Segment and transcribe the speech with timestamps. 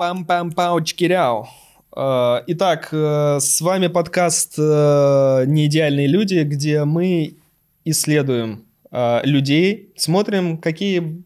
[0.00, 1.44] Пам-пам-пау-чкиряу.
[1.94, 7.34] Э, Итак, э, с вами подкаст э, «Неидеальные люди», где мы
[7.84, 8.64] исследуем
[9.22, 11.22] людей, смотрим, какие,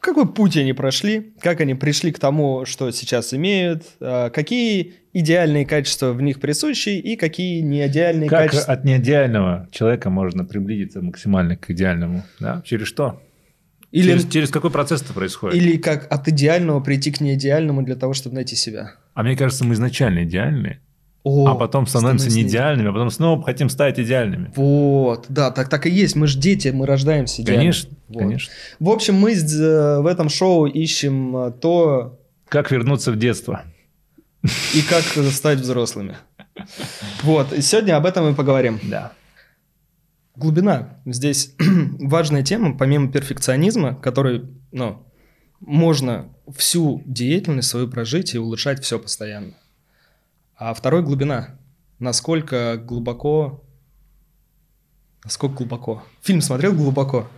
[0.00, 6.12] какой путь они прошли, как они пришли к тому, что сейчас имеют, какие идеальные качества
[6.12, 8.74] в них присущи и какие неидеальные Как качества.
[8.74, 12.22] от неидеального человека можно приблизиться максимально к идеальному?
[12.38, 12.60] Да?
[12.66, 13.18] Через что?
[13.90, 15.56] Или, Через, через какой процесс это происходит?
[15.56, 18.92] или как от идеального прийти к неидеальному для того, чтобы найти себя.
[19.14, 20.80] А мне кажется, мы изначально идеальные,
[21.24, 24.52] О, а потом становимся неидеальными, а потом снова хотим стать идеальными.
[24.54, 26.16] Вот, да, так, так и есть.
[26.16, 27.62] Мы же дети, мы рождаемся идеальными.
[27.64, 28.18] Конечно, Вот.
[28.18, 28.52] конечно.
[28.78, 32.18] В общем, мы э, в этом шоу ищем э, то
[32.48, 33.62] Как вернуться в детство?
[34.74, 36.16] и как стать взрослыми.
[37.22, 38.78] Вот, сегодня об этом и поговорим.
[38.82, 39.12] Да.
[40.38, 41.00] Глубина.
[41.04, 41.56] Здесь
[41.98, 45.04] важная тема, помимо перфекционизма, который, ну,
[45.58, 49.54] можно всю деятельность свою прожить и улучшать все постоянно.
[50.54, 51.58] А второй глубина.
[51.98, 53.64] Насколько глубоко...
[55.24, 56.04] Насколько глубоко?
[56.22, 57.28] Фильм смотрел глубоко?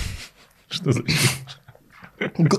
[0.70, 1.02] Что за...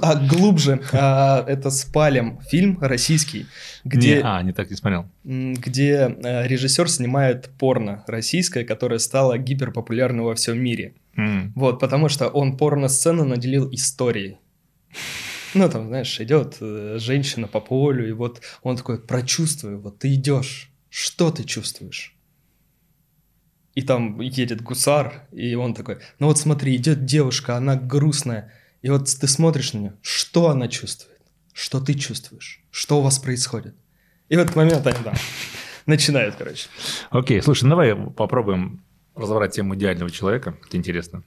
[0.01, 0.81] а, глубже.
[0.91, 3.45] А, это «Спалем» фильм российский,
[3.83, 5.05] где, Не, а, не так не смотрел.
[5.23, 10.93] где э, режиссер снимает порно российское, которое стало гиперпопулярным во всем мире.
[11.15, 11.51] М.
[11.55, 14.37] Вот, потому что он порно-сцену наделил историей.
[15.53, 20.13] Ну, там, знаешь, идет э, женщина по полю, и вот он такой, прочувствуй, вот ты
[20.15, 22.15] идешь, что ты чувствуешь?
[23.75, 28.51] И там едет гусар, и он такой, ну вот смотри, идет девушка, она грустная,
[28.83, 31.19] и вот ты смотришь на нее, что она чувствует?
[31.53, 32.61] Что ты чувствуешь?
[32.69, 33.75] Что у вас происходит?
[34.27, 35.13] И в этот момент они, да,
[35.85, 36.67] начинают, короче.
[37.09, 38.83] Окей, слушай, ну давай попробуем
[39.15, 40.57] разобрать тему идеального человека.
[40.67, 41.23] Это интересно.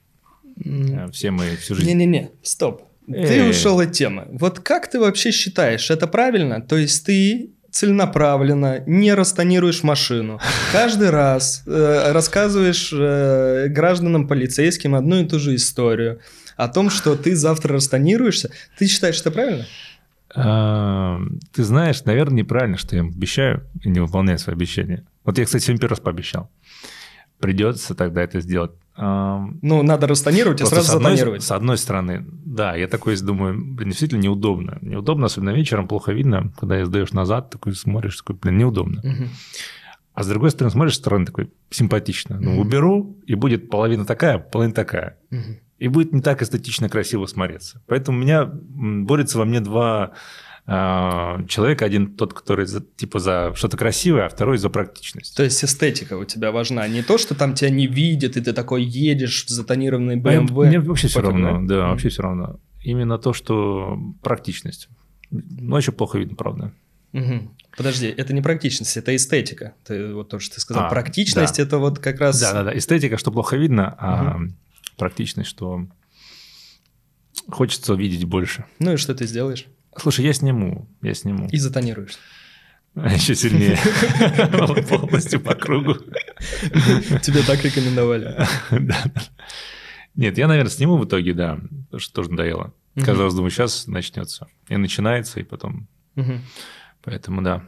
[0.65, 1.89] Э, Все мы всю жизнь...
[1.89, 2.83] Не-не-не, стоп.
[3.07, 4.27] Ты ушел от темы.
[4.33, 6.61] Вот как ты вообще считаешь, это правильно?
[6.61, 10.41] То есть ты целенаправленно не растонируешь машину.
[10.73, 16.21] Каждый раз э, рассказываешь э, гражданам полицейским одну и ту же историю
[16.57, 18.51] о том, что ты завтра растонируешься.
[18.79, 19.67] Ты считаешь это правильно?
[20.35, 21.19] А,
[21.53, 25.05] Ты знаешь, наверное, неправильно, что я им обещаю и не выполняю свои обещания.
[25.25, 26.51] Вот я, кстати, сегодня первый раз пообещал.
[27.39, 28.73] Придется тогда это сделать.
[28.97, 31.43] А, Ну, надо растонировать и просто сразу с одной, затонировать.
[31.43, 34.79] с одной стороны, да, я такой думаю, блин, действительно неудобно.
[34.81, 39.03] Неудобно, особенно вечером, плохо видно, когда я сдаешь назад, такой смотришь, такой, блин, неудобно.
[40.15, 42.41] А с другой стороны, смотришь со стороны, такой, симпатично.
[42.41, 45.19] Ну, уберу, и будет половина такая, половина такая.
[45.79, 47.83] И будет не так эстетично красиво смотреться.
[47.87, 50.13] Поэтому у меня м, борется во мне два
[50.67, 51.85] а, человека.
[51.85, 55.37] Один тот, который за, типа за что-то красивое, а второй за практичность.
[55.37, 56.89] То есть эстетика у тебя важна.
[56.89, 60.67] Не то, что там тебя не видят, и ты такой едешь в затонированный А BMW.
[60.67, 61.91] Мне вообще все равно, да, Мгм.
[61.91, 62.59] вообще все равно.
[62.83, 64.89] Именно то, что практичность.
[65.31, 66.73] Ну, еще плохо видно, правда.
[67.13, 67.51] Мгм.
[67.77, 69.75] Подожди, это не практичность, это эстетика.
[69.85, 70.85] Ты вот то, что ты сказал.
[70.85, 71.63] А, Практичность да.
[71.63, 72.41] это вот как раз.
[72.41, 74.39] Да-да-да, эстетика, что плохо видно, а
[74.97, 75.87] практичность, что
[77.49, 78.65] хочется видеть больше.
[78.79, 79.67] Ну и что ты сделаешь?
[79.97, 81.49] Слушай, я сниму, я сниму.
[81.51, 82.19] И затонируешь.
[82.95, 83.79] Еще сильнее.
[84.89, 85.95] Полностью по кругу.
[85.95, 88.37] Тебе так рекомендовали.
[88.71, 89.05] Да.
[90.15, 92.73] Нет, я, наверное, сниму в итоге, да, потому что тоже надоело.
[92.95, 94.49] Каждый раз думаю, сейчас начнется.
[94.69, 95.89] И начинается, и потом.
[97.03, 97.63] Поэтому, да,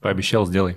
[0.00, 0.76] пообещал, сделай.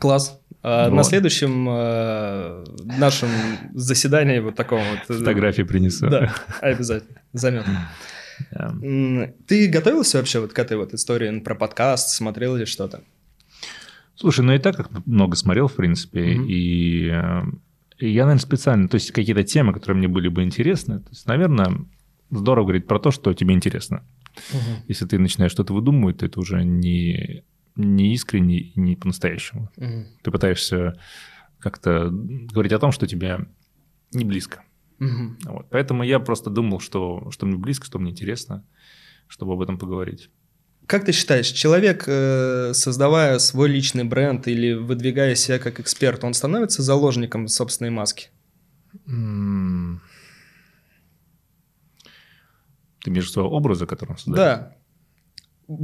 [0.00, 0.41] Класс.
[0.62, 1.06] А На Вот.
[1.06, 2.64] следующем э,
[2.98, 3.28] нашем
[3.74, 5.16] заседании вот таком вот.
[5.18, 6.08] Фотографии принесу.
[6.08, 7.20] Да, обязательно.
[7.32, 7.88] Заметно.
[9.46, 13.02] Ты готовился вообще вот к этой вот истории про подкаст, смотрел или что-то?
[14.14, 17.42] Слушай, ну и так как много смотрел, в принципе, и, э,
[17.98, 21.26] и я, наверное, специально, то есть какие-то темы, которые мне были бы интересны, то есть,
[21.26, 21.86] наверное,
[22.30, 24.04] здорово говорить про то, что тебе интересно.
[24.86, 27.42] Если ты начинаешь что-то выдумывать, то это уже не,
[27.76, 29.70] не искренне и не по-настоящему.
[29.76, 30.06] Мгм.
[30.22, 30.98] Ты пытаешься
[31.58, 33.46] как-то говорить о том, что тебе
[34.12, 34.62] не близко.
[34.98, 35.38] Мгм.
[35.44, 35.66] Вот.
[35.70, 38.64] Поэтому я просто думал, что, что мне близко, что мне интересно,
[39.26, 40.30] чтобы об этом поговорить.
[40.86, 46.34] Как ты считаешь, человек, э, создавая свой личный бренд или выдвигая себя как эксперт, он
[46.34, 48.30] становится заложником собственной маски?
[49.04, 49.10] Ты
[53.10, 54.72] имеешь в виду образа, который он создает?
[55.68, 55.76] Да.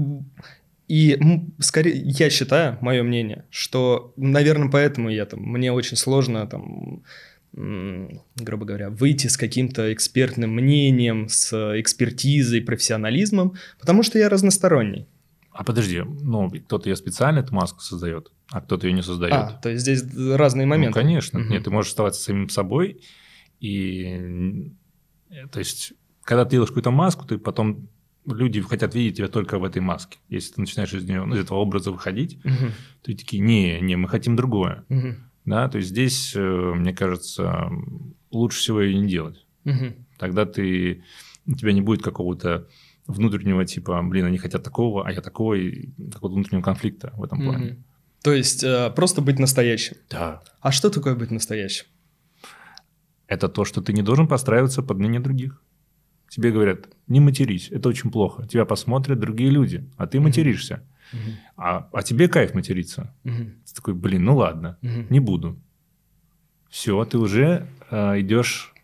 [0.89, 1.21] И
[1.59, 7.03] скорее, я считаю, мое мнение, что, наверное, поэтому я там, мне очень сложно там,
[7.53, 15.07] грубо говоря, выйти с каким-то экспертным мнением, с экспертизой, профессионализмом, потому что я разносторонний.
[15.51, 19.35] А подожди, ну, кто-то ее специально эту маску создает, а кто-то ее не создает.
[19.35, 20.99] А, то есть здесь разные моменты.
[20.99, 21.39] Ну, конечно.
[21.41, 21.51] Мгм.
[21.51, 23.03] Нет, ты можешь оставаться самим собой.
[23.61, 24.71] И,
[25.51, 27.89] то есть, когда ты делаешь какую-то маску, ты потом
[28.35, 30.19] люди хотят видеть тебя только в этой маске.
[30.29, 32.73] Если ты начинаешь из нее, ну, из этого образа выходить, угу.
[33.03, 34.85] то такие, не, не, мы хотим другое.
[34.89, 35.15] Угу.
[35.47, 37.71] Да, то есть здесь, э, мне кажется,
[38.31, 39.47] лучше всего ее не делать.
[39.65, 39.95] Угу.
[40.19, 41.03] Тогда ты,
[41.47, 42.69] у тебя не будет какого-то
[43.07, 47.73] внутреннего типа, блин, они хотят такого, а я такой, какого-то внутреннего конфликта в этом плане.
[47.73, 47.83] Угу.
[48.23, 49.97] То есть э, просто быть настоящим.
[50.11, 50.43] Да.
[50.61, 51.87] А что такое быть настоящим?
[53.27, 55.63] Это то, что ты не должен подстраиваться под мнение других.
[56.29, 58.47] Тебе говорят, не матерись, это очень плохо.
[58.47, 60.83] Тебя посмотрят другие люди, а ты материшься.
[61.13, 61.33] Uh-huh.
[61.57, 63.15] А, а тебе кайф материться.
[63.25, 63.51] Uh-huh.
[63.67, 65.07] Ты такой, блин, ну ладно, uh-huh.
[65.09, 65.59] не буду.
[66.69, 68.75] Все, ты уже э, идешь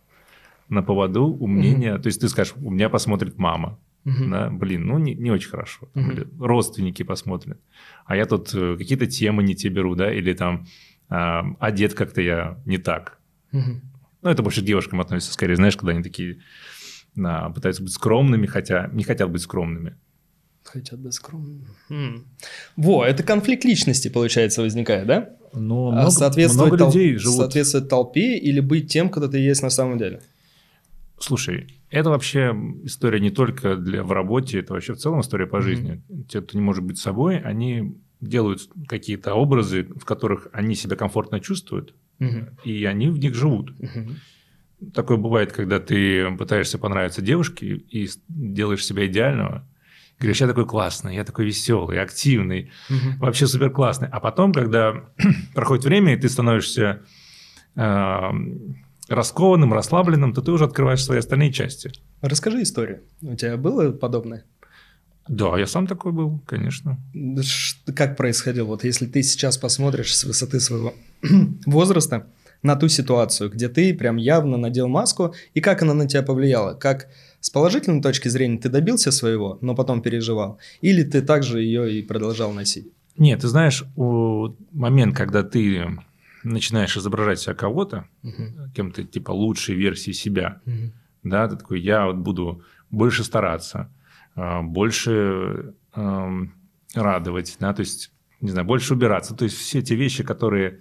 [0.70, 1.94] на поводу у мнения.
[1.94, 2.02] Uh-huh.
[2.02, 3.78] То есть ты скажешь, у меня посмотрит мама.
[4.06, 4.30] Uh-huh.
[4.30, 5.88] Да, блин, ну не, не очень хорошо.
[5.94, 6.12] uh-huh.
[6.12, 7.60] Или родственники посмотрят.
[8.06, 10.66] А я тут э, какие-то темы не те беру, да, или там
[11.10, 13.18] э, одет как-то я не так.
[13.52, 13.80] Uh-huh.
[14.22, 16.38] Ну, это больше к девушкам относится, скорее, знаешь, когда они такие а,
[17.14, 19.96] пытаются быть скромными, хотя не хотят быть скромными.
[20.64, 21.66] Хотят быть скромными.
[21.88, 22.24] Хм.
[22.76, 25.30] Во, это конфликт личности, получается, возникает, да?
[25.52, 27.36] Но а много, соответствовать много людей тол- живут...
[27.36, 30.22] Соответствовать толпе или быть тем, кто ты есть на самом деле?
[31.18, 35.56] Слушай, это вообще история не только для в работе, это вообще в целом история по
[35.56, 35.62] mm-hmm.
[35.62, 36.02] жизни.
[36.28, 41.40] Те, кто не может быть собой, они делают какие-то образы, в которых они себя комфортно
[41.40, 42.46] чувствуют, угу.
[42.64, 43.70] и они в них живут.
[43.78, 44.10] Угу.
[44.92, 49.66] Такое бывает, когда ты пытаешься понравиться девушке и делаешь себя идеального.
[50.18, 53.18] Говоришь, я такой классный, я такой веселый, активный, угу.
[53.18, 54.08] вообще супер классный.
[54.10, 55.04] А потом, когда
[55.54, 57.02] проходит время, и ты становишься
[57.74, 58.30] э,
[59.08, 61.92] раскованным, расслабленным, то ты уже открываешь свои остальные части.
[62.20, 63.02] Расскажи историю.
[63.22, 64.44] У тебя было подобное?
[65.28, 66.98] Да, я сам такой был, конечно.
[67.94, 68.66] Как происходило?
[68.66, 70.94] Вот если ты сейчас посмотришь с высоты своего
[71.66, 72.26] возраста
[72.64, 76.74] на ту ситуацию, где ты прям явно надел маску, и как она на тебя повлияла?
[76.74, 77.08] Как
[77.40, 80.58] с положительной точки зрения ты добился своего, но потом переживал?
[80.80, 82.88] Или ты также ее и продолжал носить?
[83.18, 85.86] Нет, ты знаешь, момент, когда ты
[86.42, 88.70] начинаешь изображать себя кого-то, угу.
[88.74, 90.90] кем-то типа лучшей версии себя, угу.
[91.22, 93.92] да, ты такой, я вот буду больше стараться,
[94.34, 95.74] а, больше
[96.94, 98.10] радовать, да, то есть,
[98.40, 99.34] не знаю, больше убираться.
[99.36, 100.80] То есть все те вещи, которые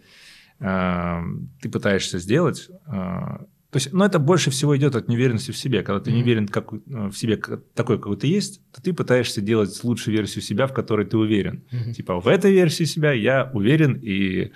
[1.62, 5.82] ты пытаешься сделать, а, то есть, но это больше всего идет от неуверенности в себе.
[5.82, 6.14] Когда ты mm-hmm.
[6.14, 7.38] не уверен как, в себе
[7.74, 11.64] такой, какой ты есть, то ты пытаешься делать лучшую версию себя, в которой ты уверен.
[11.72, 11.94] Mm-hmm.
[11.94, 14.52] Типа в этой версии себя я уверен и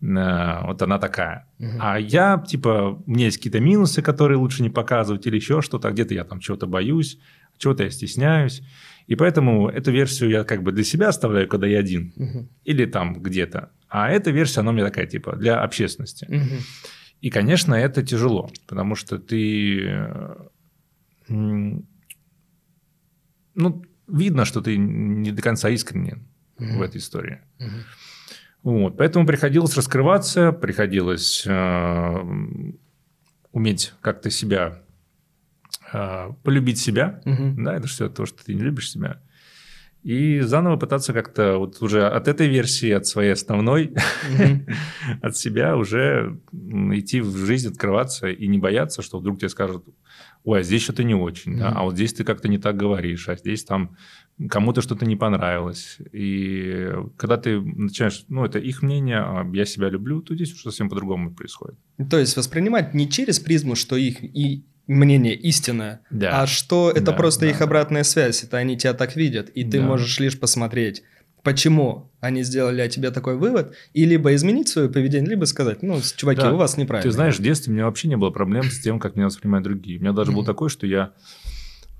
[0.00, 1.48] э, вот она такая.
[1.58, 1.78] Mm-hmm.
[1.80, 5.90] А я типа у меня есть какие-то минусы, которые лучше не показывать или еще что-то.
[5.90, 7.18] Где-то я там чего-то боюсь
[7.58, 8.62] чего-то я стесняюсь.
[9.06, 12.12] И поэтому эту версию я как бы для себя оставляю, когда я один.
[12.16, 12.48] Угу.
[12.64, 13.70] Или там где-то.
[13.96, 16.24] А эта версия, она у меня такая, типа, для общественности.
[16.24, 16.60] Угу.
[17.20, 20.08] И, конечно, это тяжело, потому что ты...
[21.28, 21.84] Ну,
[24.08, 26.26] видно, что ты не до конца искренен
[26.58, 26.78] угу.
[26.78, 27.38] в этой истории.
[27.60, 28.72] Угу.
[28.72, 32.16] Вот, поэтому приходилось раскрываться, приходилось э,
[33.52, 34.82] уметь как-то себя
[35.92, 37.54] а, полюбить себя, угу.
[37.58, 39.22] да, это все то, что ты не любишь себя,
[40.04, 43.94] и заново пытаться как-то вот уже от этой версии, от своей основной,
[45.22, 49.86] от себя уже идти в жизнь, открываться и не бояться, что вдруг тебе скажут,
[50.44, 53.30] ой, а здесь что-то не очень, да, а вот здесь ты как-то не так говоришь,
[53.30, 53.96] а здесь там
[54.50, 55.96] кому-то что-то не понравилось.
[56.12, 60.64] И когда ты начинаешь, ну, это их мнение, а я себя люблю, то здесь уже
[60.64, 61.78] совсем по-другому происходит.
[62.10, 66.42] То есть воспринимать не через призму, что их и мнение истинное, да.
[66.42, 67.50] а что это да, просто да.
[67.50, 69.86] их обратная связь, это они тебя так видят, и ты да.
[69.86, 71.02] можешь лишь посмотреть,
[71.42, 76.00] почему они сделали о тебе такой вывод, и либо изменить свое поведение, либо сказать, ну,
[76.16, 76.52] чуваки, да.
[76.52, 77.10] у вас неправильно.
[77.10, 79.64] Ты знаешь, в детстве у меня вообще не было проблем с тем, как меня воспринимают
[79.64, 79.98] другие.
[79.98, 80.34] У меня даже mm-hmm.
[80.34, 81.12] был такой, что я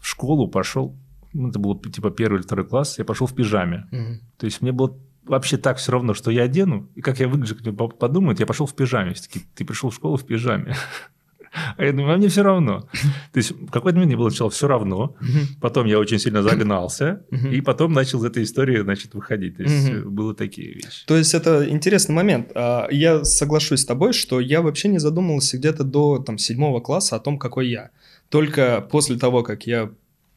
[0.01, 0.97] в школу пошел,
[1.33, 3.87] ну, это было типа первый или второй класс, я пошел в пижаме.
[3.93, 4.17] Mm-hmm.
[4.39, 7.57] То есть мне было вообще так все равно, что я одену, и как я выгляжу,
[7.73, 9.15] подумают, я пошел в пижаме.
[9.15, 10.75] Все таки, ты пришел в школу в пижаме.
[11.77, 12.89] А я думаю, а мне все равно.
[13.33, 15.17] То есть в какой-то момент мне было сначала все равно,
[15.61, 19.57] потом я очень сильно загнался, и потом начал из этой истории, значит, выходить.
[19.57, 21.07] То есть было такие вещи.
[21.07, 22.51] То есть это интересный момент.
[22.55, 27.17] А, я соглашусь с тобой, что я вообще не задумывался где-то до там, седьмого класса
[27.17, 27.91] о том, какой я.
[28.29, 29.91] Только после того, как я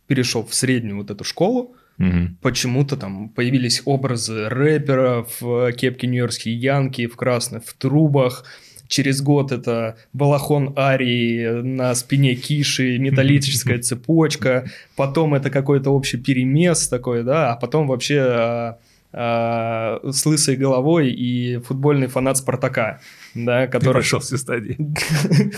[0.08, 2.38] перешел в среднюю вот эту школу, Угу.
[2.42, 5.42] Почему-то там появились образы рэперов,
[5.76, 8.46] кепки нью-йоркские янки в красных, в трубах,
[8.88, 14.66] Через год это балахон Арии на спине Киши, металлическая цепочка.
[14.96, 18.78] Потом это какой-то общий перемес такой, да, а потом вообще а,
[19.14, 23.00] а, с лысой головой и футбольный фанат Спартака,
[23.34, 23.94] да, который...
[23.94, 24.78] Прошел все стадии.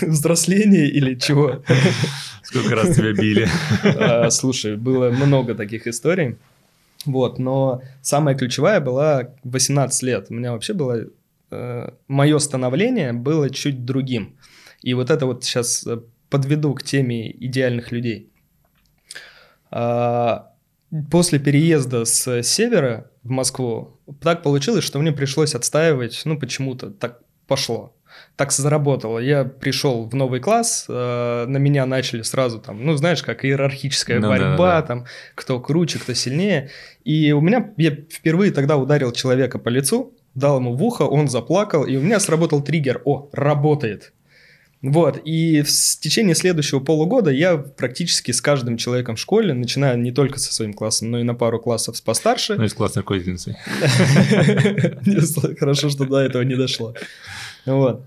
[0.00, 1.62] Взросление или чего?
[2.42, 3.48] Сколько раз тебя били?
[4.30, 6.36] Слушай, было много таких историй.
[7.06, 10.26] Вот, но самая ключевая была 18 лет.
[10.30, 11.04] У меня вообще было...
[11.50, 14.36] Э, мое становление было чуть другим.
[14.82, 18.30] И вот это вот сейчас э, подведу к теме идеальных людей.
[19.72, 20.52] А,
[21.10, 27.20] после переезда с севера в Москву так получилось, что мне пришлось отстаивать, ну почему-то так
[27.46, 27.94] пошло
[28.36, 29.18] так заработало.
[29.18, 34.18] Я пришел в новый класс, э, на меня начали сразу там, ну, знаешь, как иерархическая
[34.18, 34.82] ну, борьба, да, да.
[34.82, 36.70] там, кто круче, кто сильнее.
[37.04, 41.28] И у меня, я впервые тогда ударил человека по лицу, дал ему в ухо, он
[41.28, 43.02] заплакал, и у меня сработал триггер.
[43.04, 44.12] О, работает.
[44.82, 45.68] Вот, и в
[46.00, 50.72] течение следующего полугода я практически с каждым человеком в школе, начиная не только со своим
[50.72, 52.56] классом, но и на пару классов постарше.
[52.56, 53.56] Ну, и с классной руководительницей.
[55.58, 56.94] Хорошо, что до этого не дошло.
[57.66, 58.06] Вот.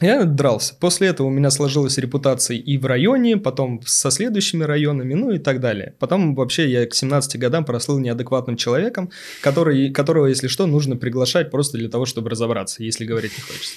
[0.00, 0.74] Я дрался.
[0.80, 5.38] После этого у меня сложилась репутация и в районе, потом со следующими районами, ну и
[5.38, 5.94] так далее.
[5.98, 9.10] Потом вообще я к 17 годам прослыл неадекватным человеком,
[9.42, 13.74] который, которого, если что, нужно приглашать просто для того, чтобы разобраться, если говорить не хочется.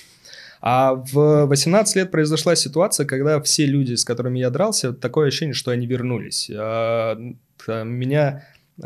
[0.61, 5.53] А в 18 лет произошла ситуация, когда все люди, с которыми я дрался, такое ощущение,
[5.53, 6.49] что они вернулись.
[6.55, 7.17] А,
[7.67, 8.45] меня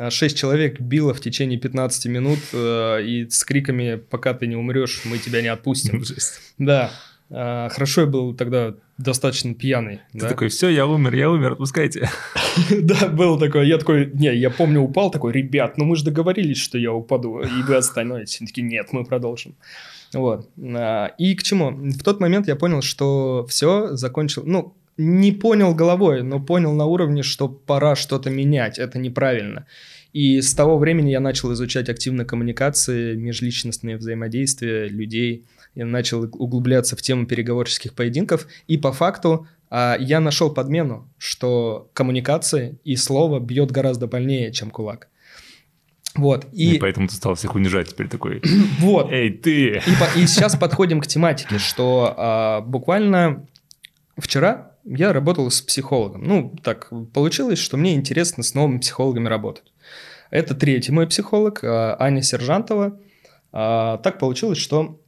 [0.10, 5.04] 6 человек било в течение 15 минут э, и с криками «пока ты не умрешь,
[5.06, 6.04] мы тебя не отпустим».
[6.58, 6.92] Да,
[7.30, 10.02] а, хорошо я был тогда достаточно пьяный.
[10.14, 10.30] Ты да?
[10.30, 12.10] такой, все, я умер, я умер, отпускайте.
[12.82, 13.68] да, был такой.
[13.68, 17.42] Я такой, не, я помню, упал такой, ребят, ну мы же договорились, что я упаду,
[17.42, 18.40] и вы остановитесь.
[18.40, 19.56] Они такие, нет, мы продолжим.
[20.14, 20.50] Вот.
[20.58, 21.72] А, и к чему?
[21.72, 26.86] В тот момент я понял, что все, закончил, ну, не понял головой, но понял на
[26.86, 29.68] уровне, что пора что-то менять, это неправильно.
[30.14, 35.46] И с того времени я начал изучать активно коммуникации, межличностные взаимодействия людей,
[35.78, 41.92] я начал углубляться в тему переговорческих поединков, и по факту а, я нашел подмену, что
[41.94, 45.08] коммуникация и слово бьет гораздо больнее, чем кулак.
[46.16, 46.48] Вот.
[46.52, 46.76] И...
[46.76, 48.42] и поэтому ты стал всех унижать теперь такой.
[48.80, 49.12] вот.
[49.12, 49.78] Эй, ты!
[49.78, 50.20] И, по...
[50.20, 53.46] и сейчас подходим к тематике, что а, буквально
[54.18, 56.24] вчера я работал с психологом.
[56.24, 59.72] Ну, так получилось, что мне интересно с новыми психологами работать.
[60.32, 63.00] Это третий мой психолог, а, Аня Сержантова.
[63.52, 65.00] А, так получилось, что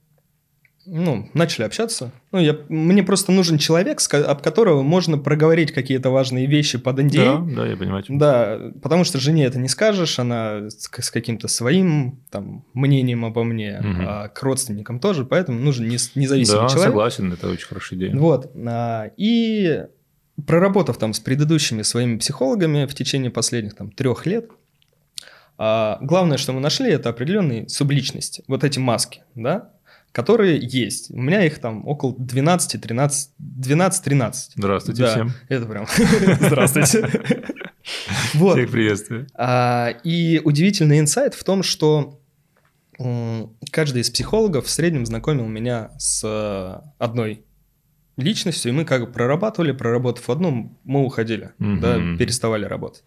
[0.91, 2.11] ну, начали общаться.
[2.31, 7.47] Ну, я, мне просто нужен человек, об которого можно проговорить какие-то важные вещи под NDA.
[7.47, 8.03] Да, да, я понимаю.
[8.09, 13.43] Да, потому что жене это не скажешь, она с, с каким-то своим там мнением обо
[13.43, 14.03] мне, угу.
[14.07, 16.75] а к родственникам тоже, поэтому нужен независимый да, человек.
[16.75, 18.15] Да, согласен, это очень хорошая идея.
[18.15, 19.85] Вот, а, и
[20.47, 24.49] проработав там с предыдущими своими психологами в течение последних там трех лет,
[25.57, 29.71] а, главное, что мы нашли, это определенные субличности, вот эти маски, да,
[30.11, 31.11] которые есть.
[31.11, 34.33] У меня их там около 12, 13, 12-13.
[34.55, 35.31] Здравствуйте да, всем.
[35.47, 35.85] Это прям
[36.39, 37.09] здравствуйте.
[38.33, 38.57] Вот.
[38.57, 39.27] Всех приветствую.
[39.35, 42.19] А, и удивительный инсайт в том, что
[43.71, 47.45] каждый из психологов в среднем знакомил меня с одной
[48.17, 53.03] личностью, и мы как бы прорабатывали, проработав одну, мы уходили, да, переставали работать.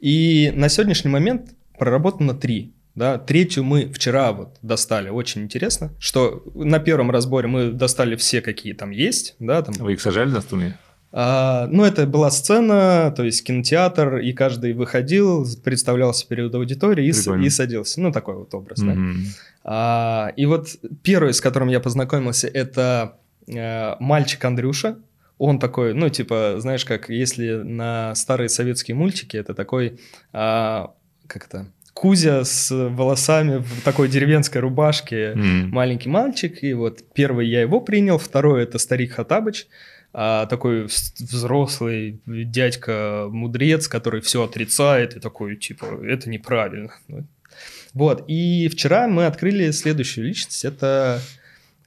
[0.00, 5.08] И на сегодняшний момент проработано три да, третью мы вчера вот достали.
[5.08, 9.36] Очень интересно, что на первом разборе мы достали все, какие там есть.
[9.38, 9.74] Да, там.
[9.78, 10.76] Вы их сажали на стуле?
[11.10, 17.46] А, ну, это была сцена, то есть кинотеатр, и каждый выходил, представлялся перед аудиторией и,
[17.46, 18.00] и садился.
[18.00, 19.14] Ну, такой вот образ, mm-hmm.
[19.14, 19.30] да.
[19.64, 20.68] А, и вот
[21.02, 23.16] первый, с которым я познакомился, это
[23.48, 24.98] а, мальчик Андрюша.
[25.38, 30.00] Он такой, ну, типа, знаешь, как если на старые советские мультики, это такой,
[30.32, 30.94] а,
[31.28, 31.68] как это,
[32.00, 35.66] Кузя с волосами в такой деревенской рубашке, mm.
[35.72, 36.62] маленький мальчик.
[36.62, 39.66] И вот первый я его принял, второй это старик Хатабыч,
[40.12, 46.92] а, такой взрослый дядька-мудрец, который все отрицает и такой, типа, это неправильно.
[47.94, 51.20] Вот, и вчера мы открыли следующую личность, это,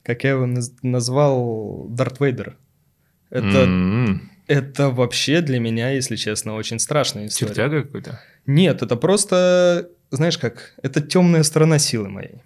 [0.02, 0.46] как я его
[0.82, 2.58] назвал, Дарт Вейдер.
[3.30, 4.18] Это, mm-hmm.
[4.46, 7.54] это вообще для меня, если честно, очень страшная история.
[7.54, 8.20] Чертяга какой-то?
[8.44, 12.42] Нет, это просто знаешь как, это темная сторона силы моей.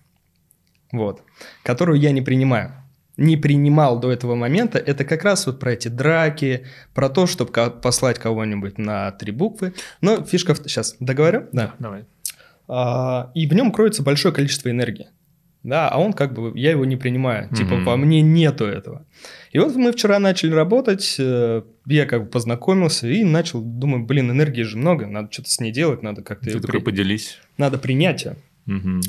[0.93, 1.23] Вот.
[1.63, 2.73] Которую я не принимаю.
[3.17, 4.79] Не принимал до этого момента.
[4.79, 9.75] Это как раз вот про эти драки, про то, чтобы послать кого-нибудь на три буквы.
[10.01, 10.55] Но фишка...
[10.55, 10.59] В...
[10.59, 11.47] Сейчас договорю?
[11.53, 11.75] Да.
[11.79, 12.05] Давай.
[12.69, 15.09] А, и в нем кроется большое количество энергии.
[15.67, 17.49] Да, а он как бы, я его не принимаю.
[17.49, 17.57] Mm-hmm.
[17.57, 19.05] Типа, во мне нету этого.
[19.51, 24.31] И вот мы вчера начали работать, э, я как бы познакомился и начал, думаю, блин,
[24.31, 26.45] энергии же много, надо что-то с ней делать, надо как-то...
[26.45, 26.85] Ты такой, при...
[26.85, 27.39] поделись.
[27.59, 28.37] Надо принятие.
[28.69, 29.01] Угу.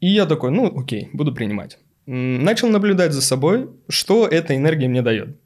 [0.00, 1.78] И я такой, ну окей, буду принимать.
[2.06, 5.36] Начал наблюдать за собой, что эта энергия мне дает.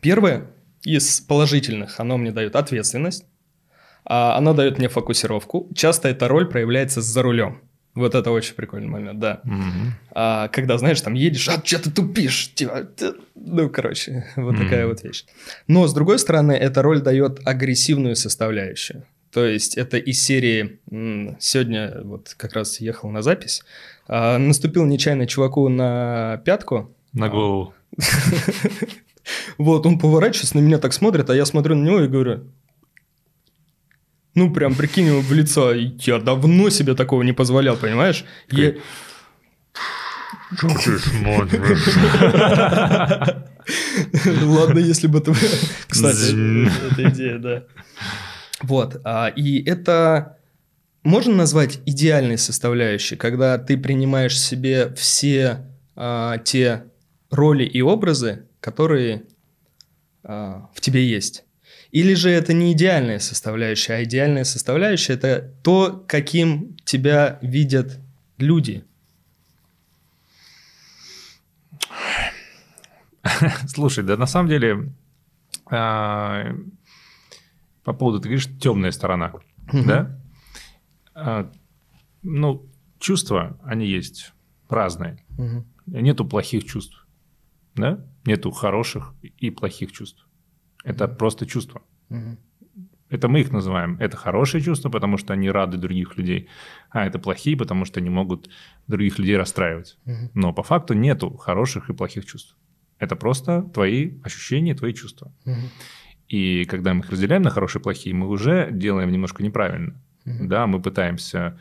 [0.00, 0.46] Первое,
[0.84, 3.24] из положительных оно мне дает ответственность,
[4.04, 5.68] а она дает мне фокусировку.
[5.74, 7.62] Часто эта роль проявляется за рулем.
[7.98, 9.40] Вот это очень прикольный момент, да.
[9.44, 9.94] Мгм.
[10.12, 12.52] А, когда, знаешь, там едешь, а что ты тупишь?
[12.54, 14.64] Типа, ты- ну, короче, вот Мгм.
[14.64, 15.24] такая вот вещь.
[15.66, 19.02] Но, с другой стороны, эта роль дает агрессивную составляющую.
[19.32, 20.78] То есть это из серии
[21.40, 23.62] сегодня вот как раз ехал на запись,
[24.06, 27.74] а, наступил нечаянно чуваку на пятку, На голову.
[29.58, 32.44] вот он поворачивается на меня так смотрит, а я смотрю на него и говорю,
[34.38, 38.24] ну прям прикинь ему в лицо, я давно себе такого не позволял, понимаешь?
[38.50, 38.74] Я-
[40.56, 41.84] Что ты смотришь?
[44.44, 45.32] Ладно, если бы ты...
[45.88, 47.64] Кстати, это идея, да.
[48.62, 50.38] Вот, а, и это
[51.04, 56.84] можно назвать идеальной составляющей, когда ты принимаешь себе все а, те
[57.30, 59.22] роли и образы, которые
[60.24, 61.44] а, в тебе есть.
[61.90, 67.98] Или же это не идеальная составляющая, а идеальная составляющая это то, каким тебя видят
[68.36, 68.84] люди.
[73.68, 74.92] Слушай, да на самом деле
[75.70, 76.54] а,
[77.84, 79.32] по поводу, ты говоришь, темная сторона,
[79.72, 80.20] да?
[81.14, 81.50] А,
[82.22, 82.66] Ну,
[82.98, 84.32] чувства, они есть
[84.68, 85.24] разные.
[85.86, 87.06] Нету плохих чувств,
[87.74, 88.04] да?
[88.26, 90.27] Нету хороших и плохих чувств.
[90.88, 91.82] Это просто чувства.
[92.08, 92.38] Мгм.
[93.10, 93.96] Это мы их называем.
[94.00, 96.48] Это хорошие чувства, потому что они рады других людей,
[96.90, 98.50] а это плохие, потому что они могут
[98.86, 99.98] других людей расстраивать.
[100.04, 100.30] Мгм.
[100.34, 102.56] Но по факту нету хороших и плохих чувств.
[102.98, 105.32] Это просто твои ощущения, твои чувства.
[105.46, 105.70] Мгм.
[106.28, 109.94] И когда мы их разделяем на хорошие и плохие, мы уже делаем немножко неправильно.
[110.26, 110.48] Мгм.
[110.48, 111.58] Да, мы пытаемся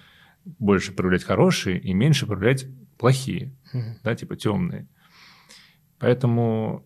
[0.60, 2.67] больше проявлять хорошие и меньше проявлять
[2.98, 4.00] плохие, Мгм.
[4.03, 4.88] да, типа темные.
[6.00, 6.86] Поэтому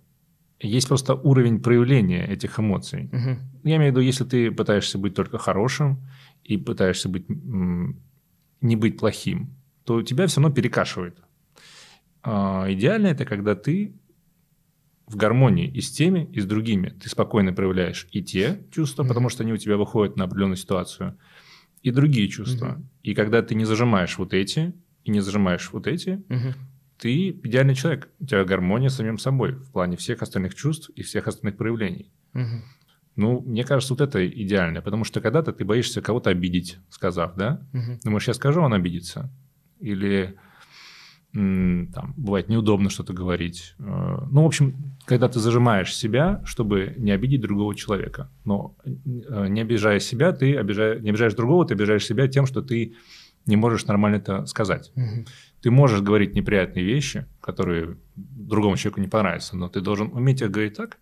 [0.62, 3.10] есть просто уровень проявления этих эмоций.
[3.12, 3.40] Мгм.
[3.64, 6.00] Я имею в виду, если ты пытаешься быть только хорошим
[6.44, 11.18] и пытаешься быть, не быть плохим, то тебя все равно перекашивает.
[12.24, 13.94] А, идеально это когда ты
[15.08, 16.90] в гармонии и с теми, и с другими.
[16.90, 19.10] Ты спокойно проявляешь и те чувства, Мгм.
[19.10, 21.18] потому что они у тебя выходят на определенную ситуацию,
[21.82, 22.74] и другие чувства.
[22.74, 22.90] Мгм.
[23.04, 26.54] И когда ты не зажимаешь вот эти, и не зажимаешь вот эти, Мгм.
[27.02, 28.10] Ты идеальный человек.
[28.20, 32.12] У тебя гармония с самим собой в плане всех остальных чувств и всех остальных проявлений.
[32.34, 32.64] Мгм.
[33.16, 37.68] Ну, мне кажется, вот это идеально, потому что когда-то ты боишься кого-то обидеть, сказав, да?
[37.74, 38.00] Мгм.
[38.04, 39.30] Думаешь, я скажу, он обидится.
[39.80, 40.38] Или
[41.34, 43.74] там, бывает неудобно что-то говорить.
[43.80, 43.84] Э,
[44.30, 48.30] Ну, в общем, когда ты зажимаешь себя, чтобы не обидеть другого человека.
[48.44, 52.62] Но э, не обижая себя, ты обижаешь, не обижаешь другого, ты обижаешь себя тем, что
[52.62, 52.96] ты
[53.46, 54.92] не можешь нормально это сказать.
[54.96, 55.26] Мгм.
[55.62, 60.50] Ты можешь говорить неприятные вещи, которые другому человеку не понравятся, но ты должен уметь их
[60.50, 60.98] говорить так,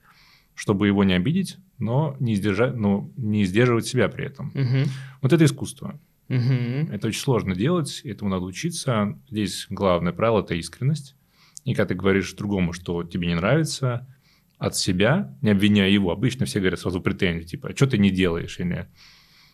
[0.53, 4.51] чтобы его не обидеть, но не, сдержать, но не сдерживать себя при этом.
[4.53, 4.83] Мгм.
[5.21, 5.99] Вот это искусство.
[6.27, 6.91] Мгм.
[6.91, 9.17] Это очень сложно делать, этому надо учиться.
[9.29, 11.15] Здесь главное правило– это искренность.
[11.63, 14.07] И когда ты говоришь другому, что тебе не нравится,
[14.57, 18.11] от себя, не обвиняя его, обычно все говорят сразу претензии, типа, а что ты не
[18.11, 18.89] делаешь, или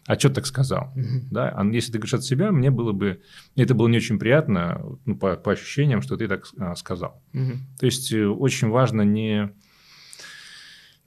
[0.07, 0.91] а что так сказал?
[0.95, 1.27] Мгм.
[1.31, 1.49] Да?
[1.49, 3.21] А если ты говоришь от себя, мне было бы,
[3.55, 7.23] это было не очень приятно, ну, по, по ощущениям, что ты так а, сказал.
[7.33, 7.61] Мгм.
[7.79, 9.51] То есть э, очень важно не,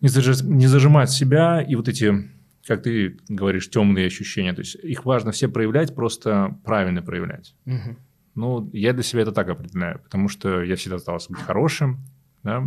[0.01, 2.29] не, зажи- не зажимать себя и вот эти,
[2.67, 4.53] как ты говоришь, темные ощущения.
[4.53, 7.55] То есть их важно все проявлять, просто правильно проявлять.
[7.67, 7.99] Мгм.
[8.35, 12.01] Ну, я для себя это так определяю, потому что я всегда старался быть хорошим.
[12.43, 12.65] Да?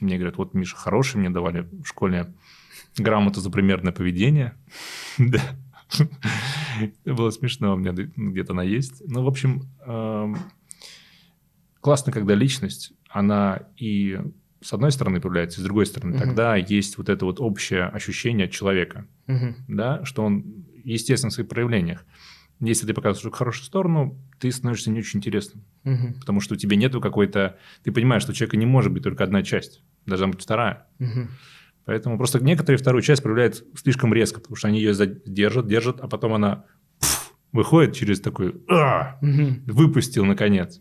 [0.00, 2.32] Мне говорят, вот Миша хороший, мне давали в школе
[2.98, 4.54] грамоту за примерное поведение.
[5.18, 5.40] Да.
[7.04, 9.02] Было смешно, у меня где-то она есть.
[9.08, 10.36] Ну, в общем, эм,
[11.80, 14.20] классно, когда личность, она и
[14.60, 18.46] с одной стороны появляется, и с другой стороны, тогда есть вот это вот общее ощущение
[18.46, 19.06] от человека,
[19.68, 22.04] да, что он естественно в своих проявлениях.
[22.60, 26.14] Если ты показываешь хорошую сторону, ты становишься не очень интересным, Мгм.
[26.20, 27.56] потому что у тебя нету какой-то...
[27.82, 30.86] Ты понимаешь, что у человека не может быть только одна часть, должна быть вторая.
[30.98, 31.30] Мгм.
[31.90, 34.94] Поэтому просто некоторые вторую часть проявляют слишком резко, потому что они ее
[35.26, 36.66] держат, держат, а потом она
[37.00, 39.18] пф, выходит через такой «А!»
[39.66, 40.80] Выпустил наконец.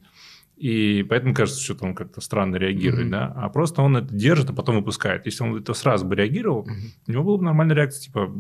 [0.56, 3.12] И поэтому кажется, что он как-то странно реагирует, Мгм.
[3.12, 3.34] да.
[3.36, 5.26] А просто он это держит, а потом выпускает.
[5.26, 6.76] Если он это сразу бы реагировал, Мгм.
[7.08, 8.32] у него была бы нормальная реакция, типа,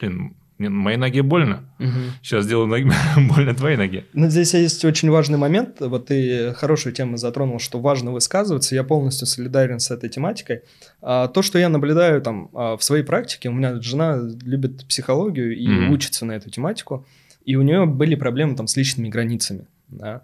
[0.00, 1.64] блин, мне моей ноге больно.
[1.78, 2.12] Мгм.
[2.22, 2.90] Сейчас сделаю ноги-
[3.34, 4.04] больно твоей ноге.
[4.14, 5.76] Ну, здесь есть очень важный момент.
[5.80, 8.74] Вот ты хорошую тему затронул, что важно высказываться.
[8.74, 10.62] Я полностью солидарен с этой тематикой.
[11.02, 15.56] А, то, что я наблюдаю там а, в своей практике, у меня жена любит психологию
[15.56, 15.90] и Мгм.
[15.92, 17.06] учится на эту тематику,
[17.44, 19.66] и у нее были проблемы там с личными границами.
[19.88, 20.22] да.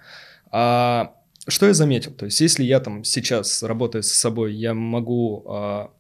[0.51, 1.13] А,
[1.49, 2.13] что я заметил?
[2.13, 5.91] То есть, если я там сейчас работаю с собой, я могу а,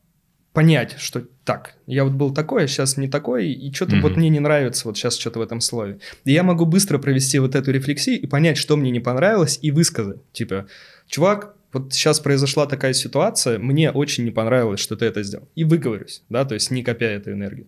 [0.52, 4.02] понять, что так, я вот был такой, а сейчас не такой, и что-то Мгм.
[4.02, 5.98] вот мне не нравится вот сейчас что-то в этом слове.
[6.24, 9.70] И я могу быстро провести вот эту рефлексию и понять, что мне не понравилось, и
[9.70, 10.20] высказать.
[10.32, 10.66] Типа,
[11.06, 15.48] чувак, вот сейчас произошла такая ситуация, мне очень не понравилось, что ты это сделал.
[15.54, 17.66] И выговорюсь, да, то есть не копя эту энергию.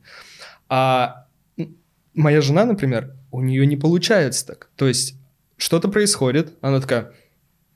[0.68, 1.26] А
[2.12, 4.68] моя жена, например, у нее не получается так.
[4.76, 5.16] То есть
[5.56, 7.12] что-то происходит, она такая,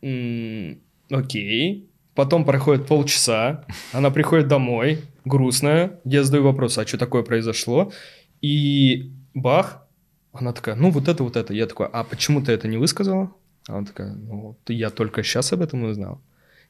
[0.03, 1.89] «М, окей,
[2.19, 7.93] потом проходит полчаса, она приходит домой, грустная, я задаю вопрос, а что такое произошло?
[8.41, 9.87] И бах,
[10.33, 11.55] она такая, ну вот это, вот это.
[11.55, 13.31] Я такой, а почему ты это не высказала?
[13.69, 16.21] Она такая, ну я только сейчас об этом узнал.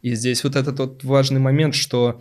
[0.03, 2.21] И здесь вот этот вот важный момент, что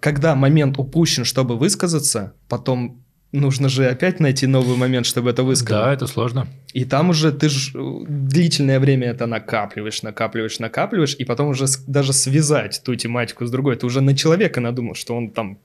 [0.00, 3.00] когда момент упущен, чтобы высказаться, потом
[3.40, 5.84] нужно же опять найти новый момент, чтобы это высказать.
[5.84, 6.46] Да, это сложно.
[6.72, 11.66] И там уже ты ж э, длительное время это накапливаешь, накапливаешь, накапливаешь, и потом уже
[11.86, 13.76] даже связать ту тематику с другой.
[13.76, 15.58] Ты уже на человека надумал, что он там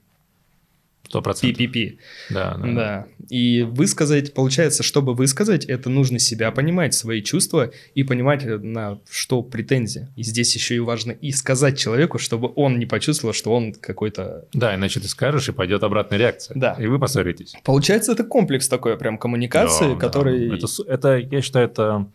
[1.11, 1.57] Сто процентов.
[1.57, 1.99] пи-пи-пи.
[2.29, 2.73] Да, да.
[2.73, 3.07] Да.
[3.29, 8.99] И высказать, получается, чтобы высказать, это нужно себя понимать, свои чувства и понимать, э, на
[9.09, 10.09] что претензия.
[10.15, 14.45] И здесь еще и важно и сказать человеку, чтобы он не почувствовал, что он какой-то...
[14.53, 16.57] Да, иначе ты скажешь, и пойдет обратная реакция.
[16.57, 16.75] Да.
[16.79, 17.53] И вы поссоритесь.
[17.65, 19.99] Получается, это комплекс такой прям коммуникации, Да, да.
[19.99, 20.55] который...
[20.55, 22.07] Это, су- это, я считаю, это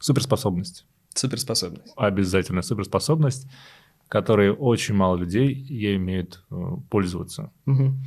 [0.00, 0.84] суперспособность.
[1.14, 1.92] Суперспособность.
[1.96, 3.46] Обязательно суперспособность,
[4.08, 6.54] которой очень мало людей ей имеют э,
[6.90, 7.50] пользоваться.
[7.66, 8.02] Мгм.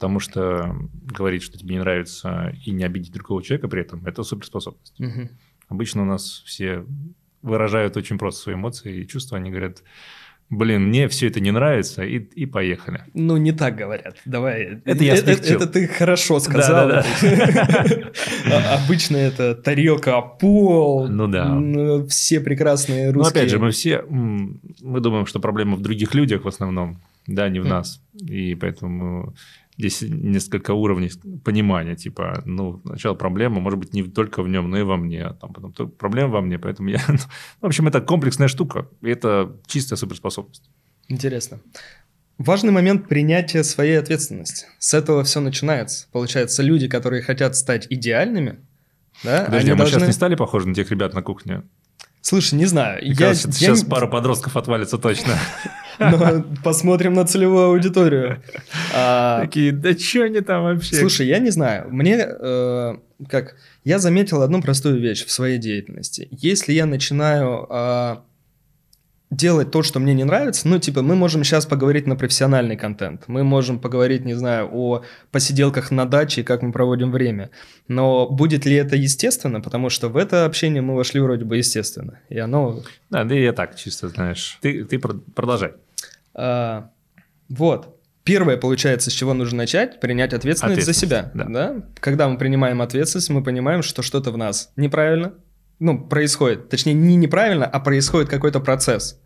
[0.00, 4.22] Потому что говорить, что тебе не нравится, и не обидеть другого человека при этом, это
[4.22, 4.98] суперспособность.
[4.98, 5.28] Мгм.
[5.68, 6.86] Обычно у нас все
[7.42, 9.36] выражают очень просто свои эмоции и чувства.
[9.36, 9.82] Они говорят,
[10.48, 13.02] блин, мне все это не нравится, и, и поехали.
[13.12, 14.16] Ну, не так говорят.
[14.24, 14.80] Давай.
[14.86, 15.56] Это я это, смягчил.
[15.56, 16.90] это ты хорошо сказал.
[18.50, 21.08] А- Обычно это тарелка пол.
[21.08, 21.60] Ну да.
[22.08, 23.40] Все прекрасные русские.
[23.42, 27.60] опять же, мы все, мы думаем, что проблема в других людях в основном, да, не
[27.60, 28.02] в нас.
[28.18, 29.34] И поэтому
[29.80, 31.10] здесь несколько уровней
[31.44, 35.24] понимания, типа, ну, сначала проблема, может быть, не только в нем, но и во мне,
[35.24, 36.98] а там потом то- проблема во мне, поэтому я...
[37.60, 40.70] В общем, это комплексная штука, и это чистая суперспособность.
[41.08, 41.58] Интересно.
[42.38, 44.66] Важный момент принятия своей ответственности.
[44.78, 46.06] С этого все начинается.
[46.12, 48.60] Получается, люди, которые хотят стать идеальными,
[49.22, 51.62] да, Подожди, они а мы сейчас должны- не стали похожи на тех ребят на кухне?
[52.22, 53.00] Слушай, не знаю.
[53.02, 55.34] Мне я- кажется, я сейчас не- пара подростков отвалится точно.
[56.00, 58.42] Но посмотрим на целевую аудиторию.
[58.94, 60.96] А, Такие, да что они там вообще?
[60.96, 61.88] Слушай, я не знаю.
[61.90, 62.96] Мне э,
[63.28, 66.28] как я заметил одну простую вещь в своей деятельности.
[66.30, 68.16] Если я начинаю э,
[69.30, 73.24] делать то, что мне не нравится, ну, типа, мы можем сейчас поговорить на профессиональный контент,
[73.28, 77.50] мы можем поговорить, не знаю, о посиделках на даче и как мы проводим время.
[77.88, 79.60] Но будет ли это естественно?
[79.60, 82.18] Потому что в это общение мы вошли вроде бы естественно.
[82.28, 84.58] И оно Да, да и я так чисто, знаешь.
[84.60, 85.72] Ты, ты про- продолжай.
[86.34, 86.90] А,
[87.48, 87.96] вот.
[88.22, 91.18] Первое, получается, с чего нужно начать, принять ответственность, за себя.
[91.20, 91.76] Ответственность, Да.
[92.00, 95.34] Когда мы принимаем ответственность, мы понимаем, что что-то в нас неправильно,
[95.78, 96.68] ну, происходит.
[96.68, 99.18] Точнее, не неправильно, а происходит какой-то процесс.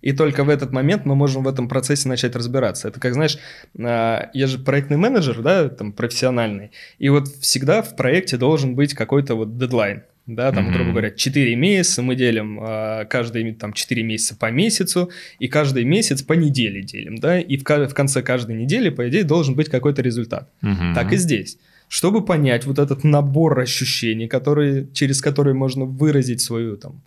[0.00, 2.88] И только в этот момент мы можем в этом процессе начать разбираться.
[2.88, 3.38] Это как, знаешь,
[3.78, 6.70] а, я же проектный менеджер, да, там, профессиональный.
[6.98, 10.04] И вот всегда в проекте должен быть какой-то вот дедлайн.
[10.28, 10.74] Да, там, Мгм.
[10.74, 15.84] грубо говоря, 4 месяца мы делим а, каждый там 4 месяца по месяцу, и каждый
[15.84, 19.70] месяц по неделе делим, да, и в, в конце каждой недели, по идее, должен быть
[19.70, 20.50] какой-то результат.
[20.60, 20.92] Мгм.
[20.94, 21.56] Так и здесь.
[21.88, 27.00] Чтобы понять вот этот набор ощущений, которые, через которые можно выразить свою там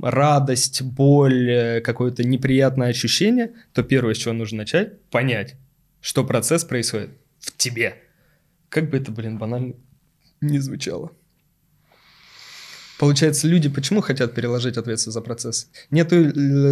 [0.00, 5.56] радость, боль, э, какое-то неприятное ощущение, то первое, с чего нужно начать, понять,
[6.00, 7.10] что процесс происходит
[7.40, 7.96] в тебе.
[8.68, 9.74] Как бы это, блин, банально
[10.40, 11.10] не звучало.
[12.98, 15.70] Получается, люди почему хотят переложить ответственность за процесс?
[15.90, 16.10] Нет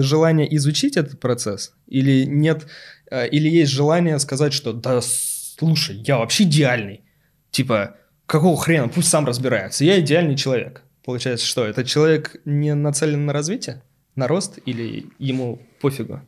[0.05, 1.73] желания изучить этот процесс?
[1.87, 2.67] Или нет,
[3.11, 7.05] э, или есть желание сказать, что да, слушай, я вообще идеальный.
[7.53, 10.83] Типа, какого хрена, пусть сам разбирается, я идеальный человек.
[11.05, 13.85] Получается, что этот человек не нацелен на развитие,
[14.17, 16.21] на рост, или ему пофигу?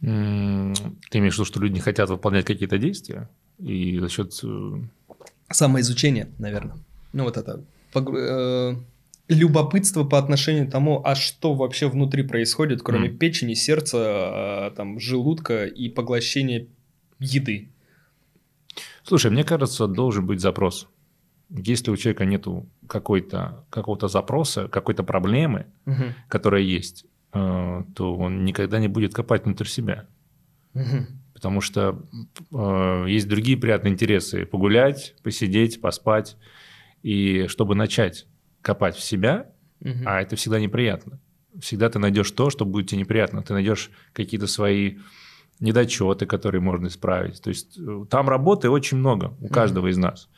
[0.00, 3.28] Ты имеешь в виду, что люди не хотят выполнять какие-то действия?
[3.58, 4.32] И за счет...
[4.44, 4.74] э,
[5.50, 6.76] Самоизучение, наверное.
[7.12, 7.64] Ну, вот это
[9.28, 13.18] любопытство по отношению к тому, а что вообще внутри происходит, кроме Мгм.
[13.18, 16.66] печени, сердца, э, там, желудка и поглощения
[17.18, 17.68] еды.
[19.02, 20.88] Слушай, мне кажется, должен быть запрос.
[21.48, 22.24] Если у человека
[22.88, 26.14] какой-то, какого-то запроса, какой-то проблемы, Мгм.
[26.28, 30.06] которая есть, э, то он никогда не будет копать внутрь себя.
[30.74, 31.06] Мгм.
[31.34, 32.02] Потому что
[32.52, 34.46] э, есть другие приятные интересы.
[34.46, 36.36] Погулять, посидеть, поспать.
[37.06, 38.26] И чтобы начать
[38.62, 39.46] копать в себя,
[39.80, 40.02] Мгм.
[40.06, 41.20] а это всегда неприятно.
[41.60, 43.42] Всегда ты найдешь то, что будет тебе неприятно.
[43.42, 44.96] Ты найдешь какие-то свои
[45.60, 47.40] недочеты, которые можно исправить.
[47.40, 50.28] То есть э, там работы очень много у каждого из нас.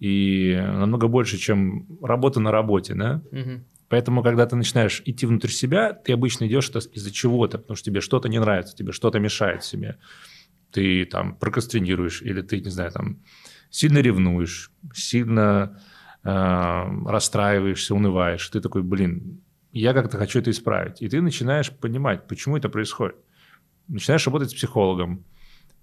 [0.00, 3.22] И намного больше, чем работа на работе, да?
[3.88, 8.00] Поэтому, когда ты начинаешь идти внутрь себя, ты обычно идешь из-за чего-то, потому что тебе
[8.00, 9.96] что-то не нравится, тебе что-то мешает себе.
[10.72, 13.18] Ты там прокрастинируешь, или ты, не знаю, там
[13.70, 15.80] сильно ревнуешь, сильно
[16.22, 18.48] расстраиваешься, унываешь.
[18.48, 19.40] Ты такой, блин,
[19.72, 21.00] я как-то хочу это исправить.
[21.02, 23.16] И ты начинаешь понимать, почему это происходит.
[23.88, 25.24] Начинаешь работать с психологом,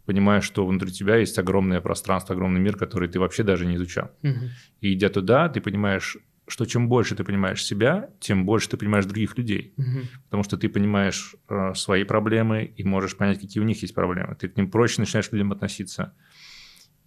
[0.05, 4.11] понимаешь, что внутри тебя есть огромное пространство, огромный мир, который ты вообще даже не изучал.
[4.23, 4.39] Угу.
[4.81, 9.05] И идя туда, ты понимаешь, что чем больше ты понимаешь себя, тем больше ты понимаешь
[9.05, 9.73] других людей.
[9.77, 9.99] Угу.
[10.25, 14.35] Потому что ты понимаешь э, свои проблемы и можешь понять, какие у них есть проблемы.
[14.35, 16.13] Ты к ним проще начинаешь к людям относиться.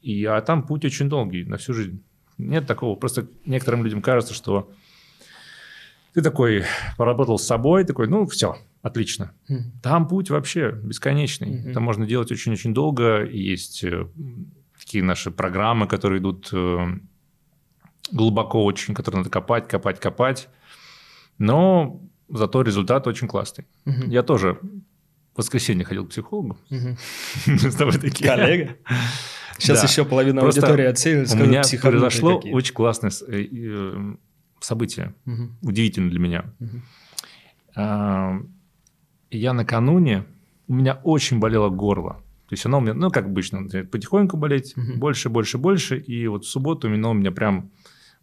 [0.02, 2.02] И, а там путь очень долгий, на всю жизнь.
[2.48, 2.96] Нет такого.
[2.96, 4.70] Просто некоторым людям кажется, что
[6.12, 6.64] ты такой
[6.96, 9.32] поработал с собой, такой, ну, все, отлично.
[9.82, 11.48] Там путь вообще бесконечный.
[11.48, 11.70] Mm-hmm.
[11.70, 13.24] Это можно делать очень-очень долго.
[13.24, 14.06] Есть э,
[14.78, 16.78] такие наши программы, которые идут э,
[18.10, 20.48] глубоко очень, которые надо копать, копать, копать.
[21.38, 23.66] Но зато результат очень классный.
[23.86, 24.08] Mm-hmm.
[24.08, 24.58] Я тоже
[25.34, 26.58] в воскресенье ходил к психологу.
[26.70, 26.96] Мы
[27.46, 28.28] с тобой такие.
[28.28, 28.76] Коллега?
[29.60, 29.86] Сейчас да.
[29.86, 31.32] еще половина Просто аудитории отсеялась.
[31.34, 32.52] У меня произошло какие.
[32.52, 34.14] очень классное э,
[34.60, 35.50] событие, угу.
[35.62, 36.44] удивительно для меня.
[36.60, 36.80] Угу.
[39.30, 40.24] Я накануне,
[40.66, 42.14] у меня очень болело горло.
[42.48, 44.94] То есть оно у меня, ну, как обычно, потихоньку болеть, угу.
[44.96, 45.98] больше, больше, больше.
[45.98, 47.70] И вот в субботу оно у меня прям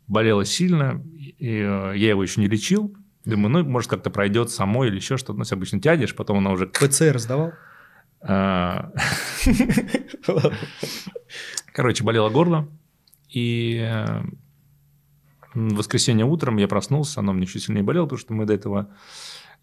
[0.07, 2.93] болело сильно, и э, я его еще не лечил.
[3.23, 5.39] Думаю, ну, может, как-то пройдет само или еще что-то.
[5.39, 6.67] Ну, обычно тянешь, потом оно уже...
[6.67, 7.53] ПЦР сдавал?
[8.29, 8.91] А,
[11.73, 12.67] короче, болело горло.
[13.29, 14.21] И э,
[15.53, 18.89] в воскресенье утром я проснулся, оно мне чуть сильнее болело, потому что мы до этого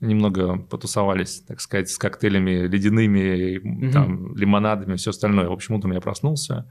[0.00, 3.92] немного потусовались, так сказать, с коктейлями ледяными, угу.
[3.92, 5.48] там, лимонадами, все остальное.
[5.48, 6.66] В общем, утром я проснулся,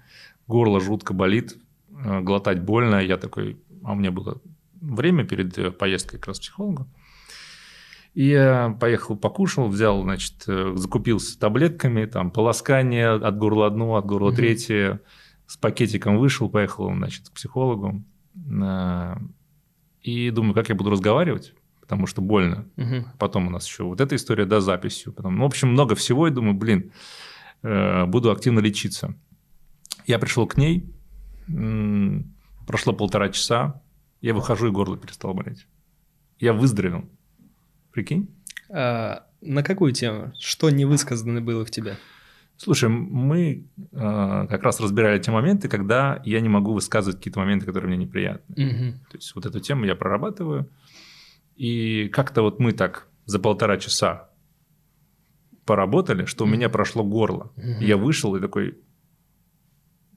[0.47, 1.57] горло жутко болит,
[2.03, 2.95] э, глотать больно.
[2.95, 4.41] Я такой, а у меня было
[4.81, 6.87] время перед э, поездкой как раз к психологу.
[8.13, 14.05] И я поехал, покушал, взял, значит, э, закупился таблетками, там, полоскание от горла одно, от
[14.05, 14.35] горла угу.
[14.35, 15.01] третье,
[15.47, 18.03] с пакетиком вышел, поехал, значит, к психологу.
[18.35, 19.15] Э,
[20.01, 22.67] и думаю, как я буду разговаривать, потому что больно.
[22.77, 23.05] Угу.
[23.17, 25.11] Потом у нас еще вот эта история, да, записью.
[25.11, 26.91] Потом, ну, в общем, много всего, и думаю, блин,
[27.63, 29.15] э, буду активно лечиться.
[30.05, 30.93] Я пришел к ней,
[32.67, 33.81] прошло полтора часа,
[34.21, 35.65] я выхожу, и горло перестало болеть.
[36.39, 37.09] Я выздоровел.
[37.93, 38.29] Прикинь?
[38.69, 40.33] А, на какую тему?
[40.39, 41.95] Что невысказано было в тебе?
[42.57, 47.65] Слушай, мы э, как раз разбирали те моменты, когда я не могу высказывать какие-то моменты,
[47.65, 48.53] которые мне неприятны.
[48.55, 48.99] Угу.
[49.11, 50.69] То есть вот эту тему я прорабатываю.
[51.55, 54.29] И как-то вот мы так за полтора часа
[55.65, 57.51] поработали, что у меня прошло горло.
[57.57, 57.81] Угу.
[57.81, 58.77] Я вышел и такой,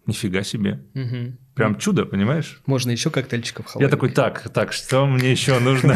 [0.07, 0.85] Нифига себе.
[0.95, 1.37] Угу.
[1.55, 2.61] Прям чудо, понимаешь?
[2.67, 3.91] Можно еще коктейльчиков холодных.
[3.91, 5.95] Я такой, так, так, что мне еще нужно?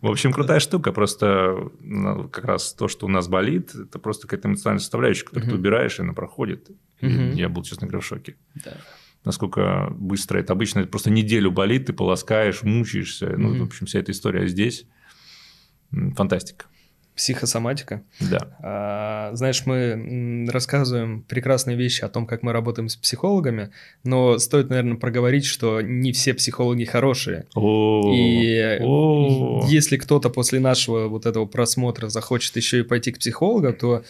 [0.00, 0.92] В общем, крутая штука.
[0.92, 5.50] Просто ну, как раз то, что у нас болит, это просто какая-то эмоциональная составляющая, которую
[5.50, 6.70] ты убираешь, и она проходит.
[7.00, 8.36] Я был, честно говоря, в шоке.
[9.24, 10.80] Насколько быстро это обычно.
[10.80, 13.34] Это просто неделю болит, ты полоскаешь, мучаешься.
[13.36, 14.86] Ну, в общем, вся эта история здесь.
[15.90, 16.66] Фантастика
[17.16, 18.02] психосоматика.
[18.20, 18.56] Да.
[18.60, 23.70] А, знаешь, мы рассказываем прекрасные вещи о том, как мы работаем с психологами,
[24.04, 27.46] но стоит, наверное, проговорить, что не все психологи хорошие.
[27.54, 29.64] О, и о.
[29.66, 34.04] если кто-то после нашего вот этого просмотра захочет еще и пойти к психологу, то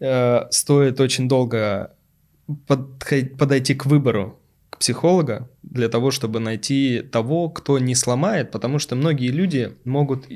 [0.00, 1.92] э, стоит очень долго
[2.66, 3.04] под,
[3.38, 8.96] подойти к выбору к психолога для того, чтобы найти того, кто не сломает, потому что
[8.96, 10.26] многие люди могут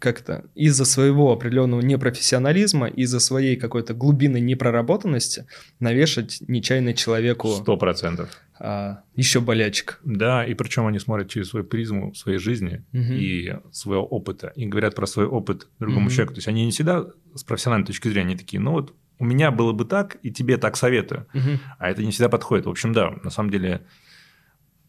[0.00, 5.46] как-то из-за своего определенного непрофессионализма, из-за своей какой-то глубины непроработанности
[5.78, 7.48] навешать нечаянно человеку...
[7.48, 8.30] Сто процентов.
[8.58, 10.00] А, еще болячек.
[10.02, 13.12] Да, и причем они смотрят через свою призму своей жизни угу.
[13.12, 16.10] и своего опыта, и говорят про свой опыт другому угу.
[16.14, 16.34] человеку.
[16.34, 19.72] То есть они не всегда с профессиональной точки зрения такие, ну вот у меня было
[19.72, 21.26] бы так, и тебе так советую.
[21.34, 21.60] Угу.
[21.78, 22.64] А это не всегда подходит.
[22.64, 23.82] В общем, да, на самом деле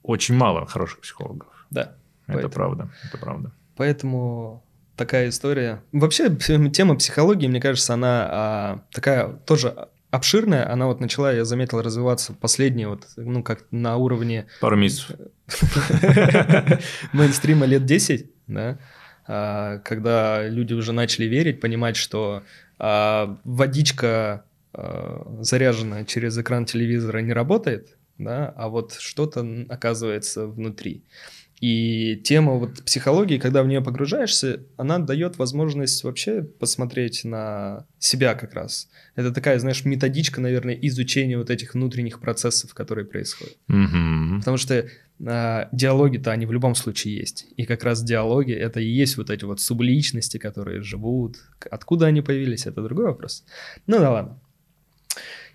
[0.03, 1.67] очень мало хороших психологов.
[1.69, 1.97] Да.
[2.27, 2.53] Это поэтому...
[2.53, 3.51] правда, это правда.
[3.75, 4.63] Поэтому
[5.01, 5.81] такая история.
[5.91, 10.71] Вообще тема психологии, мне кажется, она а, такая тоже обширная.
[10.71, 14.45] Она вот начала, я заметил, развиваться последние вот, ну, как на уровне...
[14.59, 15.15] Пару месяцев.
[17.13, 18.77] Мейнстрима лет 10, да,
[19.27, 22.43] а, когда люди уже начали верить, понимать, что
[22.77, 31.03] а, водичка а, заряженная через экран телевизора не работает, да, а вот что-то оказывается внутри.
[31.61, 38.33] И тема вот психологии, когда в нее погружаешься, она дает возможность вообще посмотреть на себя
[38.33, 38.89] как раз.
[39.15, 43.57] Это такая, знаешь, методичка, наверное, изучения вот этих внутренних процессов, которые происходят.
[43.67, 44.39] Мгм.
[44.39, 44.87] Потому что
[45.23, 47.45] а, диалоги-то они в любом случае есть.
[47.55, 51.37] И как раз диалоги это и есть вот эти вот субличности, которые живут.
[51.69, 53.45] Откуда они появились, это другой вопрос.
[53.85, 54.39] Ну да ладно.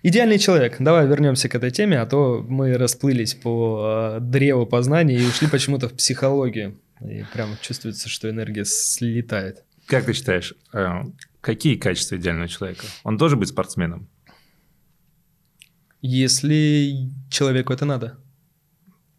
[0.03, 0.77] Идеальный человек.
[0.79, 5.47] Давай вернемся к этой теме, а то мы расплылись по э, древу познания и ушли
[5.47, 6.79] почему-то в психологию.
[7.01, 9.63] И прям чувствуется, что энергия слетает.
[9.87, 10.87] Как ты считаешь, э,
[11.41, 12.85] какие качества идеального человека?
[13.03, 14.07] Он должен быть спортсменом?
[16.01, 18.19] Если человеку это надо.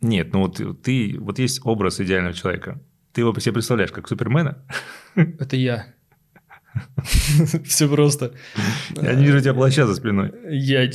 [0.00, 2.80] Нет, ну вот ты, вот есть образ идеального человека.
[3.12, 4.64] Ты его себе представляешь как Супермена?
[5.16, 5.94] Это я.
[7.64, 8.32] Все просто.
[8.96, 10.32] Я не вижу у тебя плаща за спиной.
[10.48, 10.90] Я...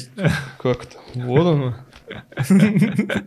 [0.61, 0.97] Как это?
[1.15, 1.75] Вот оно.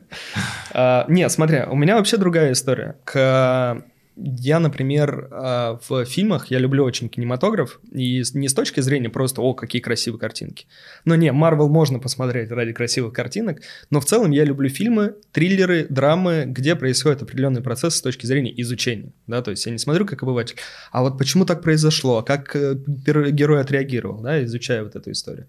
[0.73, 2.97] А, Не, смотри, у меня вообще другая история.
[3.05, 3.83] К...
[4.19, 9.43] Я, например, а, в фильмах, я люблю очень кинематограф, и не с точки зрения просто,
[9.43, 10.67] о, какие красивые картинки.
[11.05, 15.87] Но не, Марвел можно посмотреть ради красивых картинок, но в целом я люблю фильмы, триллеры,
[15.91, 20.07] драмы, где происходит определенный процесс с точки зрения изучения, да, то есть я не смотрю
[20.07, 20.57] как обыватель,
[20.93, 25.47] а вот почему так произошло, как э, герой отреагировал, да, изучая вот эту историю.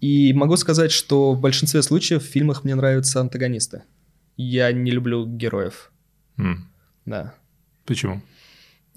[0.00, 3.84] И могу сказать, что в большинстве случаев в фильмах мне нравятся антагонисты.
[4.36, 5.90] Я не люблю героев,
[6.36, 6.68] М,
[7.06, 7.34] да.
[7.84, 8.22] Почему?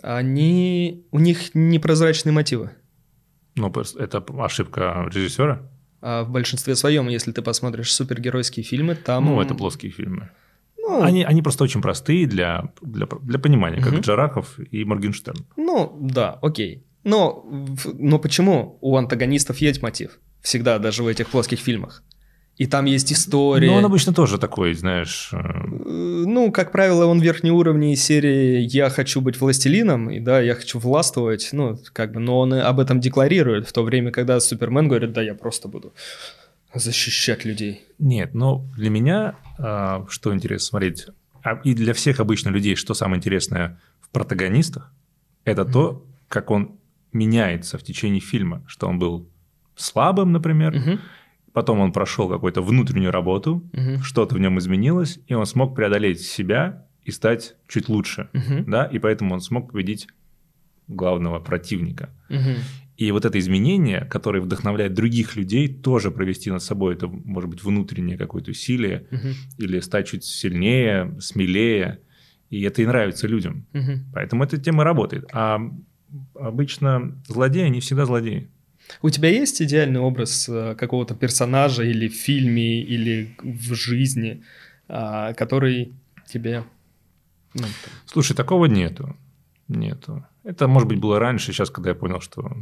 [0.01, 1.05] Они...
[1.11, 2.71] У них непрозрачные мотивы.
[3.55, 5.61] Ну, это ошибка режиссера.
[6.01, 9.25] А в большинстве своем, если ты посмотришь супергеройские фильмы, там...
[9.25, 10.29] Ну, это плоские фильмы.
[10.77, 14.01] Ну, Они, они просто очень простые для, для, для понимания, как Мгм.
[14.01, 15.45] Джарахов и Моргенштерн.
[15.57, 16.83] ну, да, окей.
[17.03, 17.45] Но,
[17.93, 20.19] но почему у антагонистов есть мотив?
[20.41, 22.03] Всегда, даже в этих плоских фильмах.
[22.57, 23.67] И там есть история.
[23.67, 25.29] Но Ну, он обычно тоже такой, знаешь...
[25.33, 30.19] э, Э, Ну, как правило, он верхней уровне из серии «Я хочу быть властелином», и
[30.19, 34.11] да, я хочу властвовать, ну, как бы, но он об этом декларирует, в то время,
[34.11, 35.93] когда Супермен говорит, да, я просто буду
[36.73, 37.83] защищать людей.
[37.99, 41.07] Нет, но для меня, а, что интересно смотреть,
[41.43, 44.91] а, и для всех обычно людей, что самое интересное в протагонистах,
[45.45, 46.77] это то, как он
[47.13, 49.27] меняется в течение фильма, что он был
[49.75, 50.99] слабым, например, Мгм,
[51.55, 56.21] потом он прошел какую-то внутреннюю работу, мгм, что-то в нем изменилось, и он смог преодолеть
[56.21, 60.07] себя и стать чуть лучше, мгм, да, и поэтому он смог победить
[60.87, 62.09] главного противника.
[62.29, 62.55] мгм.
[62.97, 67.63] И вот это изменение, которое вдохновляет других людей, тоже провести над собой, это может быть
[67.63, 71.99] внутреннее какое-то усилие, Мгм, или стать чуть сильнее, смелее.
[72.49, 73.65] И это и нравится людям.
[73.73, 74.05] мгм.
[74.13, 75.25] Поэтому эта тема работает.
[75.33, 75.59] А
[76.35, 78.49] обычно злодеи, они всегда злодеи.
[79.01, 84.43] У тебя есть идеальный образ э, какого-то персонажа или в фильме, или в жизни,
[84.87, 85.93] а, который
[86.27, 86.63] тебе...
[87.53, 87.65] ну,
[88.05, 89.15] Слушай, такого нету.
[89.67, 90.25] Нету.
[90.43, 92.55] Это, может быть, было раньше, сейчас, когда я понял, что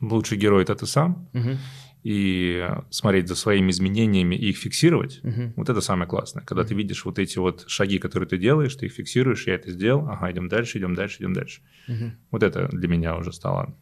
[0.00, 1.58] лучший герой– это ты сам, мгм,
[2.04, 6.74] и смотреть за своими изменениями и их фиксировать, мгм, Вот это самое классное, когда ты
[6.74, 10.30] видишь вот эти вот шаги, которые ты делаешь, ты их фиксируешь, я это сделал, ага,
[10.30, 11.60] идем дальше, идем дальше, идем дальше.
[11.88, 12.16] мгм.
[12.30, 13.74] Вот это для меня уже стало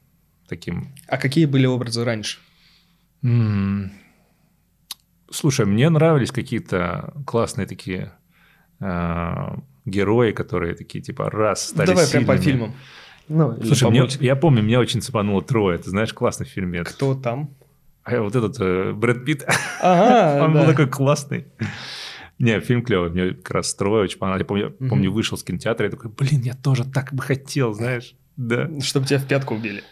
[0.48, 0.88] таким...
[1.08, 2.38] А какие были образы раньше?
[5.30, 8.12] Слушай, мне нравились какие-то классные такие
[8.80, 12.50] а, герои, которые такие типа раз стали Давай прям по сильными.
[12.52, 12.74] фильмам.
[13.28, 15.78] Ну, Слушай, мне- я помню, меня очень цепануло трое.
[15.78, 16.88] Ты знаешь, классный фильмец.
[16.92, 17.50] Кто там?
[18.04, 19.44] А вот этот э, Брэд Питт,
[19.82, 20.60] Ага, он да.
[20.60, 21.46] был такой классный.
[22.38, 24.42] Не, фильм клевый, мне как раз трое очень понравилось.
[24.42, 24.88] Я помню, Мгм.
[24.90, 28.14] помню, вышел с кинотеатра, я такой, блин, я тоже так бы хотел, знаешь.
[28.36, 28.70] Да.
[28.80, 29.82] Чтобы тебя в пятку убили.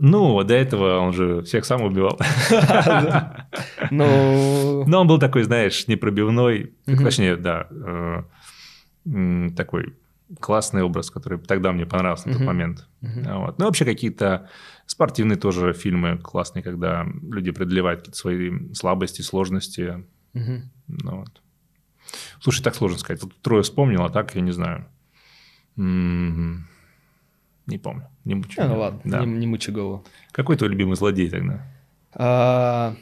[0.00, 2.18] Ну, до этого он же всех сам убивал.
[3.90, 9.94] Ну, Но он был такой, знаешь, непробивной, точнее, да, э, такой
[10.40, 12.86] классный образ, который тогда мне понравился на тот момент.
[13.26, 13.58] А Вот.
[13.58, 14.50] Ну, вообще какие-то
[14.86, 20.04] спортивные тоже фильмы классные, когда люди преодолевают какие-то свои слабости, сложности.
[20.86, 21.42] Ну, вот.
[22.40, 23.20] Слушай, так сложно сказать.
[23.20, 24.86] Тут трое вспомнил, а так я не знаю.
[27.68, 28.08] Не помню.
[28.24, 28.60] Не мучу.
[28.60, 29.24] А, ну ладно, Да.
[29.24, 30.04] не, не мучи голову.
[30.32, 31.62] Какой твой любимый злодей тогда?
[32.14, 32.94] А,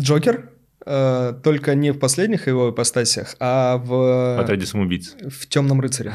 [0.00, 0.50] Джокер,
[0.84, 5.14] э, только не в последних его ипостасях, а В отряде самоубийц.
[5.20, 6.14] в Темном рыцаре.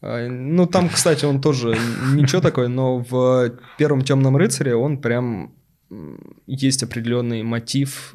[0.00, 1.76] А, Ну, там, кстати, он тоже
[2.12, 5.54] ничего такой, но в первом Темном рыцаре он прям
[6.46, 8.14] есть определенный мотив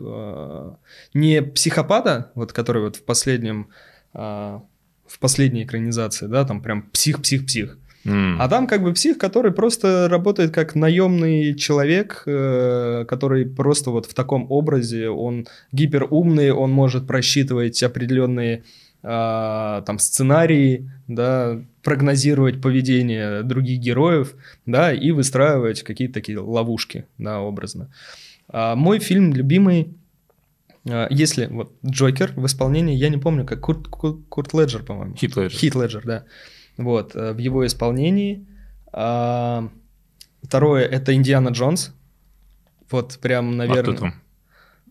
[1.14, 3.68] не психопата, вот который вот в последнем
[4.14, 4.64] а,
[5.08, 7.78] в последней экранизации, да, там прям псих-псих-псих.
[8.06, 8.42] М.
[8.42, 14.06] А там как бы псих, который просто работает как наемный человек, э, который просто вот
[14.06, 18.64] в таком образе, он гиперумный, он может просчитывать определенные
[19.04, 24.34] а, там сценарии, да, прогнозировать поведение других героев,
[24.66, 27.90] да, и выстраивать какие-то такие ловушки, да, образно.
[28.50, 29.96] А мой фильм любимый,
[31.10, 35.16] если вот Джокер в исполнении, я не помню, как Курт, Курт, Курт Леджер, по-моему.
[35.16, 35.60] Хит Леджер.
[35.60, 36.24] Хит Леджер, да.
[36.78, 38.46] Вот, э, в его исполнении.
[38.94, 39.70] А,
[40.44, 41.94] второе, это Индиана Джонс.
[42.90, 43.94] Вот прям, наверное...
[43.94, 44.14] А кто там?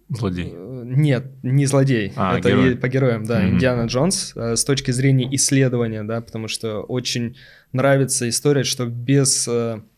[0.09, 0.53] Злодей.
[0.53, 2.13] Э, нет, не злодей.
[2.17, 2.77] А, это герой.
[2.77, 3.43] по героям, да.
[3.43, 3.51] Mm-hmm.
[3.51, 7.37] Индиана Джонс э, с точки зрения исследования, да, потому что очень
[7.73, 9.49] нравится история, что без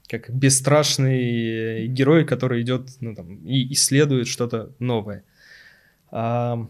[0.08, 5.24] как бесстрашный герой, который идет ну, там, и исследует что-то новое.
[6.10, 6.66] А,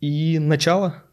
[0.00, 1.04] и начало.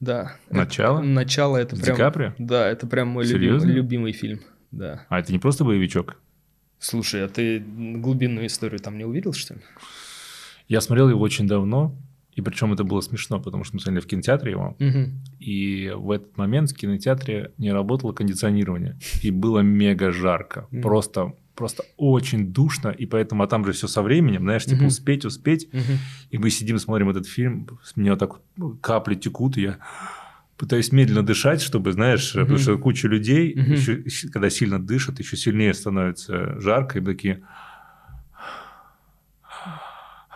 [0.00, 0.36] Да.
[0.50, 0.98] Начало?
[0.98, 1.96] Это, начало это С прям.
[1.96, 2.34] Ди Каприо?
[2.38, 4.40] Да, это прям мой любимый, любимый фильм.
[4.72, 5.06] Да.
[5.08, 6.20] А это не просто боевичок?
[6.78, 9.60] Слушай, а ты глубинную историю там не увидел, что ли?
[10.66, 11.94] Я смотрел его очень давно,
[12.34, 15.10] и причем это было смешно, потому что мы смотрели в кинотеатре его, угу.
[15.38, 20.80] и в этот момент в кинотеатре не работало кондиционирование, и было мега жарко, угу.
[20.80, 24.86] просто просто очень душно, и поэтому, а там же все со временем, знаешь, типа угу.
[24.86, 25.98] успеть, успеть, угу.
[26.30, 28.40] и мы сидим, смотрим этот фильм, с меня вот так
[28.80, 29.78] капли текут, и я
[30.62, 32.40] пытаюсь медленно дышать, чтобы, знаешь, mm-hmm.
[32.42, 34.04] потому что куча людей, mm-hmm.
[34.04, 37.42] еще, когда сильно дышат, еще сильнее становится жарко, и такие...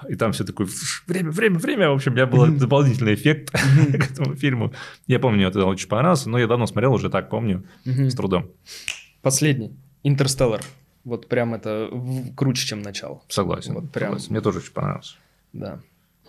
[0.08, 0.66] И там все такое
[1.06, 1.90] время, время, время.
[1.90, 2.58] В общем, у меня был mm-hmm.
[2.58, 3.98] дополнительный эффект mm-hmm.
[3.98, 4.74] к этому фильму.
[5.06, 8.10] Я помню, мне это очень понравился, но я давно смотрел уже так, помню, mm-hmm.
[8.10, 8.50] с трудом.
[9.22, 9.76] Последний.
[10.02, 10.60] Интерстеллар.
[11.06, 11.88] Вот прям это
[12.36, 13.22] круче, чем начало.
[13.28, 13.74] Согласен.
[13.74, 14.10] Вот прям.
[14.10, 14.32] Согласен.
[14.32, 15.14] Мне тоже очень понравился.
[15.52, 15.80] Да.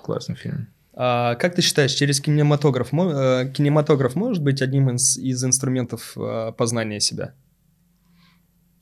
[0.04, 0.68] Классный фильм.
[0.94, 6.52] А, как ты считаешь, через кинематограф, э, кинематограф может быть одним из, из инструментов э,
[6.56, 7.34] познания себя?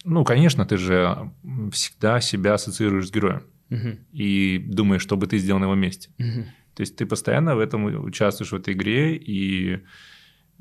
[0.04, 1.32] Ну, конечно, ты же
[1.72, 3.98] всегда себя ассоциируешь с героем угу.
[4.12, 6.10] и думаешь, что бы ты сделал на его месте.
[6.20, 6.46] Угу.
[6.76, 9.80] То есть ты постоянно в этом участвуешь в этой игре, и,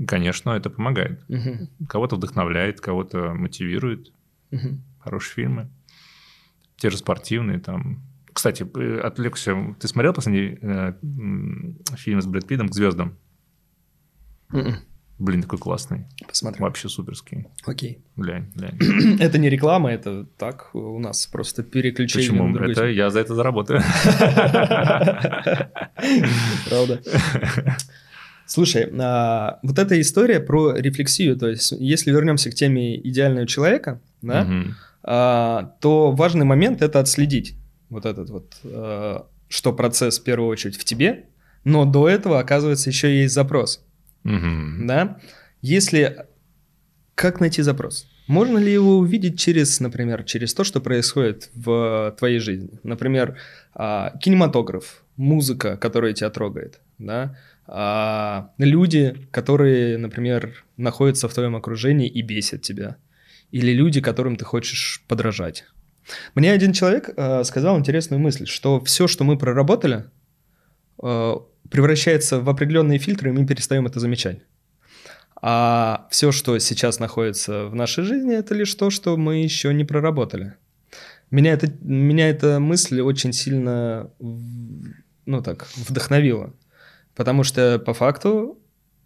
[0.07, 1.24] конечно, это помогает.
[1.28, 1.87] Угу.
[1.89, 4.12] Кого-то вдохновляет, кого-то мотивирует.
[4.53, 4.78] Угу.
[5.05, 5.70] Хорошие фильмы.
[6.76, 8.02] Те же спортивные, там,
[8.32, 9.76] кстати, э, отвлекся.
[9.78, 10.94] Ты смотрел последний э,
[11.96, 13.16] фильм с Брэд Питтом «К звездам»?
[14.50, 14.74] Mm-mm.
[15.18, 16.07] Блин, такой классный.
[16.26, 16.62] Посмотрим.
[16.64, 17.46] Вообще суперский.
[17.64, 17.98] Окей.
[18.16, 18.78] Глянь, глянь.
[19.20, 22.48] это не реклама, это так, у нас просто переключение Почему?
[22.48, 23.80] На это я за это заработаю.
[26.68, 27.02] Правда.
[28.46, 34.00] Слушай, а, вот эта история про рефлексию, то есть если вернемся к теме идеального человека,
[34.20, 34.64] да, а,
[35.05, 37.57] то важный момент это отследить
[37.90, 41.26] вот этот вот, э, что процесс в первую очередь в тебе,
[41.64, 43.84] но до этого, оказывается, еще есть запрос.
[44.24, 44.86] Угу.
[44.86, 45.18] Да?
[45.62, 46.26] Если...
[47.14, 48.09] Как найти запрос?
[48.26, 52.80] Можно ли его увидеть через, например, через то, что происходит в твоей жизни?
[52.82, 53.36] Например,
[53.74, 57.36] э, кинематограф, музыка, которая тебя трогает, да?
[57.66, 62.96] А, люди, которые, например, находятся в твоем окружении и бесят тебя,
[63.55, 65.64] или люди, которым ты хочешь подражать.
[66.34, 70.07] Мне один человек э, сказал интересную мысль, что все, что мы проработали,
[71.00, 71.34] э,
[71.70, 74.40] превращается в определенные фильтры, и мы перестаем это замечать.
[75.40, 79.84] А все, что сейчас находится в нашей жизни, это лишь то, что мы еще не
[79.84, 80.55] проработали.
[81.30, 84.11] Меня, это, меня эта мысль очень сильно,
[85.26, 86.52] ну так, вдохновила.
[87.14, 88.59] Потому что по факту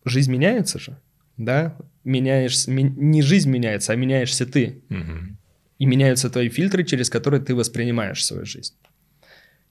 [0.07, 0.99] жизнь меняется же,
[1.39, 1.77] да?
[2.05, 4.83] Меняешься, не жизнь меняется, а меняешься ты.
[4.91, 5.39] Угу
[5.79, 8.75] и меняются твои фильтры, через которые ты воспринимаешь свою жизнь.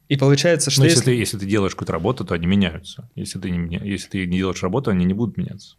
[0.08, 1.12] И получается, что Но если, если...
[1.12, 3.10] ты если ты делаешь какую-то работу, то они меняются.
[3.16, 5.76] Если ты не если ты не делаешь работу, они не будут меняться.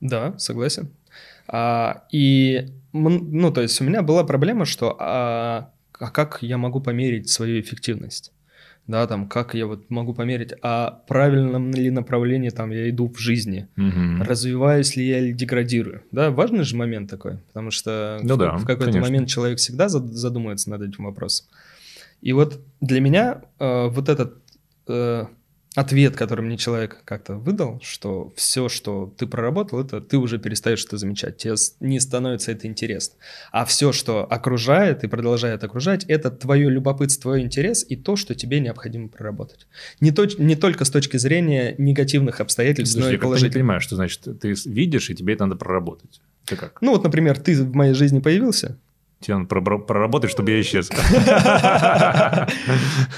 [0.00, 0.90] Да, согласен.
[1.48, 6.80] А, и ну то есть у меня была проблема, что а, а как я могу
[6.80, 8.32] померить свою эффективность?
[8.86, 13.18] Да, там, как я вот могу померить, а правильном ли направлении там я иду в
[13.18, 14.24] жизни, угу.
[14.24, 18.56] развиваюсь ли я или деградирую, да, важный же момент такой, потому что ну, в, да,
[18.56, 19.00] в какой-то конечно.
[19.02, 21.46] момент человек всегда задумывается над этим вопросом.
[22.20, 24.38] И вот для меня э, вот этот
[24.88, 25.26] э,
[25.74, 30.84] ответ, который мне человек как-то выдал, что все, что ты проработал, это ты уже перестаешь
[30.84, 33.16] это замечать, тебе не становится это интересно.
[33.52, 38.34] А все, что окружает и продолжает окружать, это твое любопытство, твой интерес и то, что
[38.34, 39.66] тебе необходимо проработать.
[40.00, 43.54] Не, то, не только с точки зрения негативных обстоятельств, Подожди, но и положительных.
[43.54, 46.20] Я не понимаю, что значит ты видишь, и тебе это надо проработать.
[46.46, 46.82] Ты как?
[46.82, 48.76] Ну вот, например, ты в моей жизни появился,
[49.20, 50.90] Тебе надо проработать, чтобы я исчез.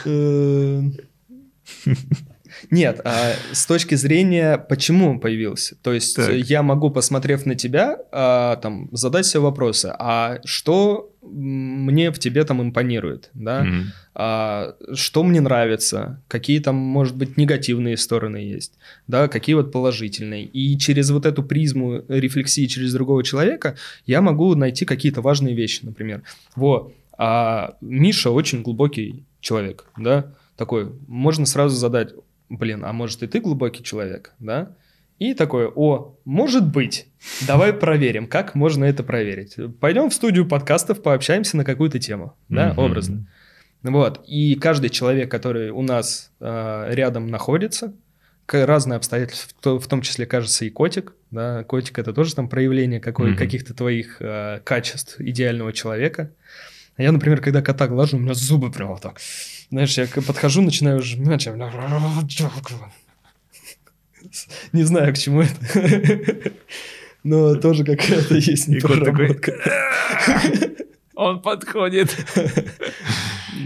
[2.75, 5.77] Нет, а с точки зрения, почему он появился.
[5.83, 6.35] То есть Так.
[6.35, 12.45] я могу, посмотрев на тебя, а, там, задать себе вопросы, а что мне в тебе
[12.45, 13.65] там импонирует, да?
[13.65, 13.93] Мгм.
[14.17, 18.75] а, что мне нравится, какие там, может быть, негативные стороны есть,
[19.09, 20.45] да, какие вот положительные.
[20.45, 25.81] И через вот эту призму рефлексии через другого человека я могу найти какие-то важные вещи,
[25.83, 26.23] например.
[26.55, 32.13] Во, а Миша очень глубокий человек, да, такой, можно сразу задать,
[32.57, 34.73] блин, а может и ты глубокий человек, да?
[35.21, 37.07] И такое, о, может быть,
[37.47, 39.57] давай проверим, как можно это проверить.
[39.81, 42.79] Пойдем в студию подкастов, пообщаемся на какую-то тему, да, Мгм.
[42.79, 43.27] образно.
[43.83, 44.25] Вот.
[44.27, 47.93] И каждый человек, который у нас э, рядом находится,
[48.51, 51.13] разные обстоятельства, в то- в том числе, кажется, и котик.
[51.31, 51.65] Да?
[51.65, 53.39] Котик это тоже там проявление какой, Мгм.
[53.39, 56.31] каких-то твоих э, качеств идеального человека.
[56.99, 59.19] Я, например, когда кота глажу, у меня зубы прям вот так.
[59.75, 61.37] Знаешь, я подхожу, начинаю бля,
[64.73, 66.53] не знаю, к чему это.
[67.25, 69.37] Но тоже какая-то есть кот такой.
[71.17, 72.17] Он подходит.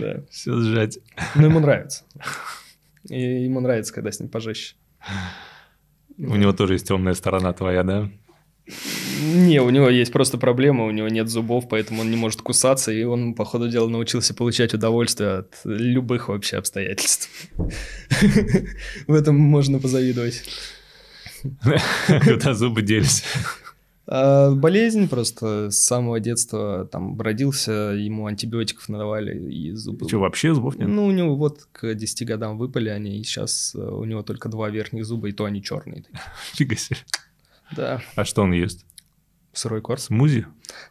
[0.00, 0.22] Да.
[0.30, 0.98] Все сжать.
[1.34, 2.04] Но ему нравится.
[3.10, 4.76] И ему нравится, когда с ним пожестче.
[6.16, 8.10] У него тоже есть темная сторона твоя, да?
[9.18, 12.92] Не, у него есть просто проблема, у него нет зубов, поэтому он не может кусаться,
[12.92, 17.28] и он, по ходу дела, научился получать удовольствие от любых вообще обстоятельств.
[19.06, 20.42] В этом можно позавидовать.
[22.24, 23.24] Куда зубы делись.
[24.10, 30.08] А болезнь просто с самого детства там родился, ему антибиотиков надавали, и зубы...
[30.08, 30.88] Что, вообще зубов нет?
[30.88, 34.48] Ну, у него вот к 10 годам выпали они, и сейчас э, у него только
[34.48, 36.04] два верхних зуба, и то они черные.
[36.54, 36.96] Фига себе.
[37.76, 38.86] Да, А что он ест?
[39.58, 39.98] Сырой корм.
[39.98, 40.46] Смузи?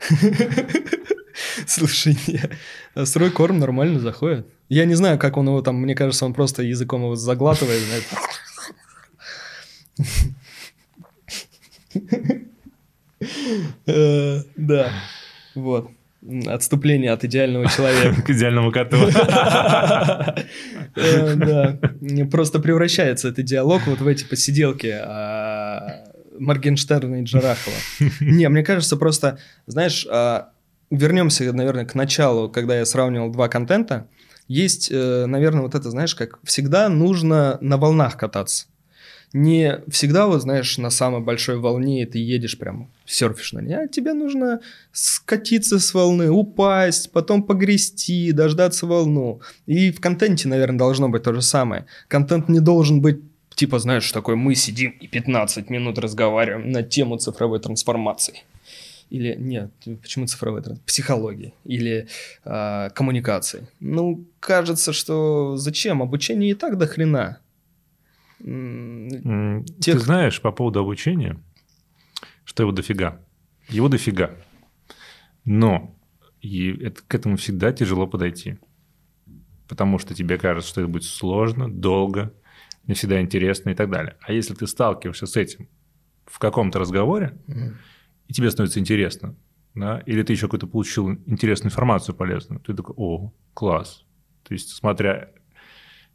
[1.67, 4.47] Слушай, не, сырой корм нормально заходит.
[4.69, 7.81] Я не знаю, как он его там, мне кажется, он просто языком его заглатывает.
[13.85, 14.91] Э, Да,
[15.55, 15.89] вот.
[16.47, 18.21] Отступление от идеального человека.
[18.25, 18.97] К идеальному коту.
[20.99, 21.79] Э, Да,
[22.31, 26.06] просто превращается этот диалог вот в эти посиделки а,
[26.39, 27.75] Моргенштерна и Джарахова.
[28.21, 30.51] Не, мне кажется, просто, знаешь, а,
[30.89, 34.07] вернемся, наверное, к началу, когда я сравнивал два контента.
[34.47, 38.67] Есть, э, наверное, вот это, знаешь, как всегда нужно на волнах кататься.
[39.33, 43.87] Не всегда, вот знаешь, на самой большой волне ты едешь прям, серфишь на ней, а
[43.87, 44.61] тебе нужно
[44.93, 49.41] скатиться с волны, упасть, потом погрести, дождаться волну.
[49.65, 51.87] И в контенте, наверное, должно быть то же самое.
[52.07, 53.19] Контент не должен быть
[53.57, 58.43] типа, знаешь, такой, мы сидим и 15 минут разговариваем на тему цифровой трансформации.
[59.09, 60.85] Или нет, почему цифровой трансформации?
[60.85, 62.07] Психологии или
[62.45, 63.67] а, коммуникации.
[63.79, 66.01] Ну, кажется, что зачем?
[66.01, 67.39] Обучение и так до хрена.
[68.39, 71.39] Ты Тех- знаешь по поводу обучения,
[72.45, 73.19] что его дофига.
[73.69, 74.31] Его дофига.
[75.45, 75.95] Но
[76.41, 78.57] и это, к этому всегда тяжело подойти.
[79.67, 82.31] Потому что тебе кажется, что это будет сложно, долго,
[82.87, 84.15] не всегда интересно и так далее.
[84.21, 85.67] А если ты сталкиваешься с этим
[86.25, 87.77] в каком-то разговоре, Мгм.
[88.27, 89.35] и тебе становится интересно,
[89.75, 94.05] да, или ты еще какую-то получил интересную информацию полезную, ты такой, о, класс.
[94.43, 95.29] То есть, смотря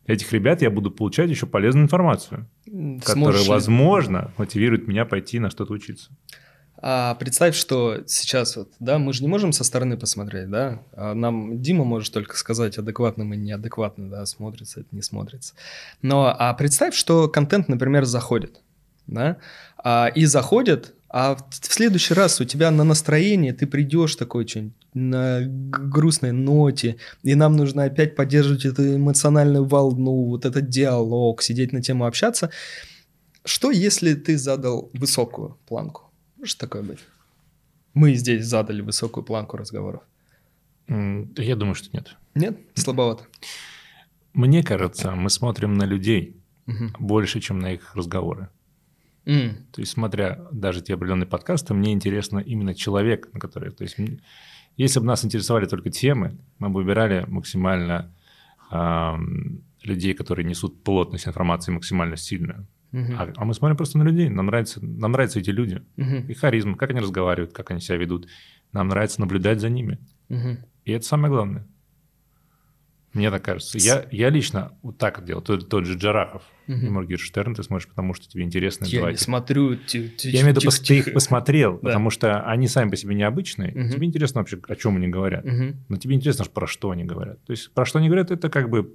[0.07, 5.51] этих ребят, я буду получать еще полезную информацию, Сможешь которая, возможно, мотивирует меня пойти на
[5.51, 6.11] что-то учиться.
[6.85, 11.15] А представь, что сейчас вот, да, мы же не можем со стороны посмотреть, да, А
[11.15, 15.55] нам Дима может только сказать, адекватно мы неадекватно, да, смотрится это, не смотрится.
[16.03, 18.61] Но, а представь, что контент, например, заходит,
[19.07, 19.37] да,
[19.79, 24.49] а, и заходит, а в, в следующий раз у тебя на настроении ты придешь такой
[24.49, 31.43] что-нибудь на грустной ноте, и нам нужно опять поддерживать эту эмоциональную волну, вот этот диалог,
[31.43, 32.51] сидеть на тему общаться.
[33.45, 36.12] Что, если ты задал высокую планку?
[36.43, 36.99] Может такое быть?
[37.95, 40.03] Мы здесь задали высокую планку разговоров.
[40.89, 42.17] Я думаю, что нет.
[42.35, 42.59] Нет?
[42.75, 43.25] Слабовато.
[44.33, 46.37] Мне кажется, мы смотрим на людей
[46.67, 46.95] Мгм.
[46.99, 48.49] больше, чем на их разговоры.
[49.25, 53.71] М, То есть, смотря даже те определенные подкасты, мне интересно именно человек, на который...
[53.71, 53.97] То есть,
[54.77, 58.13] если бы нас интересовали только темы, мы бы выбирали максимально
[58.69, 62.67] ам, людей, которые несут плотность информации максимально сильную.
[62.93, 64.29] Мгм, А, а мы смотрим просто на людей.
[64.29, 65.83] Нам нравятся, нам нравятся эти люди.
[65.97, 68.29] мгм, Их харизма, как они разговаривают, как они себя ведут.
[68.73, 69.99] Нам нравится наблюдать за ними.
[70.29, 70.59] мгм.
[70.85, 71.67] И это самое главное.
[73.13, 73.77] Мне так кажется.
[73.77, 75.43] Я, я лично вот так делал.
[75.43, 76.87] Тот, тот же Джарахов Мгм.
[76.87, 78.87] и Моргенштерн ты смотришь, потому что тебе интересно.
[78.87, 79.77] Я не смотрю.
[79.77, 81.89] ти- ти- Я имею в виду, тихо, ты их посмотрел, Да.
[81.89, 83.73] потому что они сами по себе необычные.
[83.91, 85.45] Тебе интересно вообще, о чем они говорят.
[85.45, 87.45] Но тебе интересно, про что они говорят.
[87.45, 88.95] То есть, про что они говорят, это как бы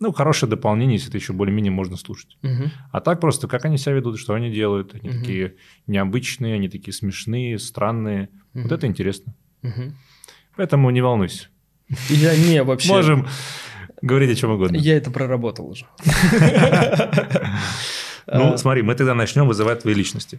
[0.00, 2.36] ну, хорошее дополнение, если это еще более-менее можно слушать.
[2.42, 2.70] Мгм.
[2.92, 4.94] А так просто, как они себя ведут, что они делают.
[4.94, 5.20] Они Мгм.
[5.20, 5.54] такие
[5.86, 8.28] необычные, они такие смешные, странные.
[8.54, 8.74] Вот Мгм.
[8.74, 9.34] это интересно.
[9.62, 9.96] Мгм.
[10.56, 11.48] Поэтому не волнуйся.
[12.10, 12.88] Я не вообще.
[12.88, 13.26] Можем
[14.02, 14.76] говорить о чем угодно.
[14.76, 15.86] Я это проработал уже.
[18.30, 20.38] Ну, А, смотри, мы тогда начнем вызывать твои личности.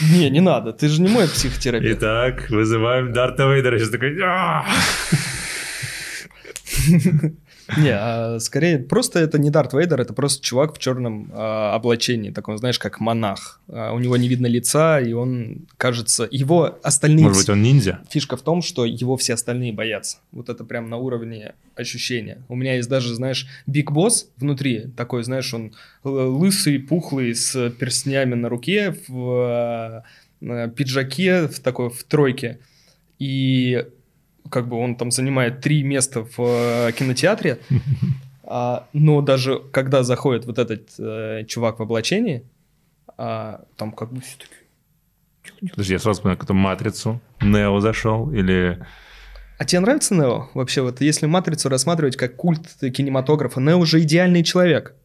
[0.00, 0.72] Не, не надо.
[0.72, 1.98] Ты же не мой психотерапевт.
[1.98, 3.78] Итак, вызываем Дарта Вейдера.
[3.78, 4.16] Сейчас такой...
[7.76, 12.30] Не, а скорее просто это не Дарт Вейдер, это просто чувак в черном а, облачении,
[12.30, 13.60] таком, знаешь, как монах.
[13.68, 17.24] А, у него не видно лица, и он, кажется, его остальные...
[17.24, 18.00] Может быть, он ниндзя?
[18.08, 20.18] Фишка в том, что его все остальные боятся.
[20.32, 22.42] Вот это прям на уровне ощущения.
[22.48, 25.72] У меня есть даже, знаешь, Биг Босс внутри, такой, знаешь, он
[26.04, 30.04] лысый, пухлый, с перстнями на руке, в
[30.40, 32.58] пиджаке, в такой, в тройке.
[33.18, 33.84] И
[34.50, 37.58] как бы он там занимает три места в э, кинотеатре,
[38.52, 42.42] А, но даже когда заходит вот этот э, чувак в облачении,
[43.16, 47.20] а, там как бы все таки Подожди, я сразу вспоминаю какую-то матрицу.
[47.40, 48.84] Нео зашел или...
[49.58, 50.48] А тебе нравится Нео?
[50.54, 54.96] Вообще, вот если матрицу рассматривать как культ кинематографа, Нео уже идеальный человек.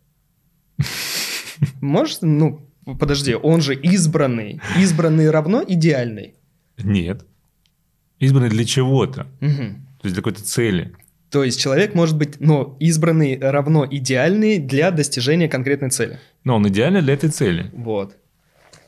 [1.81, 2.67] Может, ну,
[2.99, 4.59] подожди, он же избранный.
[4.77, 6.33] Избранный равно идеальный.
[6.77, 7.25] Нет.
[8.20, 9.28] Избранный для чего-то.
[9.39, 9.86] Мгм.
[10.01, 10.93] То есть для какой-то цели.
[11.30, 16.20] То есть человек может быть, но избранный равно идеальный для достижения конкретной цели.
[16.43, 17.72] Но он идеальный для этой цели.
[17.74, 18.16] Вот.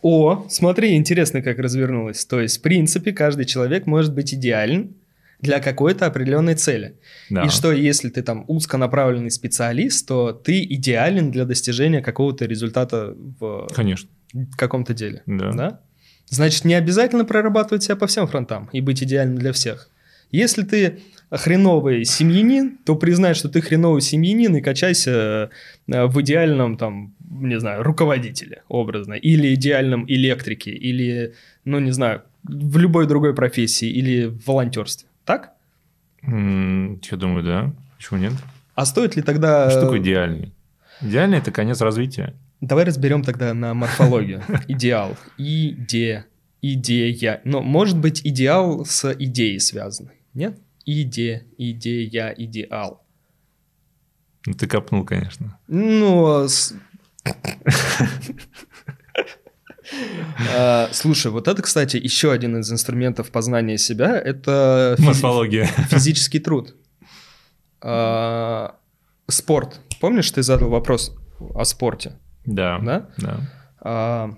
[0.02, 2.26] О, смотри, интересно, как развернулось.
[2.26, 4.96] То есть, в принципе, каждый человек может быть идеален
[5.42, 6.96] для какой-то определенной цели.
[7.30, 7.44] Да.
[7.44, 13.68] И что, если ты там узконаправленный специалист, то ты идеален для достижения какого-то результата в
[13.74, 14.10] Конечно.
[14.56, 15.24] каком-то деле.
[15.26, 15.82] Да.
[16.30, 19.90] Значит, не обязательно прорабатывать себя по всем фронтам и быть идеальным для всех.
[20.32, 21.00] Если ты
[21.32, 25.50] хреновый семьянин, то признай, что ты хреновый семьянин и качайся
[25.88, 31.34] э, в идеальном, там, не знаю, руководителе, образно, или идеальном электрике, или,
[31.66, 35.08] ну, не знаю, в любой другой профессии, или в волонтерстве.
[35.26, 35.52] Так?
[36.24, 37.74] М, Я думаю, да.
[37.98, 38.34] Почему нет?
[38.76, 39.70] А стоит ли тогда...
[39.70, 40.54] Что такое идеальный?
[41.02, 42.34] Идеальный– это конец развития.
[42.62, 44.44] Давай разберем тогда на морфологию.
[44.68, 45.16] Идеал.
[45.38, 46.26] Иде.
[46.62, 47.42] Идея.
[47.44, 50.10] Но может быть идеал с идеей связан.
[50.34, 50.60] Нет?
[50.86, 53.04] Иде, идея, идеал.
[54.46, 55.60] Ну, ты копнул, конечно.
[55.68, 56.74] Ну, с-
[60.56, 64.18] А, Слушай, вот это, кстати, еще один из инструментов познания себя.
[64.18, 65.66] Это Морфология.
[65.90, 66.76] физический труд.
[67.82, 68.76] А,
[69.30, 69.80] Спорт.
[70.02, 71.16] Помнишь, ты задал вопрос
[71.56, 72.14] о спорте?
[72.48, 72.80] Да.
[72.80, 73.06] Да?
[73.18, 73.40] Да.
[73.82, 74.36] а,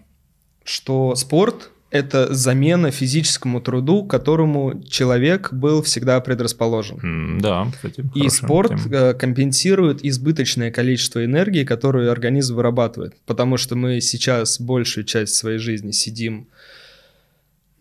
[0.65, 7.39] что спорт– это замена физическому труду, к которому человек был всегда предрасположен.
[7.39, 8.03] Да, кстати.
[8.13, 8.95] И спорт тема.
[8.95, 13.15] э, компенсирует избыточное количество энергии, которую организм вырабатывает.
[13.25, 16.47] Потому что мы сейчас большую часть своей жизни сидим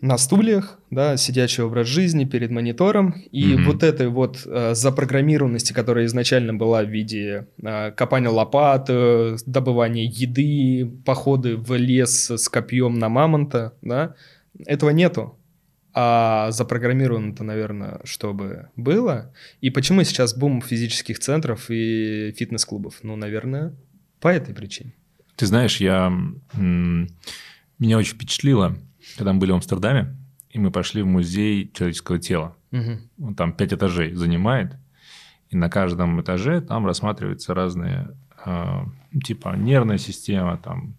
[0.01, 3.65] на стульях, да, сидячий образ жизни перед монитором, и Мгм.
[3.65, 10.05] вот этой вот э, запрограммированности, которая изначально была в виде э, копания лопат, э, добывания
[10.09, 14.15] еды, походы в лес с копьем на мамонта, да,
[14.67, 15.35] этого нету.
[15.95, 19.33] А запрограммировано-то, наверное, чтобы было.
[19.61, 23.01] И почему сейчас бум физических центров и фитнес-клубов?
[23.03, 23.75] Ну, наверное,
[24.21, 24.93] по этой причине.
[25.35, 26.13] Ты знаешь, я...
[26.55, 28.77] Меня очень впечатлило,
[29.17, 30.17] когда мы были в Амстердаме,
[30.51, 32.57] и мы пошли в музей человеческого тела.
[33.21, 34.77] Он там пять этажей занимает,
[35.51, 38.85] и на каждом этаже там рассматриваются разные, э,
[39.25, 40.95] типа нервная система, там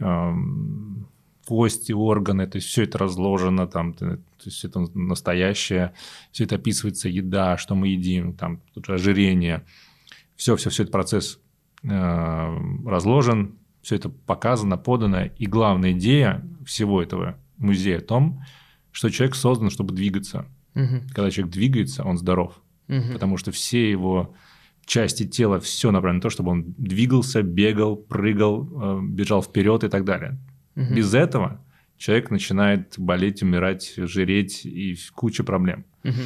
[0.00, 1.08] эм,
[1.46, 5.92] кости, органы, то есть все это разложено, там, то есть это настоящее,
[6.30, 9.64] все это описывается, еда, что мы едим, там тут же ожирение,
[10.36, 11.38] все, все, все этот процесс
[11.84, 18.42] э, разложен, все это показано, подано, и главная идея всего этого музея в том,
[18.92, 20.46] что человек создан, чтобы двигаться.
[20.74, 21.08] Мгм.
[21.12, 23.12] Когда человек двигается, он здоров, Мгм.
[23.12, 24.34] потому что все его
[24.86, 29.88] части тела, все направлено на то, чтобы он двигался, бегал, прыгал, э, бежал вперед и
[29.88, 30.38] так далее.
[30.74, 30.94] Мгм.
[30.94, 31.60] Без этого
[31.98, 35.84] человек начинает болеть, умирать, жиреть и куча проблем.
[36.02, 36.22] Мгм.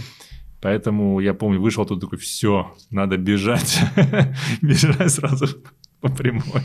[0.62, 3.78] Поэтому я помню, вышел тут такой, все, надо бежать,
[4.62, 5.46] бежать сразу
[6.00, 6.62] по прямой.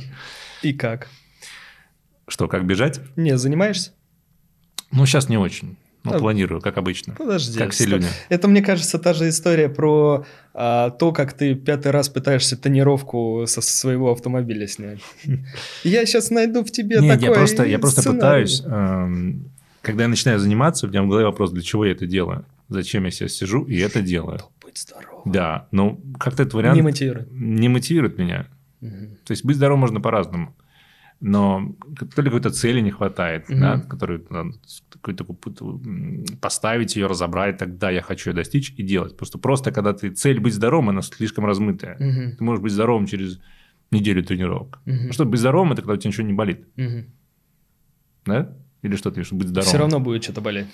[0.61, 1.07] И как?
[2.27, 3.01] Что, как бежать?
[3.15, 3.91] Не, занимаешься?
[4.91, 5.77] Ну, сейчас не очень.
[6.03, 6.19] Ну, Да.
[6.19, 7.13] планирую, как обычно.
[7.13, 7.59] Подожди.
[7.59, 8.07] Как все люди.
[8.29, 13.43] Это, мне кажется, та же история про а, то, как ты пятый раз пытаешься тонировку
[13.47, 14.99] со своего автомобиля снять.
[15.83, 19.51] Я сейчас найду в тебе Нет, такой я просто, я просто пытаюсь, эм,
[19.81, 22.45] когда я начинаю заниматься, у меня в голове вопрос, для чего я это делаю?
[22.67, 24.39] Зачем я сейчас сижу и это делаю?
[24.61, 25.21] Будь здоров.
[25.25, 26.77] Да, но как-то этот вариант...
[26.77, 27.27] Не мотивирует.
[27.31, 28.47] Не мотивирует меня.
[28.81, 29.17] Мгм.
[29.25, 30.55] То есть быть здоровым можно по-разному.
[31.19, 31.75] Но
[32.15, 33.59] то ли какой-то цели не хватает, Мгм.
[33.61, 34.53] да, которую надо
[36.41, 39.15] поставить ее, разобрать, тогда я хочу ее достичь и делать.
[39.15, 41.95] Просто просто, когда ты цель быть здоровым, она слишком размытая.
[41.99, 42.37] Мгм.
[42.37, 43.39] Ты можешь быть здоровым через
[43.91, 44.79] неделю тренировок.
[44.85, 45.07] Мгм.
[45.07, 47.05] Ну, Чтобы быть здоровым, это когда у тебя ничего не болит, Мгм.
[48.25, 48.57] да?
[48.81, 49.69] Или что ты, чтобы быть здоровым?
[49.69, 50.69] Все равно будет что-то болеть.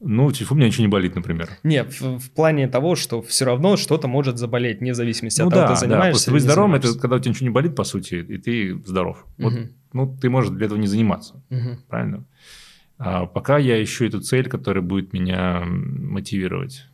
[0.00, 1.48] Ну, типа, у меня ничего не болит, например.
[1.64, 5.54] Не, в, в плане того, что все равно что-то может заболеть, вне зависимости ну от
[5.54, 6.30] того, да, ты да, занимаешься.
[6.30, 9.26] или быть здоровым, это когда у тебя ничего не болит, по сути, и ты здоров.
[9.38, 9.70] Вот, Мгм.
[9.92, 11.42] ну, ты можешь для этого не заниматься.
[11.50, 11.82] Мгм.
[11.88, 12.24] правильно?
[12.98, 16.86] А пока я ищу эту цель, которая будет меня мотивировать.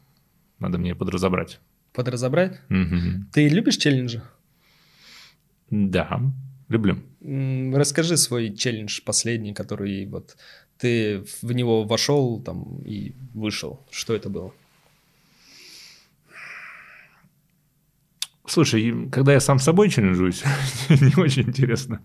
[0.58, 1.60] Надо мне подразобрать.
[1.92, 2.60] Подразобрать?
[2.68, 3.28] Мгм.
[3.32, 4.22] Ты любишь челленджи?
[5.70, 6.20] Да,
[6.68, 6.98] люблю.
[7.74, 10.36] Расскажи свой челлендж последний, который вот
[10.78, 13.80] ты в него вошел там и вышел.
[13.90, 14.52] Что это было?
[18.46, 20.44] Слушай, когда я сам с собой челленджуюсь,
[20.90, 22.02] не очень интересно.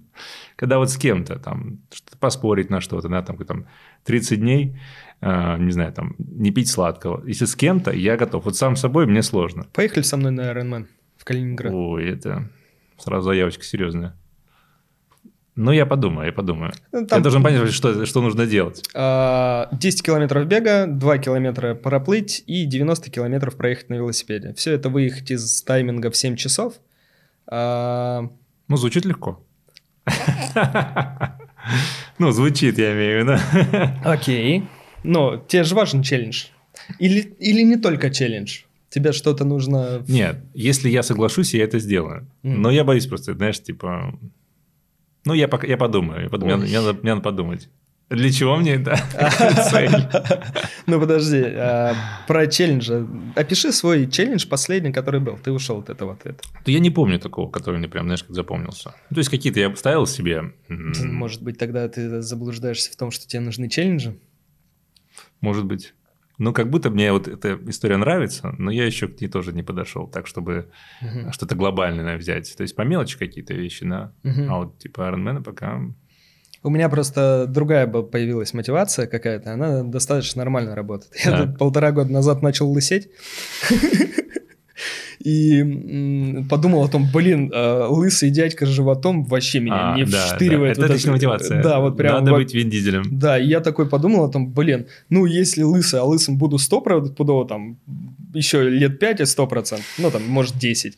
[0.55, 3.67] Когда вот с кем-то, там, что-то поспорить на что-то, да, там, там
[4.05, 4.80] 30 дней,
[5.20, 7.26] а, не знаю, там, не пить сладкого.
[7.28, 8.45] Если с кем-то, я готов.
[8.45, 9.65] Вот сам с собой мне сложно.
[9.74, 11.74] Поехали со мной на Ironman в Калининград.
[11.74, 12.49] Ой, это
[12.97, 14.15] сразу заявочка серьезная.
[15.55, 16.71] Ну, я подумаю, я подумаю.
[16.93, 18.83] Ну, Я там, должен понять, что, что нужно делать.
[18.95, 24.53] а, 10 километров бега, 2 километра проплыть и 90 километров проехать на велосипеде.
[24.53, 26.75] Все это выехать из тайминга в 7 часов.
[27.47, 28.29] А,
[28.69, 29.43] Ну, звучит легко.
[32.17, 33.39] Ну, звучит, я имею в виду.
[34.05, 34.63] Окей.
[35.03, 36.45] Но тебе же важен челлендж.
[36.99, 38.61] Или, или не только челлендж.
[38.89, 40.03] Тебе что-то нужно...
[40.07, 42.27] Нет, если я соглашусь, я это сделаю.
[42.43, 42.61] Мгм.
[42.61, 44.17] Но я боюсь просто, знаешь, типа...
[45.26, 46.59] Ну, я, пока, я подумаю, я подумаю.
[46.59, 47.70] Мне, надо, мне надо подумать.
[48.09, 48.95] Для чего мне это?
[49.70, 49.91] цель?
[50.88, 51.93] Ну подожди, а,
[52.28, 53.07] про челленджи.
[53.36, 55.38] Опиши свой челлендж последний, который был.
[55.38, 56.39] Ты ушел от этого ответа.
[56.65, 58.95] Да Я не помню такого, который мне прям, знаешь, как запомнился.
[59.11, 60.53] Ну, То есть какие-то я ставил себе...
[60.67, 64.17] Может быть, тогда ты заблуждаешься в том, что тебе нужны челленджи?
[65.41, 65.93] Может быть.
[66.39, 69.61] Ну, как будто мне вот эта история нравится, но я еще к ней тоже не
[69.61, 70.71] подошел, так, чтобы
[71.01, 71.31] Мгм.
[71.33, 72.55] что-то глобальное взять.
[72.55, 74.13] То есть по мелочи какие-то вещи, да.
[74.23, 74.51] Мгм.
[74.51, 75.81] А вот типа Ironman пока...
[76.63, 81.13] У меня просто другая появилась мотивация какая-то, она достаточно нормально работает.
[81.23, 83.09] Я тут полтора года назад начал лысеть.
[85.20, 90.26] И подумал о том, блин, э, лысый дядька с животом вообще меня А, не да,
[90.26, 90.78] вштыривает.
[90.78, 90.84] да.
[90.86, 91.61] Это отличная мотивация.
[91.61, 92.24] Да, вот прям.
[92.24, 93.03] Надо быть Вин Дизелем.
[93.11, 97.47] Да, и я такой подумал о том, блин, ну если лысый, а лысым буду 100%,
[97.47, 97.78] там
[98.34, 100.95] еще лет 5 и 100%, ну там, может, 10.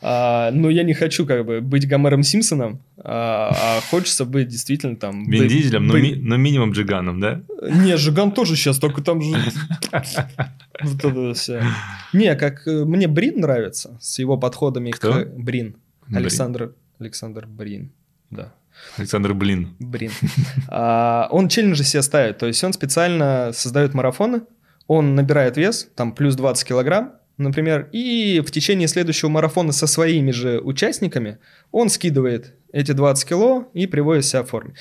[0.00, 4.96] А, но я не хочу как бы быть Гомером Симпсоном, а, а хочется быть действительно
[4.96, 5.28] там...
[5.28, 7.42] Вин Дизелем, но, ми- но минимум Джиганом, да?
[7.62, 9.32] Не, Жиган тоже сейчас, только там же...
[10.80, 11.60] Вот это всё.
[12.12, 15.12] Не, как э, мне Брин нравится с его подходами Кто?
[15.12, 15.26] к...
[15.36, 15.74] Брин.
[16.12, 16.74] Александр...
[17.00, 17.90] Александр Брин.
[18.30, 18.52] Да.
[18.96, 19.74] Александр Блин.
[19.80, 20.12] Брин.
[20.68, 22.38] А, он челленджи себе ставит.
[22.38, 24.42] То есть он специально создает марафоны,
[24.86, 30.30] он набирает вес, там плюс 20 килограмм, например, и в течение следующего марафона со своими
[30.32, 31.38] же участниками
[31.72, 34.74] он скидывает эти 20 кило и приводит себя в форме.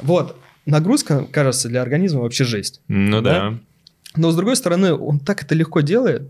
[0.00, 0.36] Вот.
[0.66, 2.80] Нагрузка, кажется, для организма вообще жесть.
[2.88, 3.50] Ну Да?
[3.50, 3.58] да.
[4.14, 6.22] Но с другой стороны, он так это легко делает,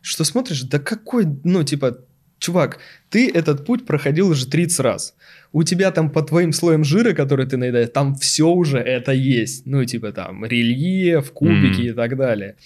[0.00, 1.98] что смотришь, да какой, ну, типа,
[2.38, 2.78] чувак,
[3.10, 5.14] ты этот путь проходил уже 30 раз.
[5.52, 9.66] У тебя там по твоим слоям жира, который ты наедаешь, там все уже это есть.
[9.66, 11.88] Ну, типа там рельеф, кубики Мгм.
[11.88, 12.56] и так далее.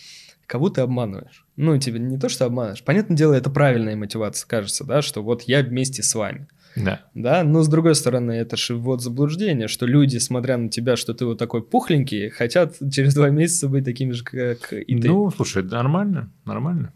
[0.50, 1.46] Кого ты обманываешь?
[1.54, 2.82] Ну, тебе не то, что обманываешь.
[2.82, 6.48] Понятное дело, это правильная мотивация, кажется, да, что вот я вместе с вами.
[6.74, 7.02] Да.
[7.14, 11.14] Да, но с другой стороны, это же вот заблуждение, что люди, смотря на тебя, что
[11.14, 15.06] ты вот такой пухленький, хотят через два месяца быть такими же, как и ты.
[15.06, 16.92] Ну, слушай, нормально, нормально.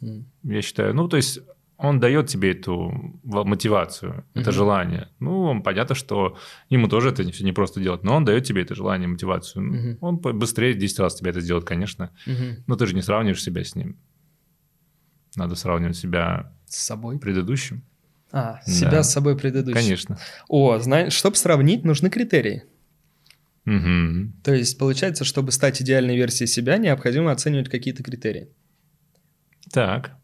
[0.00, 0.26] М.
[0.44, 0.94] Я считаю.
[0.94, 1.40] Ну, то есть
[1.78, 4.52] он дает тебе эту мотивацию, это Мгм.
[4.52, 5.08] желание.
[5.20, 6.36] Ну, понятно, что
[6.68, 9.62] ему тоже это все не просто делать, но он дает тебе это желание, мотивацию.
[9.64, 9.98] Мгм.
[10.00, 12.10] Он быстрее 10 раз тебе это сделает, конечно.
[12.26, 12.64] Мгм.
[12.66, 13.96] Но ты же не сравниваешь себя с ним.
[15.36, 17.18] Надо сравнивать себя С собой.
[17.18, 17.82] предыдущим.
[18.32, 18.72] А, Да.
[18.72, 19.78] себя с собой предыдущим.
[19.80, 20.18] Конечно.
[20.48, 22.64] О, знаешь, чтобы сравнить, нужны критерии.
[23.64, 24.34] Мгм.
[24.42, 28.48] То есть, получается, чтобы стать идеальной версией себя, необходимо оценивать какие-то критерии.
[29.72, 30.17] Так.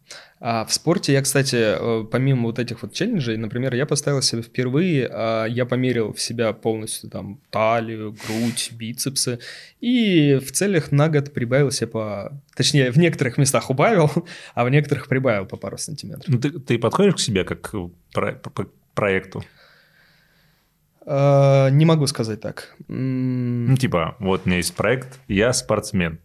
[0.47, 4.43] А в спорте я, кстати, э, помимо вот этих вот челленджей, например, я поставил себе
[4.43, 9.39] впервые, а, я померил в себя полностью там талию, грудь, бицепсы,
[9.81, 12.43] и в целях на год прибавил себе по...
[12.55, 14.11] Точнее, в некоторых местах убавил,
[14.55, 16.27] а в некоторых прибавил по пару сантиметров.
[16.29, 19.43] Ну, ты, ты подходишь к себе как к про- по- проекту?
[21.07, 22.75] А, Не могу сказать так.
[22.87, 26.19] Ну, типа, вот у меня есть проект, я спортсмен.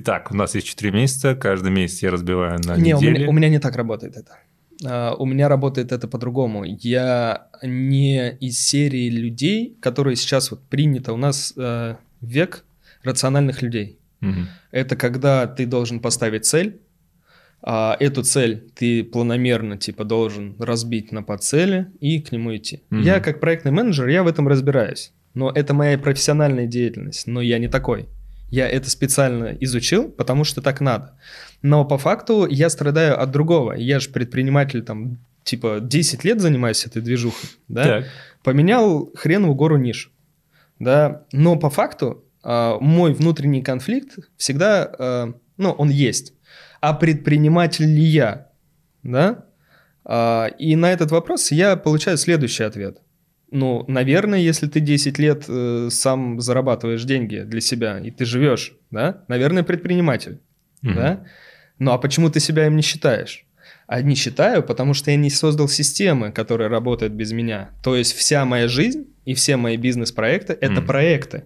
[0.00, 3.10] Итак, у нас есть 4 месяца, каждый месяц я разбиваю на не, недели.
[3.10, 4.38] У меня, у меня не так работает это.
[4.84, 6.62] Uh, у меня работает это по-другому.
[6.62, 11.12] Я не из серии людей, которые сейчас вот принято.
[11.12, 12.64] У нас uh, век
[13.02, 13.98] рациональных людей.
[14.22, 14.46] Угу.
[14.70, 16.80] Это когда ты должен поставить цель,
[17.60, 22.84] а эту цель ты планомерно типа должен разбить на подцели и к нему идти.
[22.90, 23.02] Мгм.
[23.02, 25.12] Я как проектный менеджер, я в этом разбираюсь.
[25.34, 28.08] Но это моя профессиональная деятельность, но я не такой.
[28.50, 31.18] Я это специально изучил, потому что так надо.
[31.62, 33.72] Но по факту я страдаю от другого.
[33.72, 37.84] Я же предприниматель там типа 10 лет занимаюсь этой движухой, да?
[37.84, 38.04] Так.
[38.42, 40.10] поменял хреновую гору ниш,
[40.78, 46.34] да, но по факту а, мой внутренний конфликт всегда, а, ну, он есть.
[46.80, 48.48] А предприниматель ли я,
[49.02, 49.44] да?
[50.04, 52.98] А, и на этот вопрос я получаю следующий ответ.
[53.50, 58.74] Ну, наверное, если ты 10 лет э, сам зарабатываешь деньги для себя, и ты живешь,
[58.90, 60.38] да, наверное, предприниматель,
[60.82, 60.94] Мгм.
[60.94, 61.24] да?
[61.78, 63.46] Ну, а почему ты себя им не считаешь?
[63.86, 67.70] А не считаю, потому что я не создал системы, которые работают без меня.
[67.82, 71.44] То есть вся моя жизнь и все мои бизнес-проекты– это проекты.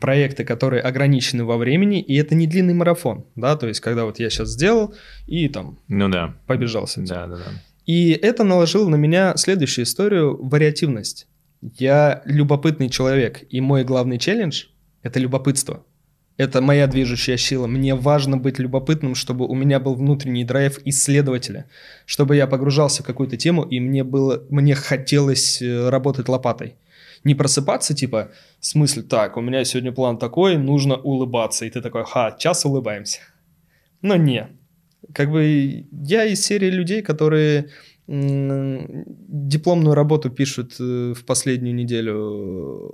[0.00, 4.18] Проекты, которые ограничены во времени, и это не длинный марафон, да, то есть когда вот
[4.18, 4.94] я сейчас сделал
[5.26, 6.34] и там Ну да.
[6.46, 7.06] побежал с этим.
[7.06, 7.44] Да, да, да.
[7.86, 11.28] И это наложило на меня следующую историю– вариативность.
[11.62, 14.64] Я любопытный человек, и мой главный челлендж–
[15.02, 15.84] это любопытство.
[16.36, 17.66] Это моя движущая сила.
[17.66, 21.70] Мне важно быть любопытным, чтобы у меня был внутренний драйв исследователя,
[22.04, 26.74] чтобы я погружался в какую-то тему, и мне было, мне хотелось э, работать лопатой.
[27.24, 31.64] Не просыпаться, типа, в смысле, так, у меня сегодня план такой, нужно улыбаться.
[31.64, 33.20] И ты такой, ха, час улыбаемся.
[34.02, 34.48] Но не.
[35.14, 37.68] Как бы я из серии людей, которые
[38.08, 42.92] дипломную работу пишут э, в последнюю неделю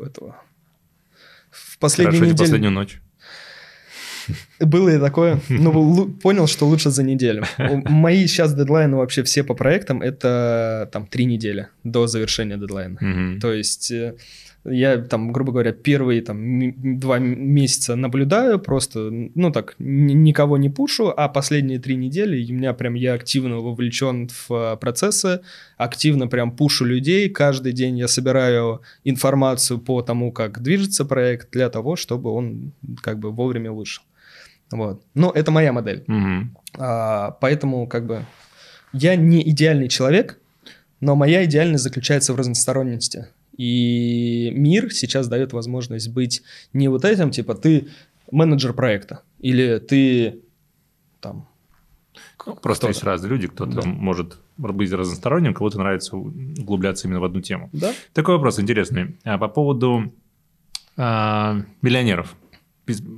[0.00, 0.36] этого.
[1.50, 2.46] В последнюю Хорошо, неделю.
[2.46, 3.00] последнюю ночь.
[4.60, 5.40] Было и такое.
[5.48, 7.44] Но понял, что лучше за неделю.
[7.58, 13.40] Мои сейчас дедлайны вообще все по проектам это там три недели до завершения дедлайна.
[13.40, 14.14] То есть э,
[14.68, 21.12] я там, грубо говоря, первые там два месяца наблюдаю, просто, ну так, никого не пушу,
[21.16, 25.40] а последние три недели у меня прям я активно вовлечен в э, процессы,
[25.76, 31.68] активно прям пушу людей, каждый день я собираю информацию по тому, как движется проект, для
[31.68, 34.02] того, чтобы он как бы вовремя вышел.
[34.70, 35.02] Вот.
[35.14, 36.02] Но это моя модель.
[36.06, 36.56] Мгм.
[36.78, 38.24] А, поэтому как бы
[38.92, 40.38] я не идеальный человек,
[41.00, 43.28] но моя идеальность заключается в разносторонности.
[43.56, 46.42] И мир сейчас дает возможность быть
[46.72, 47.88] не вот этим, типа ты
[48.30, 50.40] менеджер проекта, или ты
[51.20, 51.48] там...
[52.46, 53.88] Ну, Просто есть разные люди, кто-то Да.
[53.88, 57.70] может быть разносторонним, кому-то нравится углубляться именно в одну тему.
[57.72, 57.92] Да?
[58.12, 59.16] Такой вопрос интересный.
[59.24, 60.12] А по поводу
[60.96, 62.36] а, миллионеров,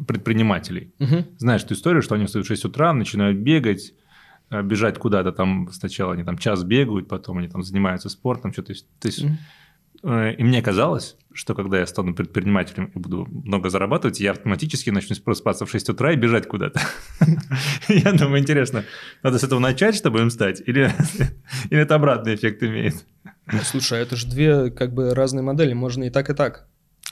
[0.06, 0.92] предпринимателей.
[0.98, 1.26] Мгм.
[1.36, 3.92] Знаешь эту историю, что они встают в 6 утра, начинают бегать,
[4.50, 5.68] а, бежать куда-то там.
[5.72, 8.72] Сначала они там час бегают, потом они там занимаются спортом, что-то.
[9.00, 9.38] То есть, Мгм.
[10.02, 14.90] Э, и мне казалось, что когда я стану предпринимателем и буду много зарабатывать, я автоматически
[14.90, 16.80] начну просыпаться в 6 утра и бежать куда-то.
[17.88, 18.84] Я думаю, интересно,
[19.22, 20.60] надо с этого начать, чтобы им стать?
[20.66, 20.92] Или
[21.70, 22.94] это обратный эффект имеет?
[23.52, 26.66] Ну, Слушай, а это же две как бы разные модели, можно и так, и так.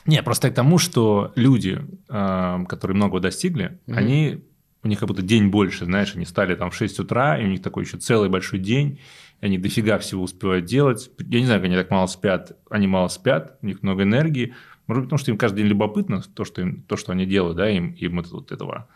[0.07, 4.45] Не, просто к тому, что люди, э, которые много достигли, они,
[4.83, 7.49] у них как будто день больше, знаешь, они стали там в 6 утра, и у
[7.49, 9.01] них такой еще целый большой день,
[9.41, 11.11] они дофига всего успевают делать.
[11.19, 14.55] Я не знаю, как они так мало спят, они мало спят, у них много энергии.
[14.87, 17.57] Может быть, потому что им каждый день любопытно то, что, им, то, что они делают,
[17.57, 18.89] да, им, им это- вот этого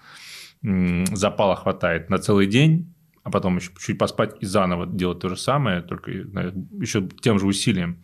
[0.63, 5.37] запала хватает на целый день, а потом еще чуть поспать и заново делать то же
[5.37, 8.03] самое, только еще тем же усилием.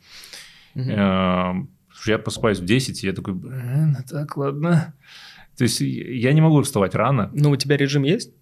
[0.75, 4.95] Слушай, Я просыпаюсь в 10, и я такой, блин, ну так, ладно.
[5.57, 7.31] То есть я не могу вставать рано.
[7.33, 8.33] Ну, у тебя режим есть?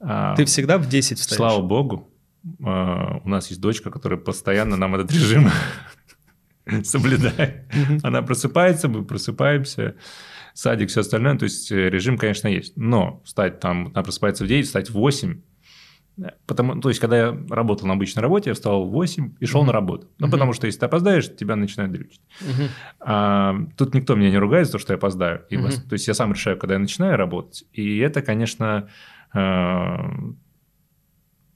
[0.00, 1.36] а, Ты всегда в 10 встаешь?
[1.36, 2.10] Слава богу,
[2.60, 5.48] у нас есть дочка, которая постоянно нам этот режим
[6.84, 7.64] соблюдает.
[8.02, 9.96] Она просыпается, мы просыпаемся,
[10.54, 11.36] садик, все остальное.
[11.38, 12.76] То есть э, режим, конечно, есть.
[12.76, 15.40] Но встать там, она просыпается в 9, встать в 8.
[16.18, 19.46] э, Потому, то есть, когда я работал на обычной работе, я встал в 8 и
[19.46, 19.66] шел Мгм.
[19.66, 20.08] на работу.
[20.18, 20.32] Ну, Мгм.
[20.32, 22.20] потому что если ты опоздаешь, тебя начинают дрючить.
[22.40, 22.68] Мгм.
[23.00, 25.42] А, тут никто меня не ругает за то, что я опоздаю.
[25.50, 25.64] И Мгм.
[25.66, 27.64] вас- То есть я сам решаю, когда я начинаю работать.
[27.72, 28.88] И это, конечно,
[29.34, 29.96] э,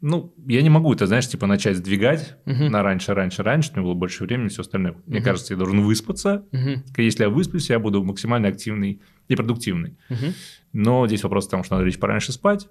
[0.00, 2.70] ну, я не могу это, знаешь, типа начать сдвигать Мгм.
[2.70, 4.94] на раньше, раньше, раньше, мне было больше времени, все остальное.
[5.06, 5.24] Мне Мгм.
[5.24, 6.44] кажется, я должен выспаться.
[6.52, 6.84] Мгм.
[6.96, 9.96] Если я высплюсь, я буду максимально активный и продуктивный.
[10.08, 10.34] Мгм.
[10.72, 12.68] Но здесь вопрос в том, что надо лечь пораньше спать,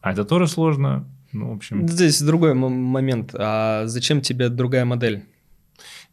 [0.00, 1.08] а это тоже сложно.
[1.32, 3.34] Ну, в общем, Здесь другой момент.
[3.34, 5.24] А зачем тебе другая модель?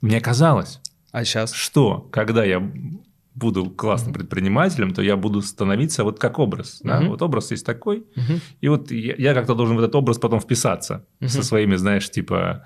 [0.02, 0.80] мне казалось,
[1.12, 1.54] А сейчас?
[1.54, 2.60] что когда я
[3.36, 6.82] буду классным предпринимателем, то я буду становиться вот как образ.
[6.84, 7.02] Да?
[7.02, 8.06] Вот образ есть такой,
[8.62, 12.66] и вот я, я как-то должен в этот образ потом вписаться со своими, знаешь, типа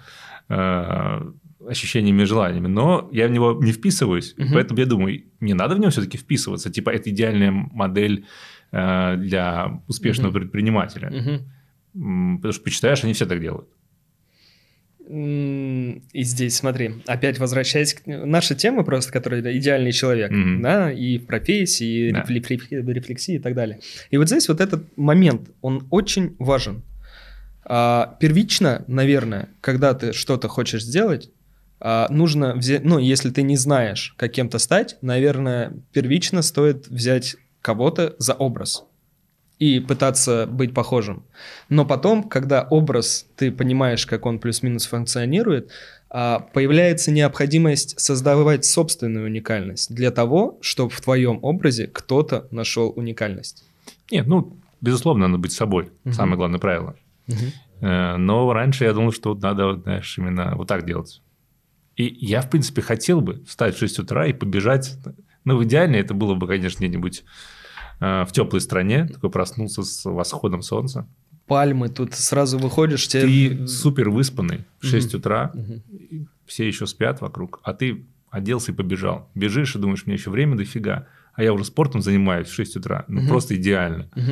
[0.49, 1.21] э,
[1.67, 4.49] ощущениями и желаниями, но я в него не вписываюсь, угу.
[4.53, 8.25] поэтому я думаю, не надо в него все-таки вписываться, типа это идеальная модель
[8.71, 10.39] э, для успешного угу.
[10.39, 12.37] предпринимателя, угу.
[12.37, 13.69] потому что почитаешь, они все так делают.
[15.09, 20.61] И здесь, смотри, опять возвращаясь к наша тема просто, которая идеальный человек, mm-hmm.
[20.61, 22.23] да, и в профессии, и да.
[22.27, 23.79] рефлексии и так далее.
[24.11, 26.83] И вот здесь вот этот момент, он очень важен.
[27.65, 31.29] А, первично, наверное, когда ты что-то хочешь сделать,
[31.79, 37.35] а, нужно взять, ну, если ты не знаешь, как кем-то стать, наверное, первично стоит взять
[37.61, 38.85] кого-то за образ
[39.59, 41.23] и пытаться быть похожим.
[41.69, 45.71] Но потом, когда образ, ты понимаешь, как он плюс-минус функционирует,
[46.09, 53.63] а, появляется необходимость создавать собственную уникальность для того, чтобы в твоем образе кто-то нашел уникальность.
[54.11, 55.91] Нет, ну, безусловно, надо быть собой.
[56.05, 56.13] Угу.
[56.13, 56.95] Самое главное правило.
[57.27, 57.37] Угу.
[57.81, 61.21] Но раньше я думал, что надо, знаешь, именно вот так делать.
[61.95, 64.97] И я, в принципе, хотел бы встать в 6 утра и побежать.
[65.45, 67.23] Ну, в идеале это было бы, конечно, где-нибудь
[68.03, 71.07] в теплой стране, такой проснулся с восходом солнца.
[71.47, 73.49] Пальмы, тут сразу выходишь, тебе...
[73.49, 75.17] Ты супер выспанный в 6 угу.
[75.17, 76.27] утра, угу.
[76.45, 79.29] все еще спят вокруг, а ты оделся и побежал.
[79.35, 83.05] Бежишь и думаешь, мне еще время дофига, а я уже спортом занимаюсь в 6 утра.
[83.07, 83.29] Ну, угу.
[83.29, 84.09] просто идеально.
[84.15, 84.31] Угу.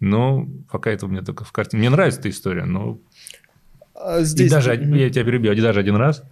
[0.00, 1.80] Но пока это у меня только в картине.
[1.80, 2.98] Мне нравится эта история, но...
[3.94, 4.48] А здесь...
[4.48, 6.22] И даже, я тебя перебью, даже один раз,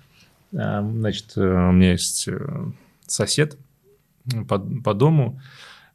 [0.52, 2.28] э, значит, э, у меня есть
[3.06, 3.56] сосед
[4.48, 5.40] по, по дому,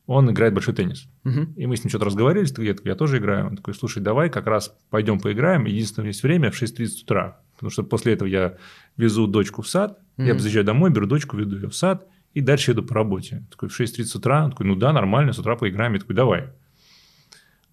[0.07, 1.07] он играет большой теннис.
[1.23, 1.53] Угу.
[1.55, 3.47] И мы с ним что-то разговаривали, я, я тоже играю.
[3.47, 5.65] Он такой, слушай, давай как раз пойдем поиграем.
[5.65, 7.39] Единственное, есть время в 6.30 утра.
[7.55, 8.57] Потому что после этого я
[8.97, 10.27] везу дочку в сад, угу.
[10.27, 13.43] я заезжаю домой, беру дочку, веду ее в сад, и дальше еду по работе.
[13.51, 15.93] Такой в 6.30 утра, он такой, ну да, нормально, с утра поиграем.
[15.93, 16.49] Я такой, давай.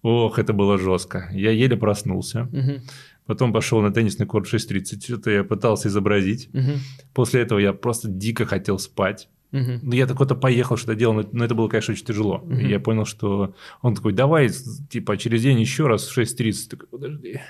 [0.01, 1.29] Ох, это было жестко.
[1.33, 2.43] Я еле проснулся.
[2.43, 2.81] Угу.
[3.25, 5.03] Потом пошел на теннисный корт в 6.30.
[5.03, 6.49] Что-то я пытался изобразить.
[6.53, 6.71] Угу.
[7.13, 9.29] После этого я просто дико хотел спать.
[9.51, 9.91] Угу.
[9.91, 12.37] Я так-то поехал, что-то делал, но это было, конечно, очень тяжело.
[12.37, 12.53] Угу.
[12.53, 14.49] И я понял, что он такой, давай,
[14.89, 16.69] типа, через день еще раз в 6.30.
[16.69, 17.41] Такой, подожди,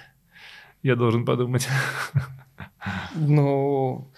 [0.84, 1.68] я должен подумать.
[3.16, 4.10] Ну,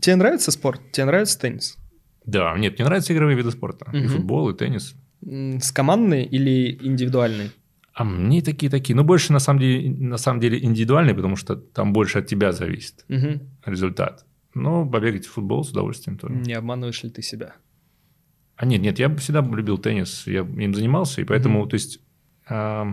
[0.00, 0.80] тебе нравится спорт?
[0.92, 1.78] Тебе нравится теннис?
[2.24, 3.86] Да, нет, мне нравятся игровые виды спорта.
[3.88, 3.96] Угу.
[3.96, 4.94] И футбол, и теннис.
[5.20, 7.50] С командной или индивидуальной?
[7.94, 8.96] А мне такие-такие.
[8.96, 12.52] Ну, больше на самом деле, на самом деле индивидуальные, потому что там больше от тебя
[12.52, 13.40] зависит угу.
[13.66, 14.24] результат.
[14.54, 16.34] Но побегать в футбол с удовольствием тоже.
[16.34, 17.54] Не обманываешь ли ты себя?
[18.56, 21.68] А нет, нет, я всегда любил теннис, я им занимался, и поэтому, mm-hmm.
[21.68, 22.00] то есть,
[22.48, 22.84] э,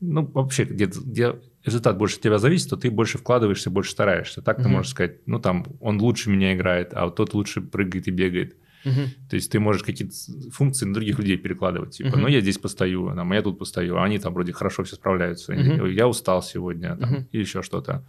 [0.00, 4.42] ну, вообще, где, где результат больше от тебя зависит, то ты больше вкладываешься, больше стараешься.
[4.42, 4.62] Так mm-hmm.
[4.62, 8.10] ты можешь сказать, ну, там, он лучше меня играет, а вот тот лучше прыгает и
[8.10, 8.56] бегает.
[8.84, 9.08] Mm-hmm.
[9.30, 10.14] То есть ты можешь какие-то
[10.52, 11.96] функции на других людей перекладывать.
[11.96, 12.20] Типа, mm-hmm.
[12.20, 14.96] ну, я здесь постою, там, а я тут постою, а они там вроде хорошо все
[14.96, 15.54] справляются.
[15.54, 15.90] Mm-hmm.
[15.90, 17.26] Я устал сегодня, там, mm-hmm.
[17.32, 18.04] и еще что-то.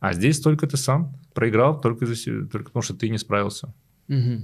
[0.00, 3.74] А здесь только ты сам проиграл, только, за себя, только потому, что ты не справился.
[4.08, 4.42] Угу.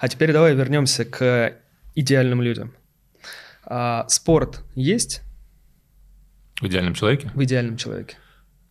[0.00, 1.56] А теперь давай вернемся к
[1.94, 2.72] идеальным людям.
[3.64, 5.22] А, спорт есть?
[6.60, 7.30] В идеальном человеке?
[7.34, 8.16] В идеальном человеке.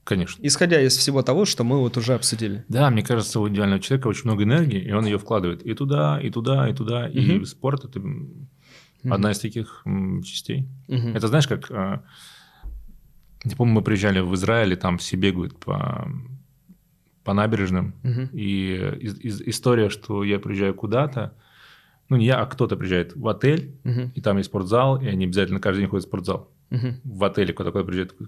[0.03, 0.41] Конечно.
[0.45, 2.65] Исходя из всего того, что мы вот уже обсудили.
[2.67, 6.19] Да, мне кажется, у идеального человека очень много энергии, и он ее вкладывает и туда,
[6.21, 7.05] и туда, и туда.
[7.05, 7.17] Угу.
[7.17, 8.47] И спорт это угу.
[9.09, 9.85] одна из таких
[10.23, 10.67] частей.
[10.89, 11.09] Угу.
[11.09, 12.03] Это знаешь, как а,
[13.43, 16.07] я помню, мы приезжали в Израиль, и там все бегают по,
[17.23, 17.95] по набережным.
[18.03, 18.29] Угу.
[18.33, 21.33] И из, из, история, что я приезжаю куда-то,
[22.09, 24.11] ну не я, а кто-то приезжает в отель, угу.
[24.13, 26.51] и там есть спортзал, и они обязательно каждый день ходят в спортзал.
[26.71, 26.87] Угу.
[27.03, 28.27] В отеле приезжает, такой,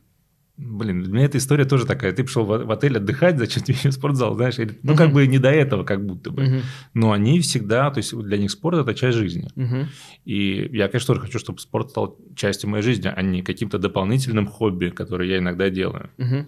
[0.58, 2.14] Блин, для меня эта история тоже такая.
[2.14, 4.58] Ты пришел в, отель отдыхать, зачем тебе спортзал, знаешь?
[4.58, 4.97] Или, ну, uh-huh.
[4.97, 6.43] как бы не до этого, как будто бы.
[6.43, 6.62] Uh-huh.
[6.93, 9.49] Но они всегда, то есть для них спорт– это часть жизни.
[9.56, 9.86] Uh-huh.
[10.24, 14.47] И я, конечно, тоже хочу, чтобы спорт стал частью моей жизни, а не каким-то дополнительным
[14.47, 16.10] хобби, которое я иногда делаю.
[16.18, 16.45] Uh-huh.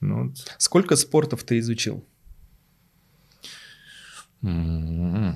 [0.00, 0.36] Ну, вот.
[0.58, 2.04] Сколько спортов ты изучил?
[4.42, 5.34] Mm-hmm.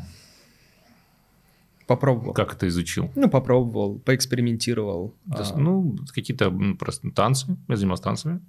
[1.86, 2.32] Попробовал.
[2.32, 3.10] Как это изучил?
[3.14, 5.14] Ну, попробовал, поэкспериментировал.
[5.30, 5.58] А...
[5.58, 7.56] Ну, какие-то просто танцы.
[7.68, 8.40] Я занимался танцами.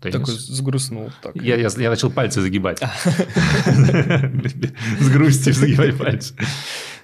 [0.00, 0.18] Теннис.
[0.18, 1.10] Такой сгрустнул.
[1.22, 1.36] Так.
[1.36, 2.80] Я, я, я начал пальцы загибать.
[5.00, 6.34] С грустью загибать пальцы.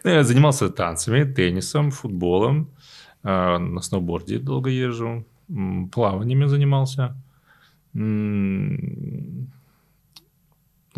[0.02, 2.68] Ну, я занимался танцами, теннисом, футболом.
[3.22, 5.24] А, на сноуборде долго езжу.
[5.92, 7.16] Плаваниями занимался.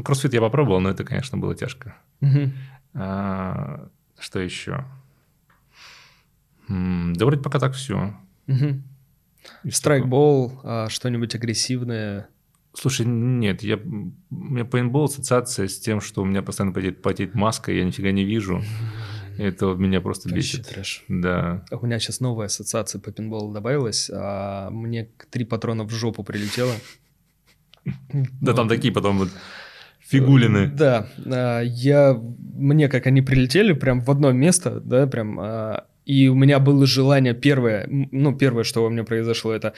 [0.03, 1.95] Кроссфит я попробовал, но это, конечно, было тяжко.
[4.19, 4.85] Что еще?
[6.69, 8.14] Да вроде пока так все.
[8.49, 8.83] Угу.
[9.71, 12.29] Страйкбол, а что-нибудь агрессивное?
[12.75, 17.35] Слушай, нет, я, у меня пейнтбол ассоциация с тем, что у меня постоянно потеет, потеет
[17.35, 18.62] маска, я нифига не вижу.
[19.39, 20.69] Это меня просто Вообще бесит.
[20.69, 21.05] трэш.
[21.09, 21.64] Да.
[21.71, 26.73] У меня сейчас новая ассоциация по пинболу добавилась, а мне три патрона в жопу прилетело.
[28.41, 29.29] Да там такие потом вот
[30.09, 30.69] фигулины.
[30.69, 32.21] Да, а, я,
[32.55, 36.87] мне как они прилетели прям в одно место, да, прям, а, и у меня было
[36.87, 39.75] желание первое, ну, первое, что во мне произошло, это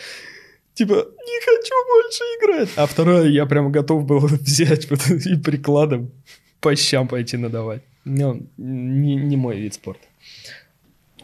[0.74, 2.68] типа, не хочу больше играть.
[2.76, 6.11] А второе, я прям готов был взять вот и прикладом
[6.61, 7.83] по щам пойти надавать.
[8.05, 10.07] Ну, не, не мой вид спорта.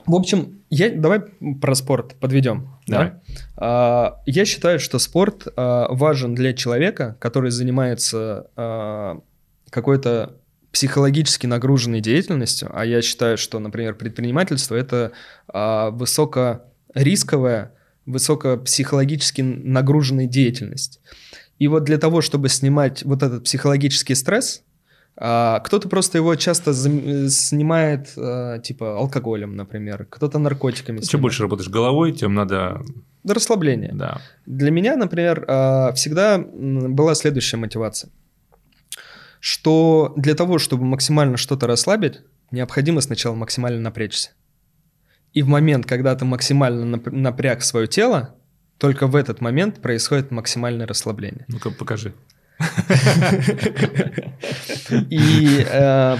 [0.07, 1.21] В общем, я, давай
[1.61, 2.69] про спорт подведем.
[2.87, 3.11] Давай.
[3.11, 3.23] Да?
[3.57, 9.21] А, я считаю, что спорт а, важен для человека, который занимается а,
[9.71, 10.35] какой-то
[10.73, 15.13] психологически нагруженной деятельностью, а я считаю, что, например, предпринимательство это
[15.49, 17.73] а, высокорисковая,
[18.05, 21.01] высокопсихологически нагруженная деятельность.
[21.59, 24.65] И вот для того, чтобы снимать вот этот психологический стресс,
[25.17, 31.01] а, кто-то просто его часто зам- снимает, а, типа, алкоголем, например, кто-то наркотиками.
[31.01, 32.83] Чем больше работаешь головой, тем надо...
[33.27, 33.93] Расслабление.
[33.95, 34.21] Да.
[34.45, 38.11] Для меня, например, а, всегда была следующая мотивация.
[39.41, 44.31] Что для того, чтобы максимально что-то расслабить, необходимо сначала максимально напрячься.
[45.33, 48.37] И в момент, когда ты максимально нап- напряг свое тело,
[48.79, 51.45] только в этот момент происходит максимальное расслабление.
[51.49, 52.15] Ну-ка, покажи.
[55.11, 56.17] И э,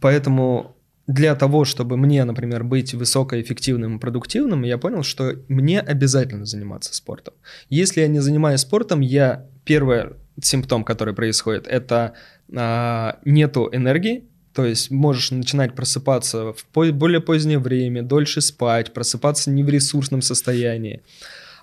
[0.00, 6.46] поэтому для того, чтобы мне, например, быть высокоэффективным и продуктивным, я понял, что мне обязательно
[6.46, 7.34] заниматься спортом.
[7.68, 10.10] Если я не занимаюсь спортом, я первый
[10.40, 12.14] симптом, который происходит, это
[12.54, 19.50] а, нету энергии, то есть можешь начинать просыпаться в более позднее время, дольше спать, просыпаться
[19.50, 21.02] не в ресурсном состоянии.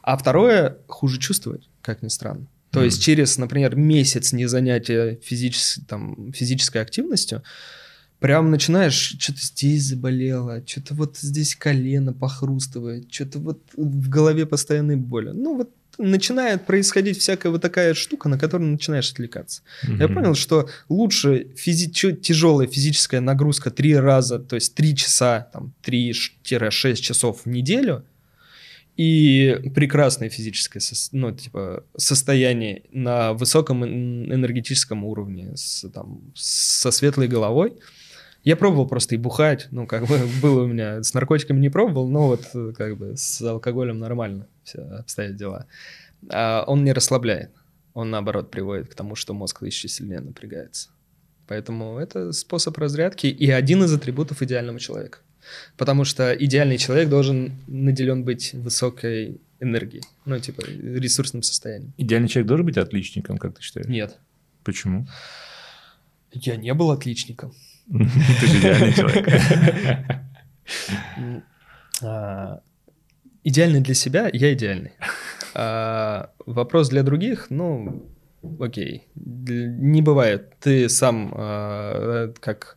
[0.02, 2.48] А второе, хуже чувствовать, как ни странно.
[2.72, 7.42] То есть через, например, месяц не занятия физической, там, физической активностью,
[8.20, 14.98] прям начинаешь, что-то здесь заболело, что-то вот здесь колено похрустывает, что-то вот в голове постоянные
[14.98, 15.30] боли.
[15.34, 19.62] Ну вот начинает происходить всякая вот такая штука, на которую начинаешь отвлекаться.
[19.84, 20.14] Я Мгм.
[20.14, 21.90] понял, что лучше физи-
[22.22, 28.04] тяжелая физическая нагрузка три раза, то есть три часа, там, 3-6 часов в неделю,
[28.98, 30.82] и прекрасное физическое
[31.12, 37.76] ну, типа, состояние на высоком эн- энергетическом уровне, с, там, со светлой головой.
[38.44, 42.08] Я пробовал просто и бухать, ну, как бы было у меня, с наркотиками не пробовал,
[42.08, 45.68] но вот э, как бы с алкоголем нормально все обстоят дела.
[46.32, 47.52] А он не расслабляет,
[47.94, 50.90] он наоборот приводит к тому, что мозг еще сильнее напрягается.
[51.46, 55.20] Поэтому это способ разрядки и один из атрибутов идеального человека.
[55.78, 61.94] Потому что идеальный человек должен наделен быть высокой энергией, ну, типа, ресурсным состоянием.
[61.98, 63.88] Идеальный человек должен быть отличником, как ты считаешь?
[63.88, 64.18] Нет.
[64.64, 65.08] Почему?
[66.32, 67.54] Я не был отличником.
[67.88, 69.28] Ты же идеальный человек.
[72.04, 72.62] А,
[73.44, 74.92] Идеальный для себя, я идеальный.
[75.54, 78.06] А, Вопрос для других, ну,
[78.60, 79.08] окей.
[79.16, 80.54] Не бывает.
[80.60, 82.77] Ты сам, а, как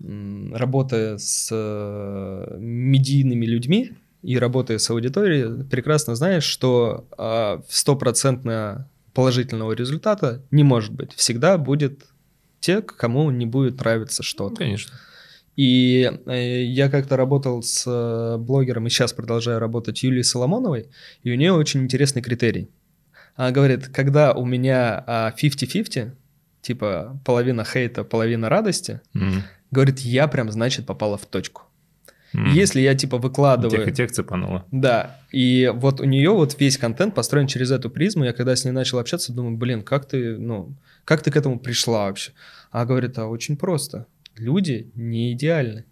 [0.00, 3.92] работая с э, медийными людьми
[4.22, 11.12] и работая с аудиторией, прекрасно знаешь, что а, стопроцентно положительного результата не может быть.
[11.14, 12.04] Всегда будет
[12.60, 14.56] те, кому не будет нравиться Ну, что-то.
[14.56, 14.94] Конечно.
[15.56, 20.86] И э, я как-то работал с э, блогером, и сейчас продолжаю работать, Юлией Соломоновой,
[21.22, 22.70] и у нее очень интересный критерий.
[23.36, 26.12] Она говорит, когда у меня а, 50-50,
[26.62, 29.42] типа половина хейта, половина радости, Мгм.
[29.74, 31.62] Говорит, я прям, значит, попала в точку.
[32.32, 32.52] Мгм.
[32.52, 33.78] Если я, типа, выкладываю...
[33.78, 34.66] Тех и тех цепануло.
[34.72, 38.24] Да, и вот у нее вот весь контент построен через эту призму.
[38.24, 40.74] Я когда с ней начал общаться, думаю, блин, как ты, ну,
[41.04, 42.32] как ты к этому пришла вообще?
[42.70, 44.06] А говорит, а очень просто.
[44.36, 45.84] Люди не идеальны.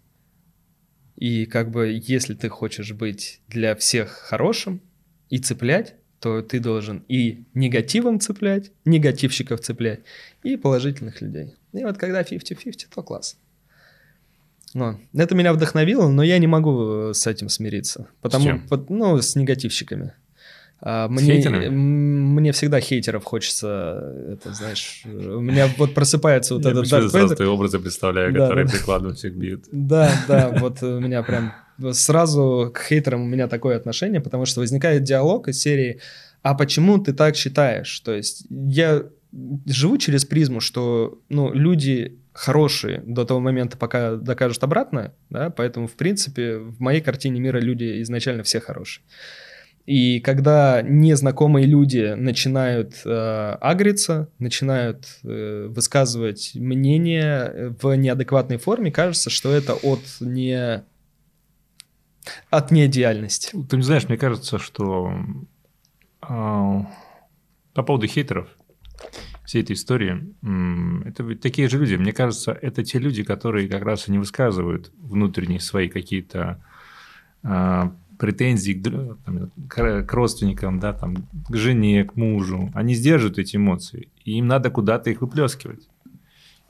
[1.15, 4.81] И как бы, если ты хочешь быть для всех хорошим
[5.29, 10.01] и цеплять, то ты должен и негативом цеплять, негативщиков цеплять,
[10.41, 11.55] и положительных людей.
[11.73, 13.37] И вот когда 50-50, то класс.
[14.73, 18.07] Ну, это меня вдохновило, но я не могу э, с этим смириться.
[18.21, 18.67] Потому, чем?
[18.67, 20.13] пот- ну, с негативщиками.
[20.85, 26.71] А, С мне, мне всегда хейтеров хочется, это знаешь, у меня вот просыпается вот Я
[26.71, 27.35] этот Дарт Вейдер.
[27.37, 28.71] твои образы представляю, Да, которые да.
[28.71, 29.63] прикладом всех бьют.
[29.71, 31.53] Да, да, вот у меня прям
[31.93, 36.01] сразу к хейтерам у меня такое отношение, потому что возникает диалог из серии
[36.41, 39.03] «А почему ты так считаешь?» То есть я
[39.65, 45.87] живу через призму, что ну, люди хорошие до того момента, пока докажут обратное, да, поэтому,
[45.87, 49.03] в принципе, в моей картине мира люди изначально все хорошие.
[49.85, 59.29] И когда незнакомые люди начинают э, агриться, начинают э, высказывать мнение в неадекватной форме, кажется,
[59.29, 60.83] что это от не
[62.49, 63.51] от неидеальности.
[63.69, 65.13] Ты не знаешь, мне кажется, что
[66.21, 68.47] э, по поводу хейтеров
[69.53, 70.33] всей этой истории,
[71.07, 71.93] это ведь такие же люди.
[71.93, 76.59] Мне кажется, это те люди, которые как раз и не высказывают внутренние свои какие-то
[77.43, 77.83] э,
[78.17, 82.71] претензий к, там, к родственникам, да, там, к жене, к мужу.
[82.73, 85.87] Они сдерживают эти эмоции, и им надо куда-то их выплескивать.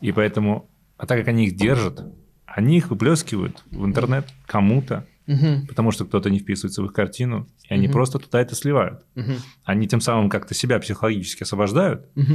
[0.01, 2.03] И поэтому, а так как они их держат,
[2.45, 5.65] они их выплескивают в интернет кому-то, угу.
[5.69, 7.93] потому что кто-то не вписывается в их картину, и они угу.
[7.93, 9.05] просто туда это сливают.
[9.15, 9.31] Угу.
[9.63, 12.33] Они тем самым как-то себя психологически освобождают, угу.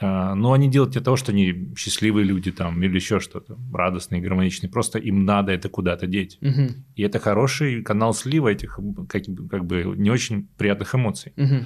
[0.00, 4.20] А, но они делают для того, что они счастливые люди там или еще что-то, радостные,
[4.20, 4.70] гармоничные.
[4.70, 6.38] Просто им надо это куда-то деть.
[6.40, 6.74] Угу.
[6.96, 11.32] И это хороший канал слива этих как, как бы не очень приятных эмоций.
[11.36, 11.64] Угу.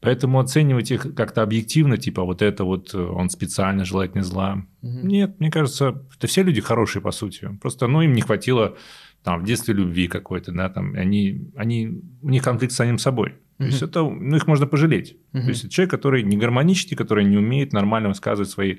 [0.00, 4.64] Поэтому оценивать их как-то объективно, типа вот это вот он специально желает не зла.
[4.82, 5.06] Угу.
[5.06, 7.48] Нет, мне кажется, это все люди хорошие по сути.
[7.60, 8.76] Просто, ну, им не хватило
[9.22, 13.34] там в детстве любви какой-то, да, там они, они, у них конфликт с самим собой.
[13.60, 15.16] То есть это, ну, их можно пожалеть.
[15.32, 18.78] То есть это человек, который не гармоничный, который не умеет нормально высказывать свои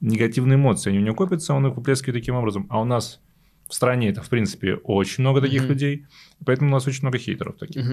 [0.00, 0.90] негативные эмоции.
[0.90, 2.66] Они у него копятся, он их выплескивает таким образом.
[2.70, 3.20] А у нас
[3.68, 6.06] в стране это, в принципе, очень много таких людей.
[6.44, 7.84] Поэтому у нас очень много хейтеров таких.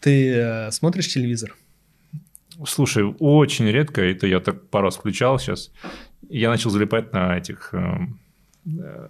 [0.00, 1.54] Ты э, смотришь телевизор?
[2.66, 4.00] Слушай, очень редко.
[4.00, 5.72] Это я так пару раз включал сейчас.
[6.28, 8.06] Я начал залипать на этих э,
[8.66, 9.08] э,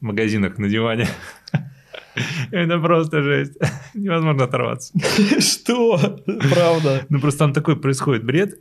[0.00, 1.08] магазинах на диване.
[2.50, 3.58] Это просто жесть.
[3.94, 4.92] Невозможно оторваться.
[5.40, 5.98] Что?
[6.50, 7.06] Правда?
[7.08, 8.58] Ну, просто там такой происходит бред.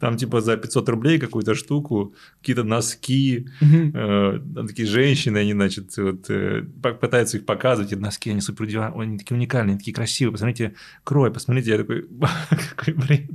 [0.00, 5.96] Там типа за 500 рублей какую-то штуку, какие-то носки, э, там такие женщины, они, значит,
[5.98, 8.64] вот, э, пытаются их показывать, эти носки, они супер
[8.96, 10.74] они такие уникальные, такие красивые, посмотрите,
[11.04, 12.06] крой, посмотрите, я такой,
[12.76, 13.30] какой бред,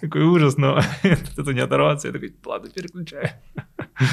[0.00, 3.30] какой ужас, но это не оторваться, я такой, ладно, переключаю.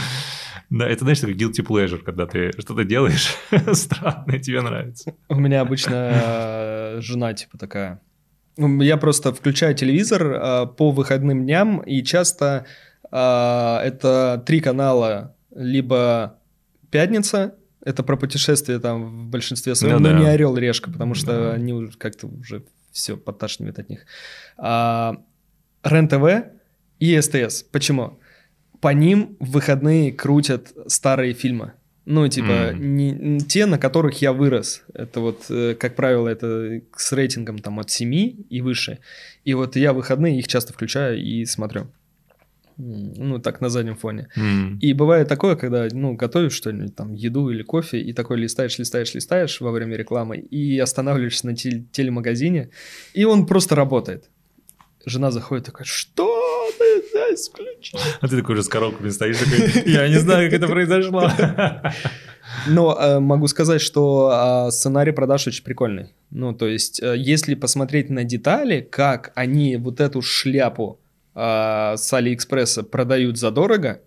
[0.69, 3.35] Да, это, знаешь, такой guilty pleasure, когда ты что-то делаешь
[3.73, 5.13] странное, тебе нравится.
[5.29, 8.01] У меня обычно э, жена типа такая.
[8.57, 12.65] Я просто включаю телевизор э, по выходным дням, и часто
[13.11, 16.39] э, это три канала, либо
[16.91, 20.19] «Пятница», это про путешествия там в большинстве своем, ну, но да.
[20.19, 21.53] не «Орел решка», потому что да.
[21.53, 24.05] они как-то уже все подташнивает от них.
[24.57, 25.17] А,
[25.83, 26.51] РЕН-ТВ
[26.99, 27.63] и СТС.
[27.63, 28.19] Почему?
[28.83, 31.71] по ним в выходные крутят старые фильмы.
[32.05, 32.79] Ну, типа, mm.
[32.79, 34.83] не, те, на которых я вырос.
[34.93, 38.13] Это вот, э, как правило, это с рейтингом там от 7
[38.49, 38.99] и выше.
[39.45, 41.87] И вот я выходные их часто включаю и смотрю.
[42.75, 44.27] Ну, так, на заднем фоне.
[44.35, 44.79] Mm.
[44.79, 49.13] И бывает такое, когда, ну, готовишь что-нибудь, там, еду или кофе, и такой листаешь, листаешь,
[49.13, 52.69] листаешь во время рекламы, и останавливаешься на теле- телемагазине,
[53.13, 54.29] и он просто работает.
[55.05, 56.43] Жена заходит такая, что
[57.35, 57.99] здесь включил?
[58.21, 61.29] А ты такой уже с коробками стоишь, такой, я не знаю, как это произошло.
[62.67, 66.13] Но э, могу сказать, что э, сценарий продаж очень прикольный.
[66.29, 70.99] Ну, то есть, э, если посмотреть на детали, как они вот эту шляпу
[71.35, 74.01] э, с Алиэкспресса продают задорого,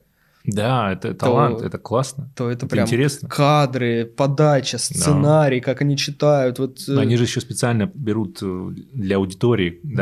[0.47, 2.31] да, это талант, то, это классно.
[2.37, 3.29] То это, это прям интересно.
[3.29, 5.65] кадры, подача, сценарий, да.
[5.65, 6.59] как они читают.
[6.61, 6.79] Вот...
[6.89, 9.97] Э, они же еще специально берут э, для аудитории, mm-hmm.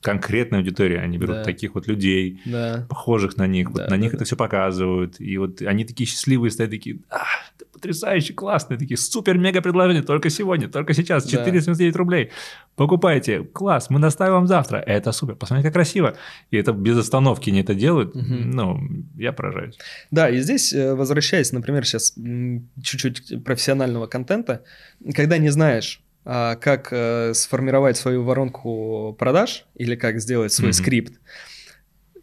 [0.00, 1.44] Конкретной аудитории, они берут да.
[1.44, 2.86] таких вот людей, да.
[2.88, 4.16] похожих на них, да, вот на да, них да.
[4.16, 7.24] это все показывают, и вот они такие счастливые стоят, такие, а,
[7.72, 11.98] потрясающе, классные, такие супер-мега предложения, только сегодня, только сейчас, 479 да.
[11.98, 12.30] рублей,
[12.76, 16.16] покупайте, класс, мы доставим вам завтра, это супер, посмотрите, как красиво,
[16.50, 18.24] и это без остановки не это делают, угу.
[18.26, 18.80] ну,
[19.16, 19.78] я поражаюсь.
[20.10, 22.14] Да, и здесь, э, возвращаясь, например, сейчас
[22.82, 24.62] чуть-чуть профессионального контента,
[25.14, 30.74] когда не знаешь, как э, сформировать свою воронку продаж или как сделать свой mm-hmm.
[30.74, 31.14] скрипт,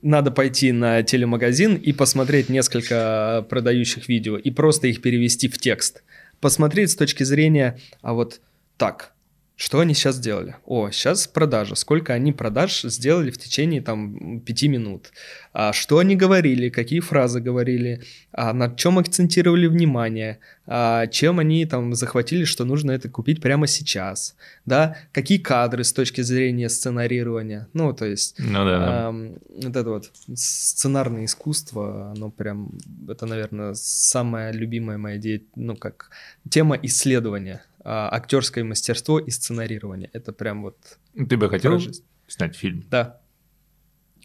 [0.01, 6.03] надо пойти на телемагазин и посмотреть несколько продающих видео и просто их перевести в текст.
[6.39, 8.41] Посмотреть с точки зрения, а вот
[8.77, 9.13] так,
[9.57, 10.55] что они сейчас сделали?
[10.67, 11.73] О, сейчас продажа.
[11.73, 15.11] Сколько они продаж сделали в течение там пяти минут?
[15.51, 16.69] А что они говорили?
[16.69, 18.03] Какие фразы говорили?
[18.31, 20.37] А на чем акцентировали внимание?
[20.67, 24.35] А чем они там захватили, что нужно это купить прямо сейчас?
[24.67, 24.95] Да?
[25.11, 27.67] Какие кадры с точки зрения сценарирования?
[27.73, 32.77] Ну, то есть ну, да, э, вот это вот сценарное искусство, оно прям,
[33.09, 36.11] это, наверное, самая любимая моя идея, ну, как
[36.47, 40.09] тема исследования а, актерское мастерство и сценарирование.
[40.11, 40.77] Это прям вот...
[41.15, 42.03] Ты бы хотел жизнь.
[42.27, 42.83] снять фильм?
[42.89, 43.21] Да.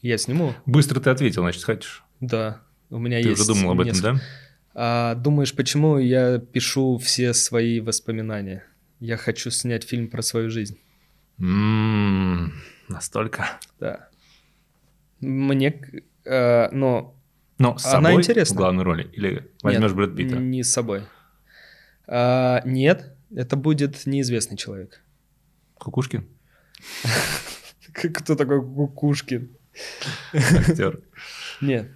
[0.01, 0.53] Я сниму.
[0.67, 2.03] Быстро ты ответил, значит, хочешь?
[2.19, 2.61] Да.
[2.91, 3.47] У меня ты есть...
[3.47, 4.15] Ты уже думал об этом, несколько...
[4.15, 4.21] да?
[4.75, 8.65] А, думаешь, почему я пишу все свои воспоминания?
[8.99, 10.81] Я хочу снять фильм про свою жизнь.
[11.39, 12.53] М,
[12.89, 13.61] Настолько.
[13.79, 14.09] Да.
[15.21, 15.81] Мне,
[16.25, 17.15] э, но
[17.59, 18.55] Но с Она собой интересна.
[18.55, 19.09] в главной роли?
[19.13, 20.37] Или возьмешь нет, Брэд Питта?
[20.37, 21.03] не с собой.
[22.09, 25.03] А, нет, это будет неизвестный человек.
[25.79, 26.27] Кукушкин?
[27.93, 29.51] Кто такой Кукушкин?
[30.33, 31.01] Актер.
[31.61, 31.91] Нет.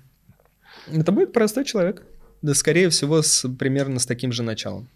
[0.87, 2.03] Это будет простой человек.
[2.43, 4.89] Да, скорее всего, с, примерно с таким же началом.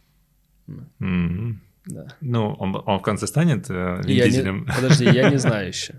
[1.01, 1.61] М.
[1.87, 2.07] Да.
[2.21, 5.95] Ну, он, он в конце станет э, Я не- подожди, я не знаю еще.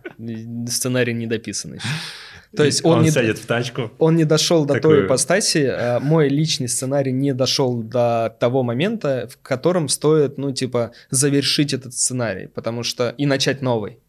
[0.68, 1.88] Сценарий не дописан еще.
[2.56, 3.92] То есть он, он не, сядет в тачку.
[3.98, 8.62] он не дошел до Такую- той ипостаси, а мой личный сценарий не дошел до того
[8.64, 14.00] момента, в котором стоит, ну, типа, завершить этот сценарий, потому что и начать новый.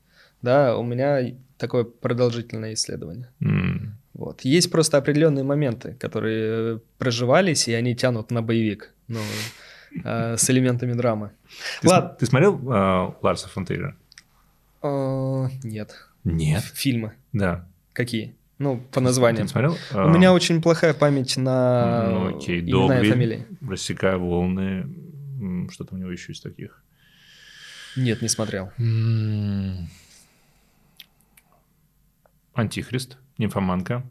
[0.43, 1.21] Да, у меня
[1.57, 3.29] такое продолжительное исследование.
[3.41, 3.97] М.
[4.13, 4.41] Вот.
[4.43, 9.21] Есть просто определенные моменты, которые э, проживались, и они тянут на боевик, ну,
[10.05, 11.33] э, с элементами драмы.
[11.81, 11.89] Ты,
[12.19, 13.97] ты смотрел э, Ларса фон Триера?
[14.83, 15.95] Э, Нет.
[16.25, 16.63] Нет.
[16.63, 17.67] Фильмы Да.
[17.93, 18.35] какие?
[18.59, 19.45] Ну, по Ты названиям.
[19.45, 19.77] не смотрел?
[19.93, 23.47] У меня очень плохая память на Ну, окей, имена и фамилии.
[23.69, 24.87] Рассекая волны.
[25.71, 26.83] Что-то у него еще из таких.
[27.97, 28.71] Нет, не смотрел.
[32.55, 34.05] Антихрист, Нимфоманка.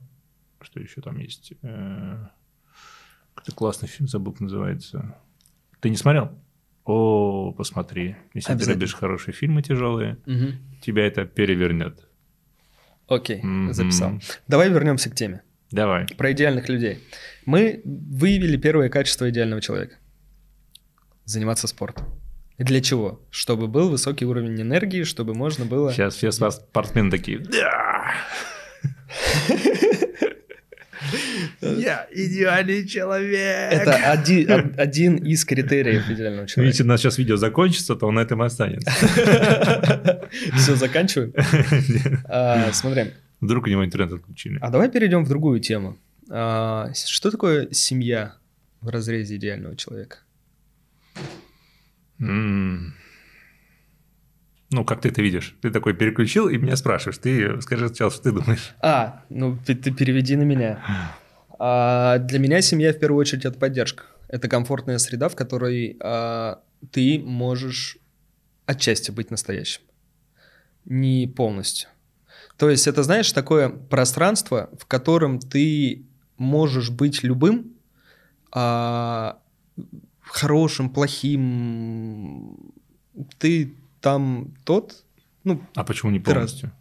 [0.61, 1.53] Что еще там есть?
[1.61, 5.15] Какой-то классный фильм, забыл, называется.
[5.81, 6.31] Ты не смотрел?
[6.85, 8.15] О, посмотри.
[8.33, 10.59] Если ты любишь хорошие фильмы тяжелые, Мгм.
[10.81, 12.07] тебя это перевернет.
[13.07, 13.73] Окей, Мгм.
[13.73, 14.19] записал.
[14.47, 15.41] Давай вернемся к теме.
[15.71, 16.05] Давай.
[16.17, 16.99] Про идеальных людей.
[17.45, 19.95] Мы выявили первое качество идеального человека.
[21.25, 22.05] Заниматься спортом.
[22.57, 23.21] И для чего?
[23.31, 25.91] Чтобы был высокий уровень энергии, чтобы можно было...
[25.93, 27.39] Сейчас все спортсмены такие.
[31.61, 33.71] Я идеальный человек.
[33.73, 36.81] Это оди- од- один из критериев идеального Видите, человека.
[36.83, 38.89] у нас сейчас видео закончится, то он на этом и останется.
[40.55, 41.33] Все, заканчиваем.
[42.27, 43.11] А, Смотри.
[43.41, 44.57] Вдруг у него интернет отключили.
[44.61, 45.97] А давай перейдем в другую тему.
[46.29, 48.35] А, Что такое семья
[48.81, 50.17] в разрезе идеального человека?
[54.73, 55.55] Ну, как ты это видишь?
[55.61, 57.17] Ты такой переключил и меня спрашиваешь.
[57.17, 58.71] Ты скажи сначала, что ты думаешь.
[58.81, 60.79] А, ну ты, ты переведи на меня.
[61.63, 64.05] А, для меня семья в первую очередь это поддержка.
[64.27, 67.99] Это комфортная среда, в которой а, ты можешь
[68.65, 69.81] отчасти быть настоящим.
[70.85, 71.87] Не полностью.
[72.57, 76.03] То есть это, знаешь, такое пространство, в котором ты
[76.37, 77.73] можешь быть любым,
[78.51, 79.37] а,
[80.21, 82.57] хорошим, плохим.
[83.37, 85.03] Ты там тот,
[85.43, 86.71] ну, А почему не Ты раз- полностью?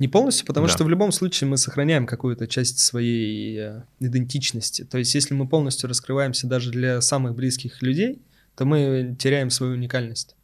[0.00, 0.72] Не полностью, потому Да.
[0.72, 4.84] что в любом случае мы сохраняем какую-то часть своей э, идентичности.
[4.84, 8.20] То есть, если мы полностью раскрываемся даже для самых близких людей,
[8.56, 10.34] то мы теряем свою уникальность.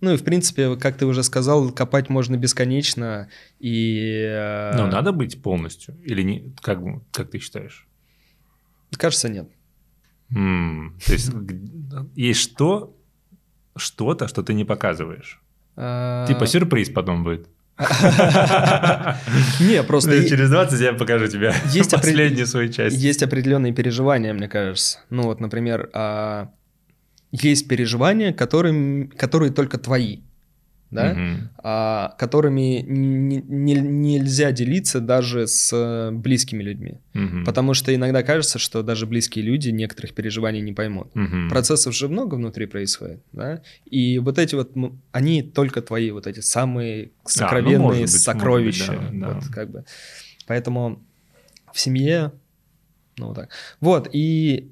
[0.00, 3.28] Ну и, в принципе, как ты уже сказал, копать можно бесконечно,
[3.58, 4.22] и...
[4.26, 5.94] э, Ну, надо быть полностью?
[6.04, 6.54] Или не?
[6.62, 6.78] Как,
[7.12, 7.86] как ты считаешь?
[8.96, 9.48] Кажется, нет.
[10.34, 11.30] М, То есть
[12.16, 12.96] есть что,
[13.76, 15.42] что-то, что ты не показываешь.
[15.76, 17.48] А, Типа сюрприз потом будет.
[19.60, 21.54] Не, просто е- Через 20 я покажу тебе
[21.90, 22.96] последнюю свою часть.
[22.96, 24.98] есть определенные переживания, мне кажется.
[25.10, 26.48] Ну вот, например, а,
[27.32, 28.32] есть переживания,
[29.16, 30.18] которые только твои,
[30.90, 31.14] да?
[31.14, 31.50] Мгм.
[31.62, 36.98] а, которыми не- не- нельзя делиться даже с близкими людьми.
[37.14, 37.44] Мгм.
[37.44, 41.14] Потому что иногда кажется, что даже близкие люди некоторых переживаний не поймут.
[41.14, 41.48] Мгм.
[41.48, 43.62] Процессов же много внутри происходит, да?
[43.84, 44.72] И вот эти вот,
[45.12, 48.92] они только твои, вот эти самые сокровенные ну, может быть, сокровища.
[48.92, 49.52] быть, да, вот, да.
[49.52, 49.84] как бы.
[50.46, 51.02] Поэтому
[51.72, 52.32] в семье,
[53.16, 53.50] ну вот так.
[53.80, 54.70] Вот, и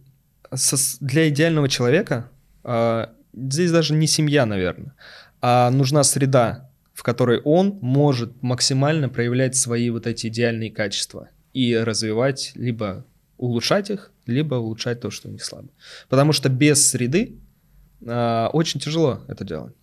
[0.53, 2.29] со- для идеального человека
[2.65, 4.95] а, здесь даже не семья, наверное,
[5.41, 11.77] а нужна среда, в которой он может максимально проявлять свои вот эти идеальные качества и
[11.77, 13.05] развивать, либо
[13.37, 15.69] улучшать их, либо улучшать то, что у них слабо.
[16.09, 17.39] Потому что без среды
[18.07, 19.75] а, очень тяжело это делать.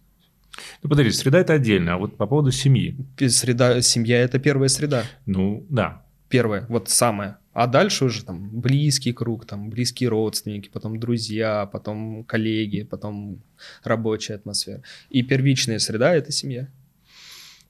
[0.83, 2.95] Ну, подожди, среда это отдельно, а вот по поводу семьи.
[3.27, 5.03] Среда, семья это первая среда.
[5.25, 6.05] Ну, да.
[6.29, 7.39] Первая, вот самая.
[7.55, 13.39] А дальше уже там близкий круг, там близкие родственники, потом друзья, потом коллеги, потом
[13.83, 14.81] рабочая атмосфера.
[15.09, 16.67] И первичная среда– это семья.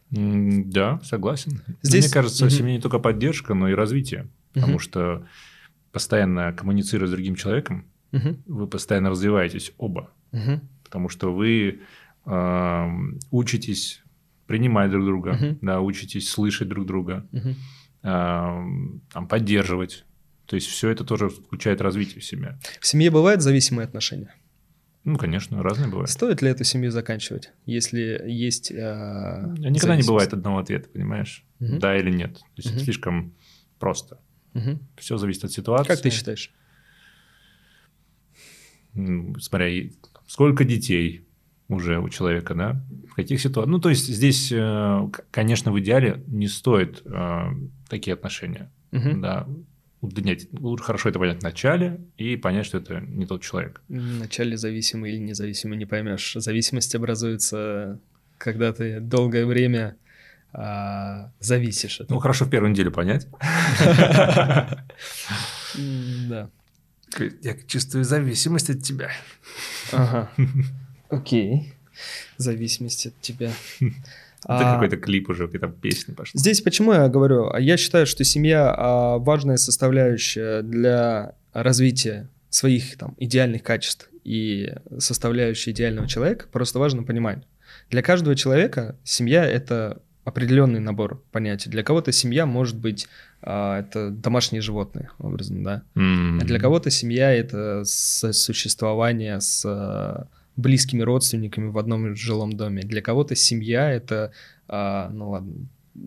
[0.09, 1.61] Да, согласен.
[1.83, 2.49] Здесь- Мне кажется, Мгм.
[2.51, 4.27] семья не только поддержка, но и развитие.
[4.53, 4.79] Потому Мгм.
[4.79, 5.25] что
[5.91, 8.41] постоянно коммуницируя с другим человеком, Мгм.
[8.47, 10.09] вы постоянно развиваетесь оба.
[10.31, 10.61] Мгм.
[10.83, 11.81] Потому что вы
[12.27, 14.01] эм, учитесь
[14.47, 15.59] принимать друг друга, Мгм.
[15.61, 17.53] да, учитесь слышать друг друга, Мгм.
[18.05, 20.05] Эм, там, поддерживать.
[20.45, 22.59] То есть все это тоже включает развитие в себя.
[22.79, 24.33] В семье бывают зависимые отношения?
[25.03, 26.09] Ну, конечно, разные бывают.
[26.09, 28.71] Стоит ли эту семью заканчивать, если есть...
[28.71, 31.43] Э, Никогда не бывает одного ответа, понимаешь?
[31.59, 31.79] Мгм.
[31.79, 32.33] Да или нет.
[32.39, 32.83] То есть это Мгм.
[32.85, 33.33] слишком
[33.79, 34.19] просто.
[34.53, 34.79] Мгм.
[34.97, 35.87] Все зависит от ситуации.
[35.87, 36.51] Как ты считаешь?
[38.93, 39.89] Смотря,
[40.27, 41.24] сколько детей
[41.67, 42.81] уже у человека, да?
[43.09, 43.71] В каких ситуациях?
[43.71, 47.43] Ну, то есть здесь, э, конечно, в идеале не стоит э,
[47.89, 48.71] такие отношения.
[48.91, 49.21] Мгм.
[49.21, 49.47] Да.
[50.01, 50.47] Удлинять.
[50.51, 53.81] Лучше хорошо это понять в начале и понять, что это не тот человек.
[53.87, 56.33] Вначале зависимый или независимый, не поймешь.
[56.35, 57.99] Зависимость образуется,
[58.37, 59.97] когда ты долгое время
[60.57, 63.27] а, зависишь от Ну, хорошо в первую неделю понять.
[66.29, 66.49] Да.
[67.41, 69.09] Я чувствую зависимость от тебя.
[69.91, 70.31] Ага.
[71.15, 71.73] Окей.
[72.37, 73.51] Зависимость от тебя.
[73.79, 76.39] Это А, какой-то клип уже, какая-то песня пошла.
[76.39, 77.49] Здесь почему я говорю?
[77.51, 84.73] А Я считаю, что семья а, важная составляющая для развития своих там идеальных качеств и
[84.99, 86.45] составляющая идеального человека.
[86.51, 87.39] Просто важно понимать.
[87.89, 91.69] Для каждого человека семья это определенный набор понятий.
[91.69, 93.07] Для кого-то семья может быть
[93.41, 95.83] а, это домашние животные, образно, да.
[95.95, 96.39] М.
[96.41, 102.81] А для кого-то семья это сосуществование с близкими родственниками в одном жилом доме.
[102.83, 104.31] Для кого-то семья это,
[104.67, 105.53] а, ну ладно,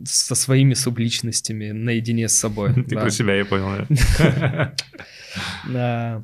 [0.04, 2.74] со своими субличностями наедине с собой.
[2.88, 3.00] Ты да.
[3.02, 3.86] про себя, я понял.
[5.68, 6.22] да.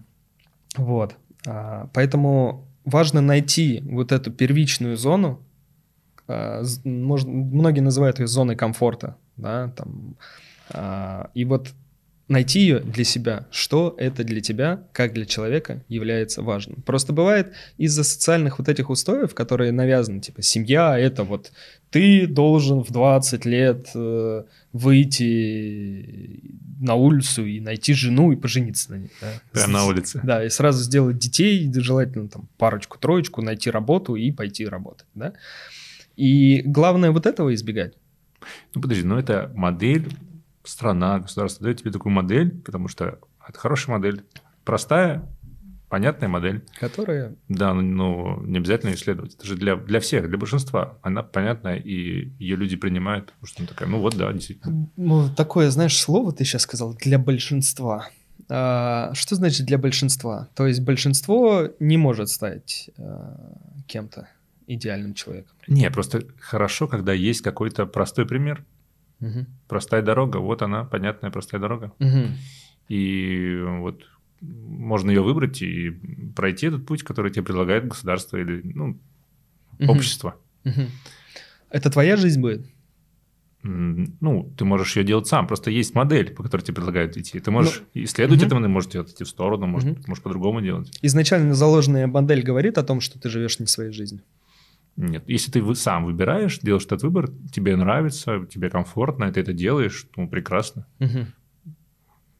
[0.76, 1.16] Вот.
[1.46, 5.42] А, Поэтому важно найти вот эту первичную зону.
[6.28, 10.16] а, Можно, многие называют ее зоной комфорта, да, там.
[10.70, 11.72] а, И вот
[12.28, 16.82] найти ее для себя, что это для тебя, как для человека является важным.
[16.82, 21.52] Просто бывает из-за социальных вот этих устоев, которые навязаны, типа семья, это вот
[21.90, 26.40] ты должен в 20 лет э, выйти
[26.80, 29.10] на улицу и найти жену и пожениться на ней.
[29.20, 30.20] Да, Прямо на улице.
[30.24, 35.34] Да, и сразу сделать детей, желательно там парочку, троечку, найти работу и пойти работать, да.
[36.16, 37.94] И главное вот этого избегать.
[38.74, 40.08] Ну, подожди, ну это модель,
[40.64, 44.24] страна, государство дает тебе такую модель, потому что это хорошая модель,
[44.64, 45.28] простая,
[45.88, 46.64] понятная модель.
[46.80, 47.36] Которая...
[47.48, 49.34] Да, ну, ну, не обязательно исследовать.
[49.34, 50.98] Это же для, для всех, для большинства.
[51.02, 54.90] Она понятная, и ее люди принимают, потому что она такая, ну вот, да, действительно.
[54.96, 58.08] Ну, такое, знаешь, слово ты сейчас сказал для большинства.
[58.48, 60.48] А, что значит для большинства?
[60.54, 64.28] То есть большинство не может стать а, кем-то
[64.66, 65.54] идеальным человеком.
[65.68, 68.64] Не, просто хорошо, когда есть какой-то простой пример.
[69.24, 69.46] Мгм.
[69.68, 71.92] Простая дорога, вот она, понятная простая дорога.
[71.98, 72.36] Мгм.
[72.88, 74.02] И вот
[74.42, 75.90] можно ее выбрать и
[76.36, 78.98] пройти этот путь, который тебе предлагает государство или ну,
[79.78, 79.90] Мгм.
[79.90, 80.36] общество.
[80.64, 80.88] Мгм.
[81.70, 82.66] Это твоя жизнь будет?
[83.62, 85.46] Ну, ты можешь ее делать сам.
[85.46, 87.40] Просто есть модель, по которой тебе предлагают идти.
[87.40, 88.56] Ты можешь исследовать Ну, мгм.
[88.58, 90.02] это, ты можешь идти в сторону, может, Мгм.
[90.06, 90.90] можешь по-другому делать.
[91.00, 94.20] Изначально заложенная модель говорит о том, что ты живешь не своей жизнью.
[94.96, 99.52] Нет, если ты вы- сам выбираешь, делаешь этот выбор, тебе нравится, тебе комфортно, ты это
[99.52, 100.86] делаешь, ну, прекрасно.
[101.00, 101.26] Мгм.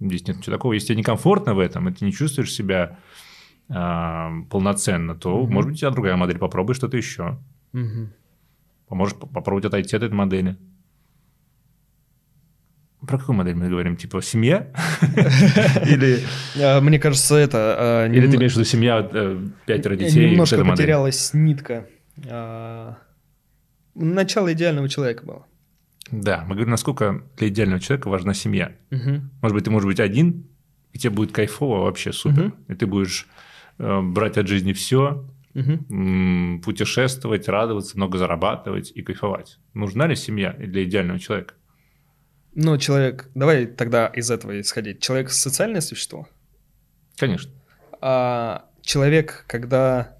[0.00, 0.72] Здесь нет ничего такого.
[0.74, 2.98] Если тебе некомфортно в этом, и ты не чувствуешь себя
[3.70, 5.52] а, полноценно, то, Мгм.
[5.54, 6.36] может быть, у тебя другая модель.
[6.38, 7.38] Попробуй что-то еще.
[7.72, 8.12] Мгм.
[8.88, 10.56] Поможешь по- попробовать отойти от этой модели.
[13.06, 13.96] Про какую модель мы говорим?
[13.96, 14.70] Типа семья?
[15.86, 16.20] Или
[16.60, 17.76] А, Мне кажется, это...
[17.78, 20.30] а, или ты имеешь в виду семья, э, пятеро детей?
[20.30, 21.86] Немножко потерялась нитка.
[22.28, 22.96] А,
[23.94, 25.46] Начало идеального человека было.
[26.10, 28.72] Да, мы говорим, насколько для идеального человека важна семья.
[28.90, 29.30] Мгм.
[29.40, 30.46] Может быть, ты можешь быть один,
[30.92, 32.46] и тебе будет кайфово вообще супер.
[32.46, 32.54] Мгм.
[32.68, 33.26] И ты будешь
[33.78, 36.60] э, брать от жизни все, Мгм.
[36.62, 39.58] путешествовать, радоваться, много зарабатывать и кайфовать.
[39.72, 41.54] Нужна ли семья для идеального человека?
[42.56, 43.30] Ну, человек...
[43.34, 45.00] Давай тогда из этого исходить.
[45.00, 46.28] Человек— социальное существо.
[47.16, 47.52] Конечно.
[48.00, 50.13] А человек, когда...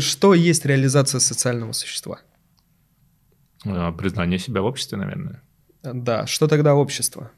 [0.00, 2.20] Что есть реализация социального существа?
[3.64, 5.42] Э, Признание себя в обществе, наверное.
[5.82, 7.30] Да, что тогда общество?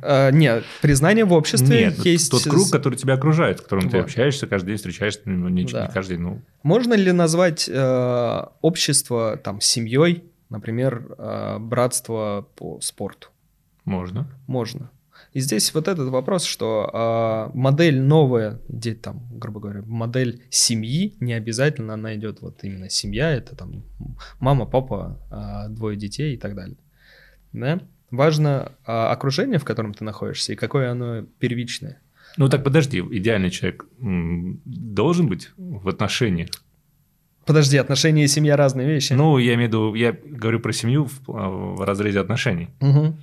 [0.00, 2.30] А, Нет, признание в обществе Нет, есть...
[2.30, 6.16] тот круг, который тебя окружает, с которым ты общаешься каждый день, встречаешься, ну, не, каждый
[6.16, 13.28] день, ну, Можно ли назвать э, общество там семьей, например, э, братство по спорту?
[13.84, 14.28] можно.
[14.46, 14.90] Можно.
[15.38, 21.14] И здесь вот этот вопрос, что а, модель новая, где там, грубо говоря, модель семьи,
[21.20, 23.84] не обязательно она идет вот именно семья, это там
[24.40, 26.76] мама, папа, а, двое детей и так далее.
[27.52, 27.80] Да?
[28.10, 32.02] Важно а, окружение, в котором ты находишься, и какое оно первичное.
[32.36, 36.48] Ну так подожди, идеальный человек должен быть в отношениях.
[37.46, 39.12] Подожди, отношения и семья разные вещи.
[39.12, 42.70] Ну, я имею в виду, я говорю про семью в, в разрезе отношений.
[42.80, 43.22] Мгм.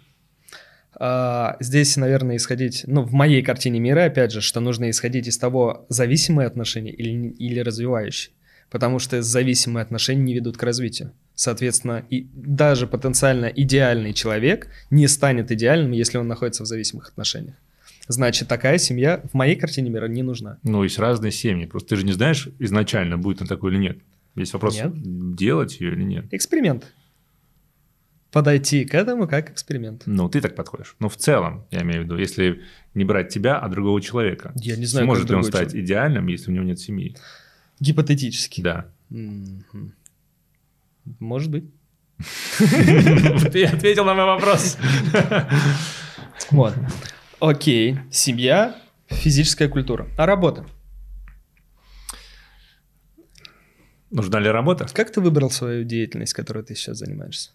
[0.97, 5.37] А, здесь, наверное, исходить, ну, в моей картине мира, опять же, что нужно исходить из
[5.37, 8.33] того, зависимые отношения или, или развивающие.
[8.69, 11.11] Потому что зависимые отношения не ведут к развитию.
[11.35, 17.55] Соответственно, и даже потенциально идеальный человек не станет идеальным, если он находится в зависимых отношениях.
[18.07, 20.57] Значит, такая семья в моей картине мира не нужна.
[20.63, 21.65] Ну, есть разные семьи.
[21.65, 23.97] Просто ты же не знаешь изначально, будет он такой или нет.
[24.35, 24.91] Есть вопрос, нет.
[25.35, 26.25] делать ее или нет.
[26.31, 26.85] Эксперимент.
[28.35, 30.03] Подойти к этому как эксперимент.
[30.05, 30.97] Ну, ты так подходишь.
[30.99, 32.63] Но в целом, я имею в виду, если
[32.93, 34.51] не брать тебя, а другого человека.
[34.55, 35.85] Я не знаю, Может ли он стать человек.
[35.85, 37.15] идеальным, если у него нет семьи?
[37.79, 38.59] Гипотетически.
[38.59, 38.91] Да.
[41.19, 41.63] Может быть.
[42.57, 44.77] Ты ответил на мой вопрос.
[46.51, 46.73] Вот.
[47.39, 47.99] Окей.
[48.11, 48.75] Семья,
[49.07, 50.09] физическая культура.
[50.17, 50.65] А работа?
[54.11, 54.87] Нужна ли работа?
[54.93, 57.51] Как ты выбрал свою деятельность, которой ты сейчас занимаешься?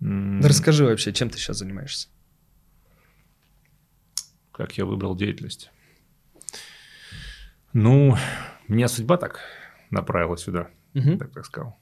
[0.00, 0.40] Mm.
[0.46, 2.08] расскажи вообще, чем ты сейчас занимаешься?
[4.52, 5.70] Как я выбрал деятельность?
[7.72, 8.16] Ну,
[8.66, 9.40] меня судьба так
[9.90, 11.18] направила сюда, uh-huh.
[11.18, 11.78] так так сказал.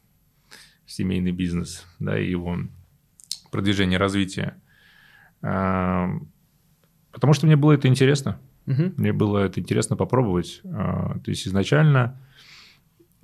[0.87, 2.57] Семейный бизнес, да, и его
[3.51, 4.61] продвижение, развитие.
[5.43, 6.11] А,
[7.13, 8.41] потому что мне было это интересно.
[8.67, 8.93] Uh-huh.
[8.97, 10.61] Мне было это интересно попробовать.
[10.65, 12.21] А, то есть изначально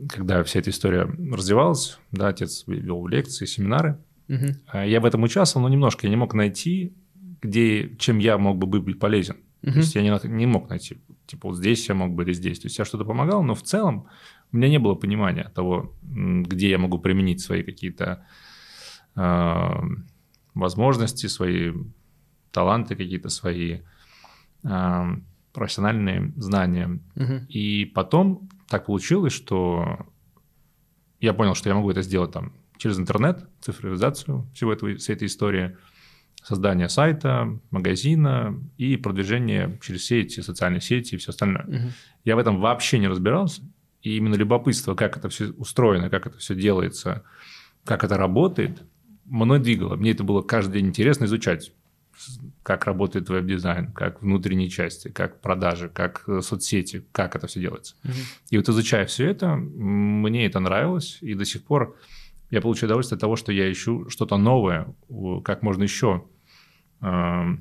[0.09, 4.78] когда вся эта история развивалась, да, отец вел лекции, семинары, угу.
[4.78, 6.94] я в этом участвовал, но немножко я не мог найти,
[7.42, 9.36] где, чем я мог бы быть полезен.
[9.62, 9.72] Угу.
[9.72, 12.59] То есть я не, не мог найти, типа вот здесь я мог бы или здесь.
[12.59, 14.09] То есть я что-то помогал, но в целом
[14.52, 18.26] у меня не было понимания того, где я могу применить свои какие-то
[19.16, 19.80] э,
[20.55, 21.72] возможности, свои
[22.52, 23.80] таланты какие-то, свои
[24.62, 25.16] э,
[25.52, 27.01] профессиональные знания.
[27.16, 27.46] Угу.
[27.48, 30.06] И потом так получилось, что
[31.20, 35.26] я понял, что я могу это сделать там через интернет, цифровизацию всего этого, всей этой
[35.26, 35.76] истории,
[36.42, 41.64] создание сайта, магазина и продвижение через все эти социальные сети и все остальное.
[41.64, 41.92] Угу.
[42.24, 43.62] Я в этом вообще не разбирался.
[44.02, 47.24] И именно любопытство, как это все устроено, как это все делается,
[47.84, 48.82] как это работает,
[49.24, 49.96] мной двигало.
[49.96, 51.72] Мне это было каждый день интересно изучать
[52.62, 57.96] как работает веб-дизайн, как внутренние части, как продажи, как э, соцсети, как это все делается.
[58.05, 58.12] Угу.
[58.51, 61.96] И вот изучая все это, мне это нравилось, и до сих пор
[62.55, 64.94] я получаю удовольствие от того, что я ищу что-то новое,
[65.44, 66.24] как можно еще
[67.01, 67.56] э,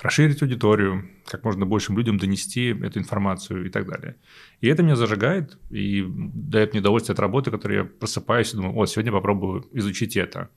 [0.00, 4.16] расширить аудиторию, как можно большим людям донести эту информацию и так далее.
[4.60, 8.74] И это меня зажигает и дает мне удовольствие от работы, которой я просыпаюсь и думаю,
[8.74, 10.48] вот, сегодня попробую изучить это.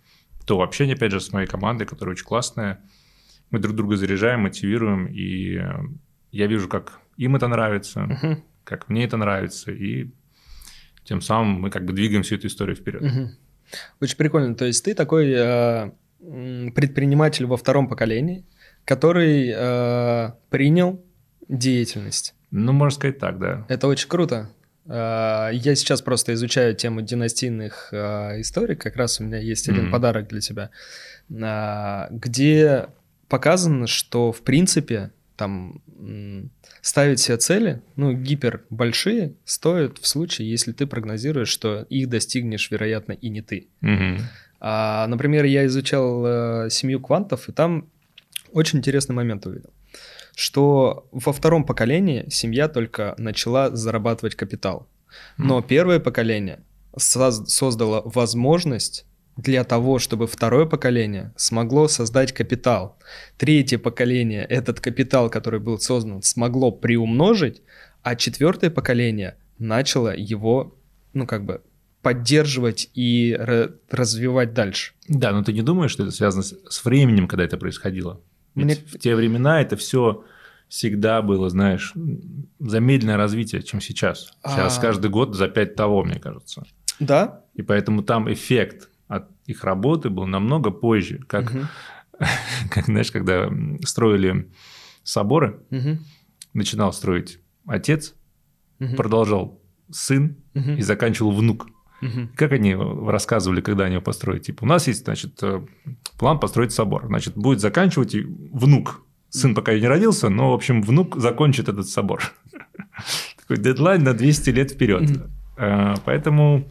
[0.48, 2.81] То общение, опять же, с моей командой, которая очень классная,
[3.52, 5.61] мы друг друга заряжаем, мотивируем, и
[6.31, 8.41] я вижу, как им это нравится, uh-huh.
[8.64, 10.11] как мне это нравится, и
[11.04, 13.02] тем самым мы как бы двигаем всю эту историю вперед.
[13.02, 13.28] Uh-huh.
[14.02, 14.56] Очень прикольно.
[14.56, 15.92] То есть ты такой э,
[16.76, 18.46] предприниматель во втором поколении,
[18.86, 21.04] который э, принял
[21.48, 22.36] деятельность.
[22.52, 23.66] Ну, можно сказать так, да.
[23.70, 24.50] Это очень круто.
[24.86, 28.76] Э, я сейчас просто изучаю тему династийных э, историй.
[28.76, 29.92] Как раз у меня есть один mm-hmm.
[29.92, 30.70] подарок для тебя,
[31.30, 32.88] э, где
[33.28, 35.82] показано, что в принципе там
[36.84, 42.69] ставить себе цели, ну, гипер большие, стоит в случае, если ты прогнозируешь, что их достигнешь,
[42.69, 43.69] вероятно, и не ты.
[43.81, 44.22] Угу.
[44.60, 47.88] А, например, я изучал э, семью квантов, и там
[48.51, 49.69] очень интересный момент увидел,
[50.35, 54.89] что во втором поколении семья только начала зарабатывать капитал,
[55.38, 55.65] но mm.
[55.68, 56.60] первое поколение
[56.97, 59.05] создало возможность
[59.35, 62.97] для того, чтобы второе поколение смогло создать капитал.
[63.38, 67.61] Третье поколение этот капитал, который был создан, смогло приумножить,
[68.03, 70.76] а четвертое поколение начало его,
[71.14, 71.61] ну как бы,
[72.01, 73.35] поддерживать и
[73.89, 74.93] развивать дальше.
[75.07, 78.22] Да, но ты не думаешь, что это связано с временем, когда это происходило?
[78.55, 78.76] Мне...
[78.76, 80.23] в те времена это все
[80.68, 81.93] всегда было, знаешь,
[82.60, 84.34] замедленное развитие, чем сейчас.
[84.45, 84.81] Сейчас а...
[84.81, 86.64] каждый год за пять того, мне кажется.
[86.99, 87.43] Да.
[87.55, 88.89] И поэтому там эффект
[89.45, 91.60] их работы был намного позже, как, угу.
[92.70, 93.52] как знаешь, когда
[93.86, 94.52] строили
[95.03, 95.99] соборы, угу.
[96.53, 98.15] начинал строить отец,
[98.80, 98.95] угу.
[98.95, 99.61] продолжал
[99.91, 100.72] сын угу.
[100.72, 101.68] и заканчивал внук.
[102.02, 102.30] Угу.
[102.36, 104.44] Как они рассказывали, когда они его построят?
[104.44, 105.65] Типа, у нас есть, значит, э,
[106.18, 107.06] план построить собор.
[107.07, 109.06] Значит, будет заканчивать внук.
[109.30, 112.22] Сын пока не родился, но, в общем, внук закончит этот собор.
[113.40, 115.10] Такой дедлайн на 200 лет вперед.
[115.57, 116.68] Э, поэтому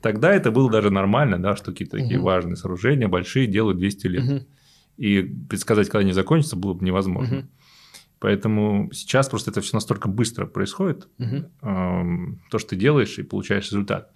[0.00, 2.26] Тогда это было даже нормально, да, что какие-то такие угу.
[2.26, 4.24] важные сооружения, большие, делают 200 лет.
[4.24, 4.46] Угу.
[4.96, 7.38] И предсказать, когда они закончатся, было бы невозможно.
[7.38, 7.46] Угу.
[8.20, 11.50] Поэтому сейчас просто это все настолько быстро происходит, угу.
[11.62, 14.10] эм, то, что ты делаешь, и получаешь результат.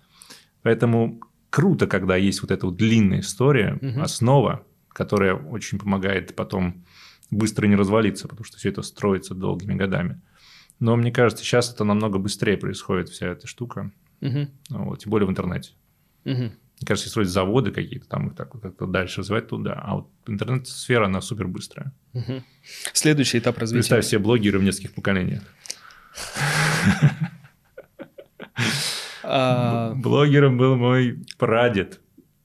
[0.62, 1.20] Поэтому
[1.50, 4.00] круто, когда есть вот эта вот длинная история, угу.
[4.00, 6.84] основа, которая очень помогает потом
[7.30, 10.20] быстро не развалиться, потому что все это строится долгими годами.
[10.80, 13.90] Но мне кажется, сейчас это намного быстрее происходит, вся эта штука.
[14.24, 14.48] Угу.
[14.70, 15.72] Вот, тем более в интернете.
[16.24, 16.52] Угу.
[16.84, 19.74] Мне кажется, строить заводы какие-то, там их так как-то дальше развивать туда.
[19.74, 21.92] А вот интернет-сфера, она супер быстрая.
[22.14, 22.42] Угу.
[22.92, 23.80] Следующий этап развития.
[23.80, 25.42] Представь себе блогеры в нескольких поколениях.
[29.26, 32.00] А, Блогером был мой прадед.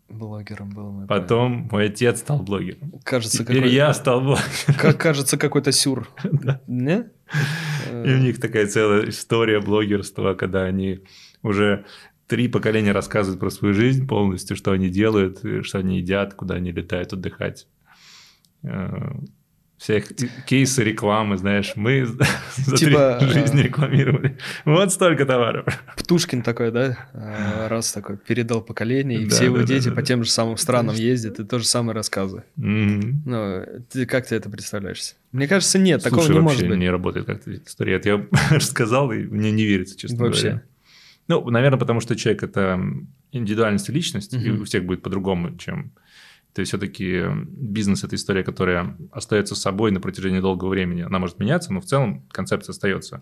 [0.08, 2.94] Блогером был мой Потом мой отец стал блогером.
[3.04, 3.72] Кажется, Теперь какой...
[3.72, 4.76] я стал блогером.
[4.78, 6.08] Как кажется, какой-то сюр.
[6.68, 7.10] Не?
[7.92, 11.02] И у них такая целая история блогерства, когда они
[11.44, 11.86] уже
[12.28, 16.72] три поколения рассказывают про свою жизнь полностью, что они делают, что они едят, куда они
[16.72, 17.68] летают отдыхать.
[18.64, 19.12] Э,
[19.80, 20.12] всех
[20.46, 22.06] кейсы рекламы, знаешь, мы
[22.58, 24.38] за типа, три жизни рекламировали.
[24.66, 25.66] Вот столько товаров.
[25.98, 29.96] Птушкин такой, да, э, раз такой передал поколение, и да, все его да, дети да,
[29.96, 32.44] по тем же самым странам ездят, и то же самое рассказы.
[32.58, 33.14] Mm-hmm.
[33.26, 35.14] Ну, ты, как ты это представляешь?
[35.32, 36.78] Мне кажется, нет, Слушай, такого не может быть.
[36.78, 38.02] не работает как-то история.
[38.04, 40.42] Я рассказал, и мне не верится, честно вообще.
[40.42, 40.64] говоря.
[41.30, 42.82] Ну, наверное, потому что человек– это
[43.32, 44.44] индивидуальность и личность, угу.
[44.44, 45.94] и у всех будет по-другому, чем...
[46.54, 51.04] То есть все-таки бизнес– это история, которая остается с собой на протяжении долгого времени.
[51.04, 53.20] Она может меняться, но в целом концепция остается.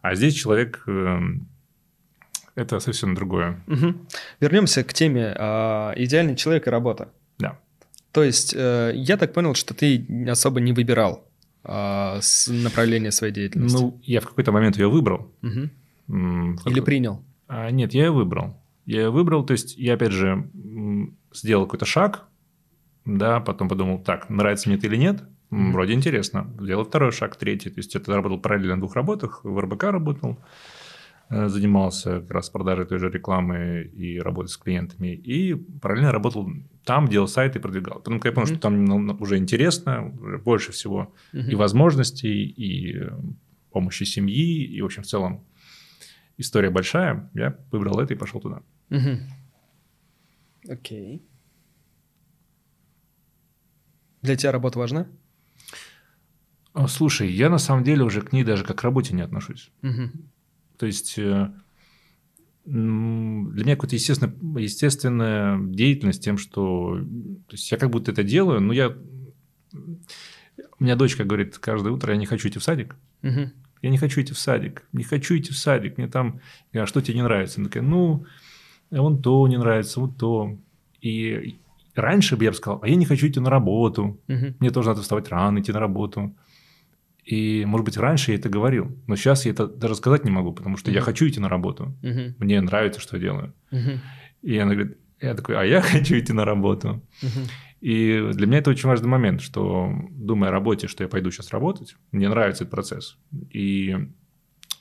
[0.00, 1.48] А здесь человек эм,
[2.54, 3.62] это совсем другое.
[3.66, 3.94] Угу.
[4.40, 7.08] Вернемся к теме э, идеальный человек и работа.
[7.38, 7.58] Да.
[8.12, 11.28] То есть э, я так понял, что ты особо не выбирал
[11.64, 13.82] э, направление своей деятельности.
[13.82, 15.32] Ну, я в какой-то момент ее выбрал.
[15.42, 16.70] Угу.
[16.70, 17.24] Или принял?
[17.48, 18.56] А, нет, я ее выбрал.
[18.86, 20.46] Я ее выбрал, то есть я опять же
[21.34, 22.26] сделал какой-то шаг,
[23.04, 26.50] да, потом подумал, так, нравится мне это или нет, вроде интересно.
[26.60, 27.70] Сделал второй шаг, третий.
[27.70, 30.38] То есть это работал параллельно на двух работах, в РБК работал,
[31.30, 35.08] э, занимался как раз продажей той же рекламы и работой с клиентами.
[35.08, 36.50] И параллельно работал
[36.84, 37.98] там, делал сайты и продвигал.
[37.98, 38.50] Потом я понял, mm-hmm.
[38.50, 41.50] что там уже интересно, уже больше всего mm-hmm.
[41.50, 43.10] и возможностей, и э,
[43.70, 45.44] помощи семьи, и, в общем, в целом
[46.38, 48.62] история большая, я выбрал это и пошел туда.
[48.90, 50.72] Угу.
[50.72, 51.22] Окей.
[54.22, 55.08] Для тебя работа важна?
[56.72, 59.70] А, слушай, я на самом деле уже к ней даже как к работе не отношусь.
[59.82, 60.10] Угу.
[60.78, 61.52] То есть э,
[62.64, 62.80] для
[63.64, 66.98] меня какая-то естественная, естественная деятельность тем, что
[67.48, 68.96] то есть я как будто это делаю, но я...
[70.80, 72.96] У меня дочка говорит каждое утро, я не хочу идти в садик.
[73.22, 73.50] Угу
[73.82, 76.40] я не хочу идти в садик, не хочу идти в садик, мне там,
[76.72, 77.60] а что тебе не нравится?
[77.60, 78.24] Она такая, ну,
[78.90, 80.56] вон то не нравится, вот то.
[81.00, 81.58] И
[81.94, 84.54] раньше бы я бы сказал, а я не хочу идти на работу, угу.
[84.58, 86.34] мне тоже надо вставать рано, идти на работу.
[87.24, 90.52] И, может быть, раньше я это говорил, но сейчас я это даже сказать не могу,
[90.52, 90.94] потому что угу.
[90.94, 92.34] я хочу идти на работу, угу.
[92.38, 93.54] мне нравится, что я делаю.
[93.70, 94.00] Угу.
[94.42, 97.02] И она говорит, я такой, а я хочу идти на работу.
[97.22, 97.40] Угу.
[97.80, 101.50] И для меня это очень важный момент, что думая о работе, что я пойду сейчас
[101.50, 103.16] работать, мне нравится этот процесс.
[103.50, 103.96] И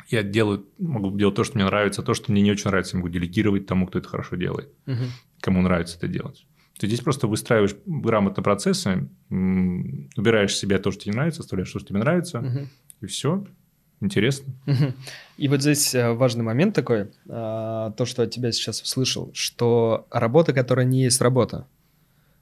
[0.10, 3.02] я делаю, могу делать то, что мне нравится, то, что мне не очень нравится, я
[3.02, 5.04] могу делегировать тому, кто это хорошо делает, угу.
[5.42, 6.48] кому нравится это делать.
[6.80, 11.90] Ты здесь просто выстраиваешь грамотно процессы, убираешь себе то, что тебе нравится, оставляешь то, что
[11.90, 12.68] тебе нравится, угу.
[13.02, 13.46] и все.
[14.00, 14.54] Интересно.
[14.68, 14.94] Угу.
[15.38, 20.08] И вот здесь э, важный момент такой, а, то, что от тебя сейчас услышал, что
[20.12, 21.68] работа, которая не есть работа,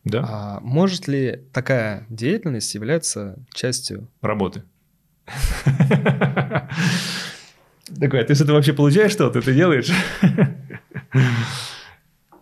[0.06, 0.26] да.
[0.28, 4.64] А может ли такая деятельность являться частью работы?
[8.00, 9.42] Такой, а ты с этого вообще получаешь что-то?
[9.42, 9.92] Ты делаешь?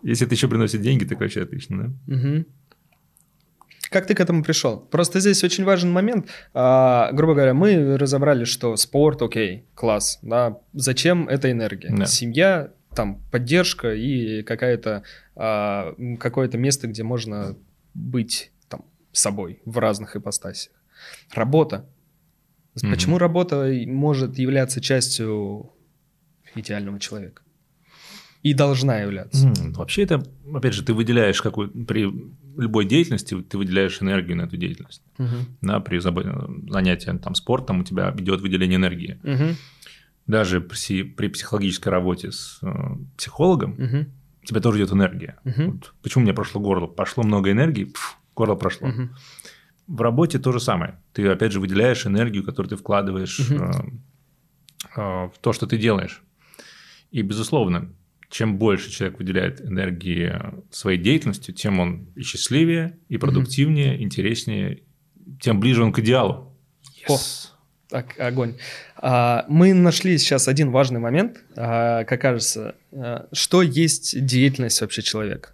[0.02, 2.14] Если это еще приносит деньги, так вообще отлично, да?
[2.14, 2.44] Угу.
[3.90, 4.80] Как ты к этому пришел?
[4.80, 6.28] Просто здесь очень важен момент.
[6.52, 10.58] А, грубо говоря, мы разобрали, что спорт, окей, класс, да.
[10.72, 11.90] Зачем эта энергия?
[11.96, 12.04] Да.
[12.04, 15.02] Семья, там поддержка и какая-то
[15.36, 17.56] а, какое-то место, где можно
[17.94, 20.72] быть там собой в разных ипостасях.
[21.32, 21.88] Работа.
[22.76, 22.90] Mm-hmm.
[22.90, 25.72] Почему работа может являться частью
[26.54, 27.42] идеального человека?
[28.42, 29.48] И должна являться.
[29.48, 30.22] Mm, вообще это,
[30.54, 32.12] опять же, ты выделяешь какую при
[32.56, 35.02] любой деятельности ты выделяешь энергию на эту деятельность.
[35.18, 35.44] Uh-huh.
[35.62, 39.18] Да, при занятии там спортом у тебя идет выделение энергии.
[39.22, 39.56] Uh-huh
[40.26, 42.68] даже при, при психологической работе с э,
[43.16, 44.06] психологом, угу.
[44.44, 45.38] тебя тоже идет энергия.
[45.44, 45.72] Угу.
[45.72, 46.86] Вот почему меня прошло горло?
[46.86, 48.88] Пошло много энергии, пф, горло прошло.
[48.88, 49.08] Угу.
[49.88, 50.98] В работе то же самое.
[51.12, 53.62] Ты, опять же, выделяешь энергию, которую ты вкладываешь угу.
[53.62, 53.70] э,
[54.96, 56.22] э, в то, что ты делаешь.
[57.10, 57.92] И, безусловно,
[58.30, 60.40] чем больше человек выделяет энергии
[60.70, 64.02] своей деятельностью, тем он и счастливее, и продуктивнее, угу.
[64.04, 64.82] интереснее,
[65.38, 66.56] тем ближе он к идеалу.
[67.06, 67.50] Yes.
[67.88, 68.56] Так, огонь.
[69.06, 72.74] А, мы нашли сейчас один важный момент, а, как кажется,
[73.32, 75.50] что есть деятельность вообще человека.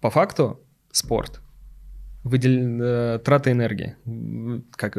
[0.00, 0.60] По факту
[0.90, 1.40] спорт.
[2.24, 2.82] выдел...
[2.82, 3.94] э, трата энергии,
[4.72, 4.96] как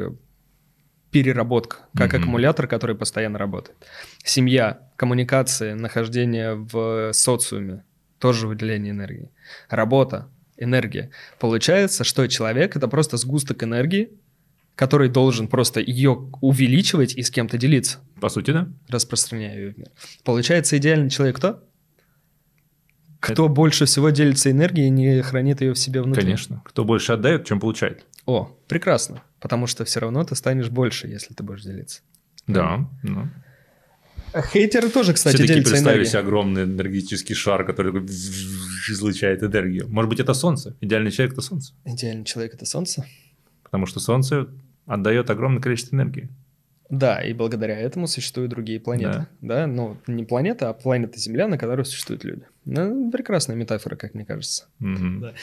[1.12, 2.22] переработка, как Мгм.
[2.22, 3.78] аккумулятор, который постоянно работает.
[4.24, 7.84] Семья, коммуникации, нахождение в социуме,
[8.18, 9.30] тоже выделение энергии.
[9.70, 11.12] Работа, энергия.
[11.40, 14.10] Получается, что человек это просто сгусток энергии,
[14.76, 18.68] который должен просто ее увеличивать и с кем-то делиться, По сути, да?
[18.90, 19.90] распространяя ее в мир.
[20.24, 21.64] Получается, идеальный человек кто?
[23.20, 26.24] Кто больше всего делится энергией и не хранит ее в себе внутри.
[26.24, 26.62] Конечно.
[26.66, 28.06] Кто больше отдает, чем получает.
[28.26, 29.24] О, прекрасно.
[29.40, 32.02] Потому что все равно ты станешь больше, если ты будешь делиться.
[32.48, 32.90] Да.
[33.02, 33.30] ну.
[34.34, 37.94] А Хейтеры тоже, кстати, Все такие делятся представили себе огромный энергетический шар, который
[38.90, 39.88] излучает энергию.
[39.88, 40.76] Может быть, это солнце?
[40.82, 41.74] Идеальный человек– это солнце.
[41.86, 43.06] Идеальный человек это солнце.
[43.74, 44.50] Потому что солнце
[44.86, 46.30] отдает огромное количество энергии.
[46.92, 49.26] Да, и благодаря этому существуют другие планеты.
[49.42, 52.44] Да, ну не планета, а планета Земля, на которой существуют люди.
[52.66, 54.66] Ну, прекрасная метафора, как мне кажется.
[54.78, 55.22] Мгм.
[55.22, 55.34] Да.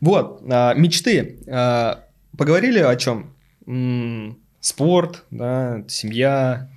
[0.00, 1.38] Вот, а, мечты.
[1.46, 2.04] А,
[2.36, 3.36] поговорили о чем?
[3.68, 6.68] М, спорт, да, семья,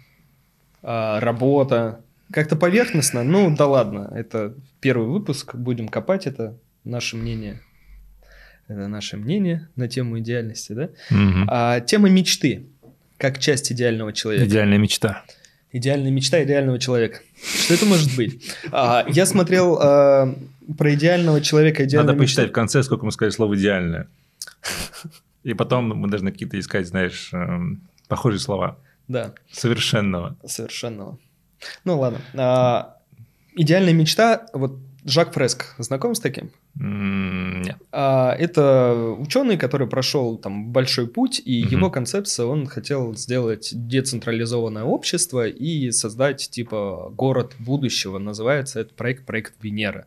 [0.83, 2.01] а, работа.
[2.31, 7.61] Как-то поверхностно, ну да ладно, это первый выпуск, будем копать, это наше мнение.
[8.69, 10.89] Это наше мнение на тему идеальности, да?
[11.09, 11.47] Мгм.
[11.49, 12.67] А, тема мечты,
[13.17, 14.45] как часть идеального человека.
[14.45, 15.23] Идеальная мечта.
[15.71, 17.19] Идеальная мечта идеального человека.
[17.43, 18.53] Что это может быть?
[18.71, 20.35] А, я смотрел а,
[20.77, 24.07] про идеального человека, идеальную Надо посчитать в конце, сколько мы сказали слово «идеальное».
[25.43, 28.77] И потом мы должны какие-то искать, знаешь, эм, похожие слова.
[29.07, 30.37] Да, Совершенного.
[30.45, 31.17] совершенного.
[31.85, 32.19] Ну ладно.
[32.35, 32.97] А,
[33.55, 34.79] идеальная мечта, вот
[35.09, 36.51] Жак Фреск, знаком с таким?
[36.75, 37.77] Нет.
[37.91, 41.71] А, это ученый, который прошел там большой путь, и Мгм.
[41.71, 48.19] его концепция, он хотел сделать децентрализованное общество и создать типа город будущего.
[48.19, 50.05] Называется этот проект проект Венера.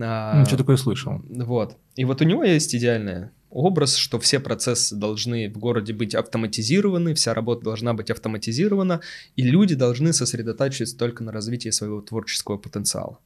[0.00, 1.20] А, Ну, Что такое слышал?
[1.28, 1.76] Вот.
[1.96, 7.14] И вот у него есть идеальный образ, что все процессы должны в городе быть автоматизированы,
[7.14, 9.00] вся работа должна быть автоматизирована,
[9.34, 13.18] и люди должны сосредотачиваться только на развитии своего творческого потенциала.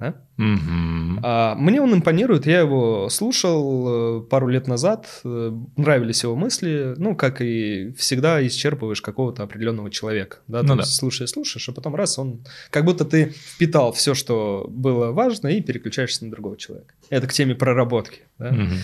[0.00, 0.14] Да?
[0.38, 1.20] Мгм.
[1.22, 6.94] А, мне он импонирует, я его слушал э, пару лет назад, э, нравились его мысли,
[6.96, 10.84] ну, как и всегда исчерпываешь какого-то определенного человека, да, Ну да.
[10.84, 15.60] слушаешь, слушаешь, а потом раз он, как будто ты впитал все, что было важно, и
[15.60, 16.94] переключаешься на другого человека.
[17.10, 18.52] Это к теме проработки, да.
[18.52, 18.78] Мгм.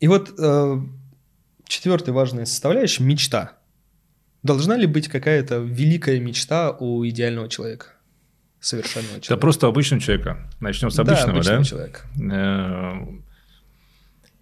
[0.00, 0.76] И вот э,
[1.66, 3.58] четвертая важная составляющая– мечта.
[4.42, 7.88] Должна ли быть какая-то великая мечта у идеального человека?
[8.60, 9.32] Совершенного человека.
[9.34, 10.50] Это просто обычного человека.
[10.60, 11.54] Начнем с Да, обычного, да?
[11.56, 12.00] обычного человека.
[12.20, 13.06] Э,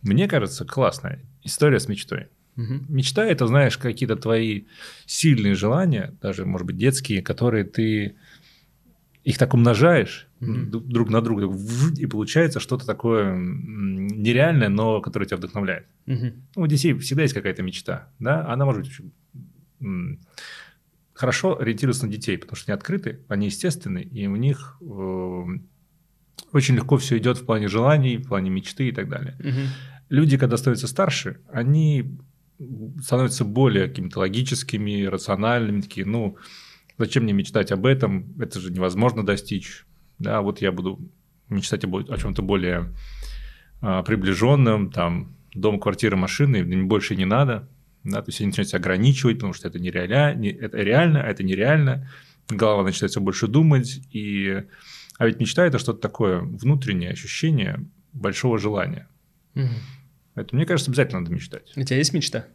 [0.03, 2.29] Мне кажется, классная история с мечтой.
[2.57, 2.87] Мгм.
[2.89, 4.65] Мечта– это, знаешь, какие-то твои
[5.07, 8.17] сильные желания, даже, может быть, детские, которые ты
[9.23, 11.53] их так умножаешь д- друг на друга,
[11.97, 15.87] и получается что-то такое нереальное, но которое тебя вдохновляет.
[16.07, 18.45] Ну, у детей всегда есть какая-то мечта, да?
[18.49, 19.13] Она может быть
[21.19, 25.45] хорошо ориентироваться на детей, потому что они открыты, они естественны, и у них э,
[26.53, 29.35] очень легко все идет в плане желаний, в плане мечты и так далее.
[29.41, 29.67] Мгм.
[30.11, 32.17] Люди, когда становятся старше, они
[33.03, 36.37] становятся более какими-то логическими, рациональными, такие, ну,
[36.99, 39.87] зачем мне мечтать об этом, это же невозможно достичь,
[40.21, 41.01] да, вот я буду
[41.49, 42.95] мечтать о, бо- о чем-то более
[43.81, 47.69] а, приближенном, там, дом, квартира, машины, мне больше не надо,
[48.05, 51.27] да, то есть они начинают себя ограничивать, потому что это нереально, не, это реально, а
[51.27, 52.11] это нереально,
[52.49, 54.65] голова начинает все больше думать, и...
[55.19, 59.09] А ведь мечта– это что-то такое внутреннее ощущение большого желания.
[59.55, 59.75] Мгм.
[60.37, 61.73] Это, мне кажется, обязательно надо мечтать.
[61.77, 62.47] У тебя есть мечта?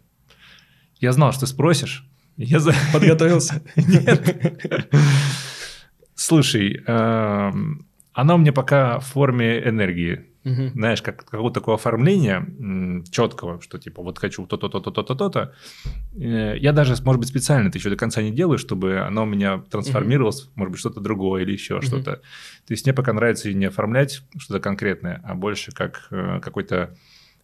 [0.99, 2.07] Я знал, что ты спросишь.
[2.38, 3.61] Я за- Подготовился?
[3.76, 4.90] Нет.
[6.15, 10.26] Слушай, эм, она у меня пока в форме энергии.
[10.44, 10.72] Мгм.
[10.74, 12.45] Знаешь, как какого-то такого оформления
[13.10, 15.53] четкого, что типа вот хочу то-то, то-то, то-то, то-то.
[16.15, 19.60] Я даже, может быть, специально это еще до конца не делаю, чтобы оно у меня
[19.70, 21.84] трансформировалось, может быть, что-то другое или еще Мгм.
[21.84, 22.15] что-то.
[22.15, 26.95] То есть мне пока нравится не оформлять что-то конкретное, а больше как э, какой-то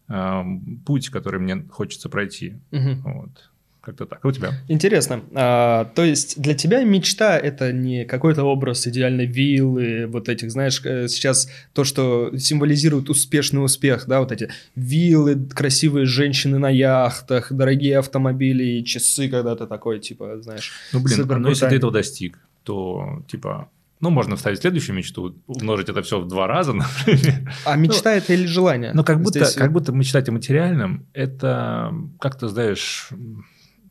[0.10, 2.60] эм, путь, который мне хочется пройти.
[2.72, 3.02] Мгм.
[3.04, 3.49] Вот.
[3.90, 4.20] Как-то так.
[4.22, 4.52] А у тебя?
[4.68, 5.22] Интересно.
[5.34, 10.80] А, то есть для тебя мечта это не какой-то образ идеальной виллы, вот этих, знаешь,
[10.86, 17.52] э, сейчас то, что символизирует успешный успех, да, вот эти виллы, красивые женщины на яхтах,
[17.52, 20.72] дорогие автомобили часы, когда ты такой, типа, знаешь.
[20.94, 23.70] Ну, блин, Супер ну, если ты этого достиг, то, типа,
[24.02, 26.74] ну, можно вставить следующую мечту, умножить это все в два раза,
[27.08, 27.52] например.
[27.66, 28.94] А мечта это или желание?
[28.94, 33.10] Но как будто, Здесь- как будто мечтать о материальном, это как-то, знаешь,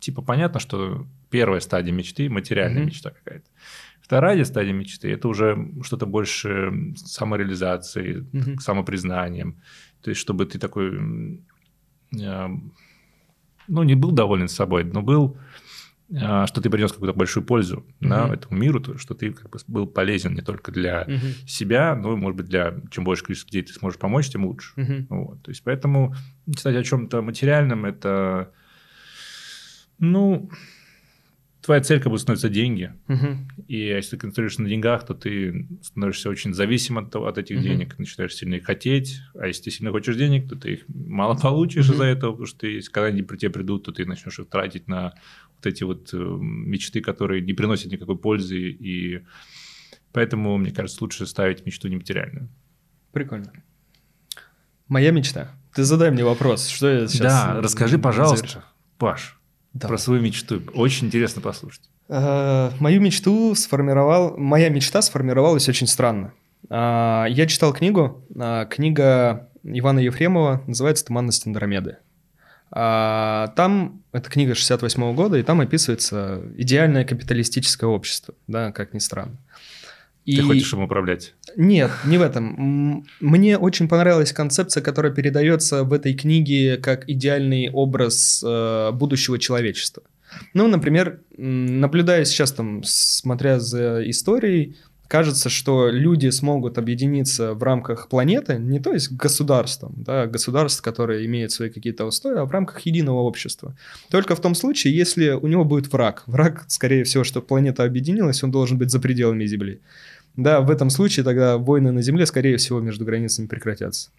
[0.00, 2.86] типа понятно, что первая стадия мечты– материальная Мгм.
[2.88, 3.46] мечта какая-то.
[4.00, 8.26] Вторая стадия мечты– это уже что-то больше самореализации,
[8.56, 9.60] к самопризнанием.
[10.02, 10.98] То есть, чтобы ты такой,
[12.22, 12.48] а,
[13.66, 15.36] ну, не был доволен собой, но был,
[16.22, 18.32] а, что ты принес какую-то большую пользу да, Мгм.
[18.32, 21.46] этому миру, то, что ты как бы был полезен не только для Мгм.
[21.46, 24.72] себя, но, может быть, для чем больше количество людей ты сможешь помочь, тем лучше.
[24.76, 25.06] Мгм.
[25.10, 25.42] Вот.
[25.42, 26.14] То есть, поэтому
[26.46, 28.52] мечтать о чем-то материальном– это,
[29.98, 30.50] ну,
[31.60, 32.92] твоя цель как бы становятся деньги.
[33.08, 33.48] Мгм.
[33.66, 37.64] И если ты концентрируешься на деньгах, то ты становишься очень зависим от, от этих Мгм.
[37.64, 39.20] денег, начинаешь сильно их хотеть.
[39.34, 41.94] А если ты сильно хочешь денег, то ты их мало получишь Мгм.
[41.94, 44.48] из-за этого, потому что ты, если когда они при тебе придут, то ты начнешь их
[44.48, 45.14] тратить на
[45.56, 48.58] вот эти вот э, мечты, которые не приносят никакой пользы.
[48.58, 49.24] И
[50.12, 52.48] поэтому, мне кажется, лучше ставить мечту нематериальную.
[53.12, 53.52] Прикольно.
[54.86, 55.54] Моя мечта.
[55.74, 57.20] Ты задай мне вопрос, что я сейчас...
[57.22, 58.62] да, расскажи, пожалуйста, завершу.
[58.96, 59.37] Паш,
[59.80, 59.88] Да.
[59.88, 60.60] про свою мечту.
[60.74, 61.82] Очень интересно послушать.
[62.08, 64.36] Э, Мою мечту сформировал...
[64.36, 66.32] Моя мечта сформировалась очень странно.
[66.70, 68.24] А, Я читал книгу.
[68.38, 71.98] а, Книга Ивана Ефремова называется «Туманность Андромеды».
[72.70, 78.98] А, Там, это книга 68 года, и там описывается идеальное капиталистическое общество, да, как ни
[78.98, 79.36] странно.
[80.36, 81.34] Ты И- хочешь им управлять?
[81.56, 83.04] Нет, не в этом.
[83.20, 90.02] Мне очень понравилась концепция, которая передается в этой книге как идеальный образ э, будущего человечества.
[90.52, 94.76] Ну, например, наблюдая сейчас там, смотря за историей,
[95.08, 101.24] кажется, что люди смогут объединиться в рамках планеты, не то есть государством, да, государств, которые
[101.26, 103.74] имеют свои какие-то устои, а в рамках единого общества.
[104.10, 106.22] Только в том случае, если у него будет враг.
[106.26, 109.80] Враг, скорее всего, что планета объединилась, он должен быть за пределами Земли.
[110.38, 114.10] Да, в этом случае тогда войны на Земле, скорее всего, между границами прекратятся.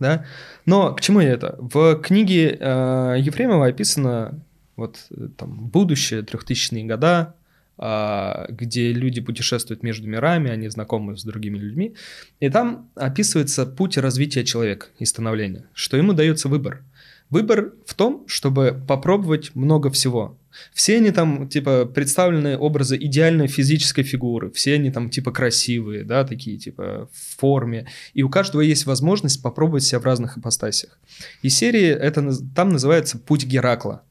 [0.00, 0.24] Да?
[0.64, 1.56] Но к чему я это?
[1.60, 4.40] В книге э, Ефремова описано
[4.74, 7.34] вот э, там будущее, 3000-е года,
[7.76, 11.94] а, где люди путешествуют между мирами, они знакомы с другими людьми.
[12.40, 16.82] И там описывается путь развития человека и становления, что ему дается выбор.
[17.28, 20.38] Выбор в том, чтобы попробовать много всего.
[20.72, 26.24] Все они там, типа, представлены образы идеальной физической фигуры, все они там, типа, красивые, да,
[26.24, 27.86] такие, типа, в форме.
[28.12, 30.98] И у каждого есть возможность попробовать себя в разных ипостасях.
[31.42, 34.02] И серии это там называется «Путь Геракла».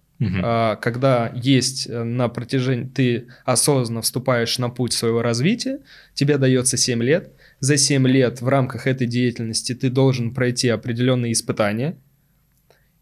[0.42, 5.80] А, когда есть э, на протяжении, ты осознанно вступаешь на путь своего развития,
[6.14, 11.34] тебе дается 7 лет, за 7 лет в рамках этой деятельности ты должен пройти определенные
[11.34, 11.98] испытания,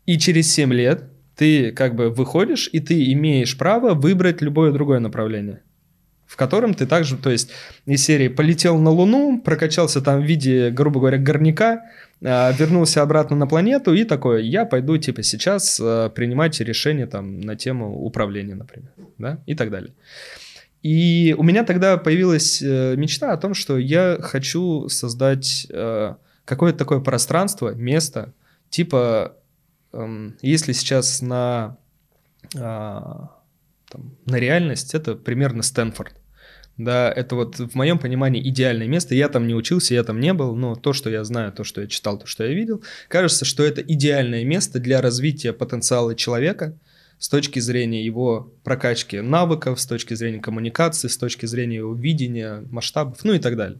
[0.05, 1.10] и через 7 лет
[1.41, 5.61] ты как бы выходишь, и ты имеешь право выбрать любое другое направление
[6.27, 7.49] в котором ты также, то есть
[7.85, 11.81] из серии полетел на Луну, прокачался там в виде, грубо говоря, горняка,
[12.23, 17.41] а, вернулся обратно на планету и такой, я пойду типа сейчас а, принимать решения там
[17.41, 19.91] на тему управления, например, да, и так далее.
[20.83, 26.15] И у меня тогда появилась э, мечта о том, что я хочу создать э,
[26.45, 28.31] какое-то такое пространство, место,
[28.69, 29.35] типа,
[30.41, 31.77] если сейчас на,
[32.57, 33.31] а,
[33.89, 36.15] там, на реальность, это примерно Стэнфорд.
[36.77, 39.13] Да, это вот в моем понимании идеальное место.
[39.13, 41.81] Я там не учился, я там не был, но то, что я знаю, то, что
[41.81, 46.77] я читал, то, что я видел, кажется, что это идеальное место для развития потенциала человека
[47.19, 52.63] с точки зрения его прокачки навыков, с точки зрения коммуникации, с точки зрения его видения,
[52.71, 53.79] масштабов, ну и так далее.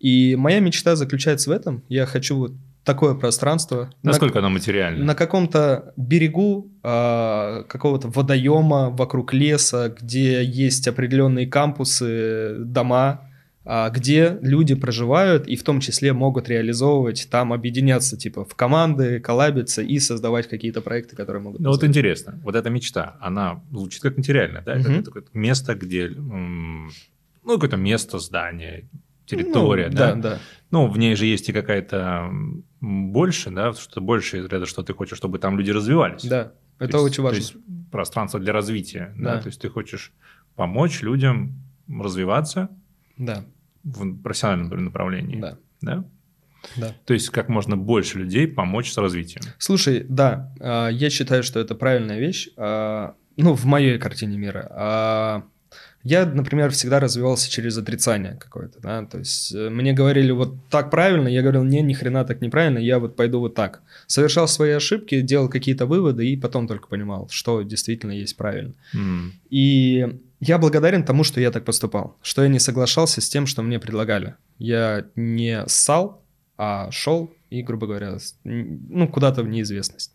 [0.00, 1.82] И моя мечта заключается в этом.
[1.90, 2.52] Я хочу вот
[2.88, 3.90] такое пространство.
[4.02, 5.04] на- Насколько оно материально?
[5.04, 13.20] на каком-то берегу а, какого-то водоема вокруг леса, где есть определенные кампусы, дома,
[13.64, 19.20] а, где люди проживают и в том числе могут реализовывать, там объединяться типа в команды,
[19.20, 21.60] коллабиться и создавать какие-то проекты, которые могут...
[21.60, 24.72] Ну вот интересно, вот эта мечта, она звучит как материальная, да?
[24.76, 25.02] Это Мгм.
[25.04, 26.88] такое место, где, ну,
[27.54, 28.88] какое-то место, здание,
[29.26, 30.14] территория, Ну, да?
[30.14, 30.38] Да, да.
[30.70, 32.30] Ну, в ней же есть и какая-то
[32.80, 36.24] больше, да, что больше из ряда, что ты хочешь, чтобы там люди развивались.
[36.24, 36.44] Да,
[36.78, 37.40] То это есть- очень важно.
[37.40, 37.56] То есть
[37.90, 39.36] пространство для развития, да?
[39.36, 39.42] Да.
[39.42, 40.12] То есть ты хочешь
[40.54, 41.54] помочь людям
[41.88, 42.68] развиваться
[43.16, 43.44] Да,
[43.84, 46.04] в профессиональном направлении, да, да?
[46.76, 46.94] да.
[47.04, 49.42] То есть как можно больше людей помочь с развитием.
[49.58, 52.48] Слушай, да, а, я считаю, что это правильная вещь.
[52.56, 55.44] а, Ну, в моей картине мира.
[56.08, 60.90] Я, например, всегда развивался через отрицание какое-то, да, то есть э, мне говорили вот так
[60.90, 63.82] правильно, я говорил, не, ни хрена так неправильно, я вот пойду вот так.
[64.06, 68.72] Совершал свои ошибки, делал какие-то выводы и потом только понимал, что действительно есть правильно.
[68.94, 69.34] М.
[69.50, 70.06] И
[70.40, 73.78] я благодарен тому, что я так поступал, что я не соглашался с тем, что мне
[73.78, 74.34] предлагали.
[74.58, 76.22] Я не ссал,
[76.56, 80.12] а шел и, грубо говоря, ну, куда-то в неизвестность.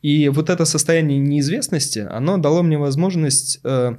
[0.00, 3.96] И вот это состояние неизвестности, оно дало мне возможность э,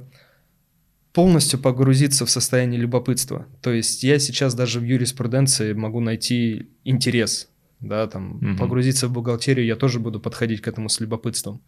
[1.16, 3.46] полностью погрузиться в состояние любопытства.
[3.62, 7.48] То есть я сейчас даже в юриспруденции могу найти интерес,
[7.80, 8.58] да, там, угу.
[8.58, 11.62] погрузиться в бухгалтерию, я тоже буду подходить к этому с любопытством.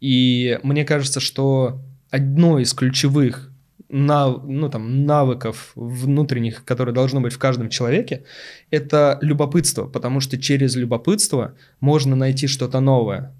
[0.00, 1.78] И мне кажется, что
[2.08, 3.52] одно из ключевых
[3.90, 8.24] нав, ну, там, навыков внутренних, которые должно быть в каждом человеке,
[8.70, 13.34] это любопытство, потому что через любопытство можно найти что-то новое.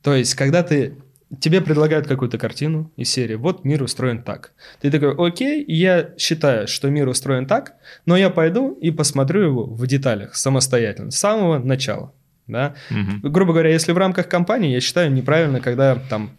[0.00, 0.94] То есть, когда ты
[1.40, 4.52] тебе предлагают какую-то картину из серии «Вот мир устроен так».
[4.80, 7.74] Ты такой «Окей, я считаю, что мир устроен так,
[8.06, 12.12] но я пойду и посмотрю его в деталях самостоятельно, с самого начала».
[12.46, 12.74] Да?
[12.90, 13.30] Угу.
[13.30, 16.30] Грубо говоря, если в рамках компании, я считаю неправильно, когда там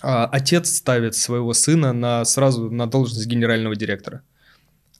[0.00, 4.22] а, отец ставит своего сына на, сразу на должность генерального директора.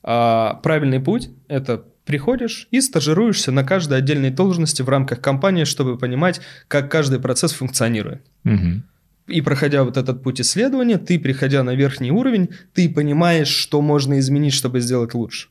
[0.03, 5.97] А, правильный путь– это приходишь и стажируешься на каждой отдельной должности в рамках компании, чтобы
[5.97, 8.23] понимать, как каждый процесс функционирует.
[8.45, 8.83] Угу.
[9.31, 14.19] И проходя вот этот путь исследования, ты, приходя на верхний уровень, ты понимаешь, что можно
[14.19, 15.49] изменить, чтобы сделать лучше.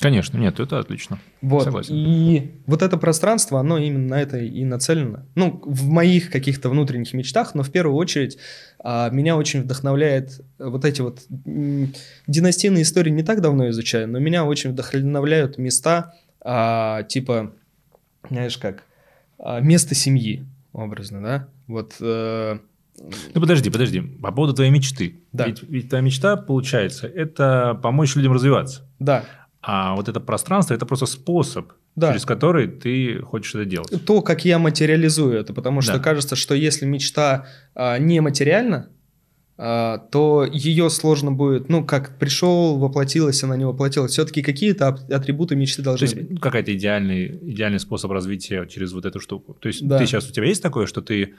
[0.00, 1.18] Конечно, нет, это отлично.
[1.42, 1.64] Вот.
[1.64, 1.94] Согласен.
[1.94, 5.26] И вот это пространство, оно именно на это и нацелено.
[5.34, 8.38] Ну, в моих каких-то внутренних мечтах, но в первую очередь
[8.82, 14.46] а, меня очень вдохновляет вот эти вот династийные истории не так давно изучаю, но меня
[14.46, 17.52] очень вдохновляют места а, типа,
[18.30, 18.84] знаешь как,
[19.38, 21.48] а, место семьи, образно, да?
[21.66, 21.94] Вот...
[22.00, 22.58] Э...
[23.34, 24.00] Ну подожди, подожди.
[24.00, 25.22] По поводу твоей мечты.
[25.32, 25.46] Да.
[25.46, 28.86] Ведь, ведь твоя мечта, получается, это помочь людям развиваться.
[28.98, 29.24] Да.
[29.62, 32.08] А вот это пространство– это просто способ, да.
[32.08, 34.04] через который ты хочешь это делать.
[34.06, 35.98] То, как я материализую это, потому что да.
[35.98, 38.88] кажется, что если мечта а, не материальна,
[39.60, 44.12] то ее сложно будет, ну, как пришел, воплотилась, она не воплотилась.
[44.12, 46.40] Все-таки какие-то атрибуты мечты должны то есть, быть.
[46.40, 49.58] Какая-то идеальный, идеальный способ развития через вот эту штуку.
[49.60, 49.98] То есть да.
[49.98, 51.34] ты сейчас, у тебя есть такое, что ты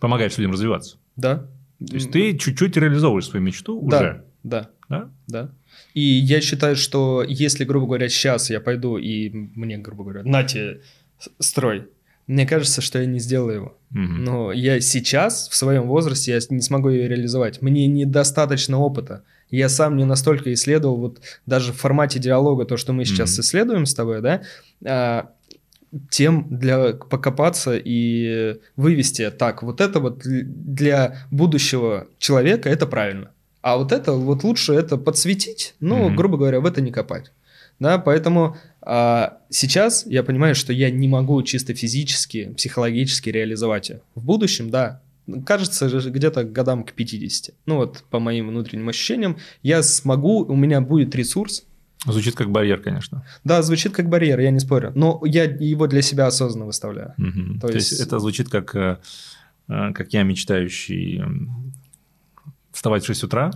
[0.00, 0.96] помогаешь людям развиваться?
[1.14, 1.46] Да.
[1.86, 3.98] То есть ты чуть-чуть реализовываешь свою мечту да.
[3.98, 4.24] уже?
[4.42, 4.70] Да.
[4.88, 5.10] Да?
[5.28, 5.50] Да.
[5.94, 10.42] И я считаю, что если, грубо говоря, сейчас я пойду и мне, грубо говоря, на
[10.42, 10.80] тебе
[11.38, 11.86] строй,
[12.26, 13.78] мне кажется, что я не сделаю его.
[13.90, 14.00] Угу.
[14.00, 17.60] Но я сейчас, в своем возрасте, я не смогу ее реализовать.
[17.62, 19.22] Мне недостаточно опыта.
[19.50, 23.40] Я сам не настолько исследовал, вот даже в формате диалога, то, что мы сейчас mm
[23.42, 24.42] исследуем с тобой, да,
[24.84, 25.30] а,
[26.10, 33.30] тем для покопаться и вывести, так, вот это вот для будущего человека это правильно.
[33.60, 36.14] А вот это вот лучше это подсветить, но, mm-hmm.
[36.14, 37.32] грубо говоря, в это не копать.
[37.80, 38.56] Да, поэтому
[38.86, 44.00] а, сейчас я понимаю, что я не могу чисто физически, психологически реализовать ее.
[44.14, 45.00] В будущем, да,
[45.46, 47.54] кажется, где-то годам к 50.
[47.66, 51.64] Ну вот, по моим внутренним ощущениям, я смогу, у меня будет ресурс.
[52.06, 53.26] Звучит как барьер, конечно.
[53.44, 54.92] Да, звучит как барьер, я не спорю.
[54.94, 57.14] Но я его для себя осознанно выставляю.
[57.16, 57.60] Угу.
[57.60, 57.92] То, То есть...
[57.92, 58.98] есть это звучит как, э,
[59.68, 61.22] э, как я мечтающий
[62.72, 63.50] вставать в 6 утра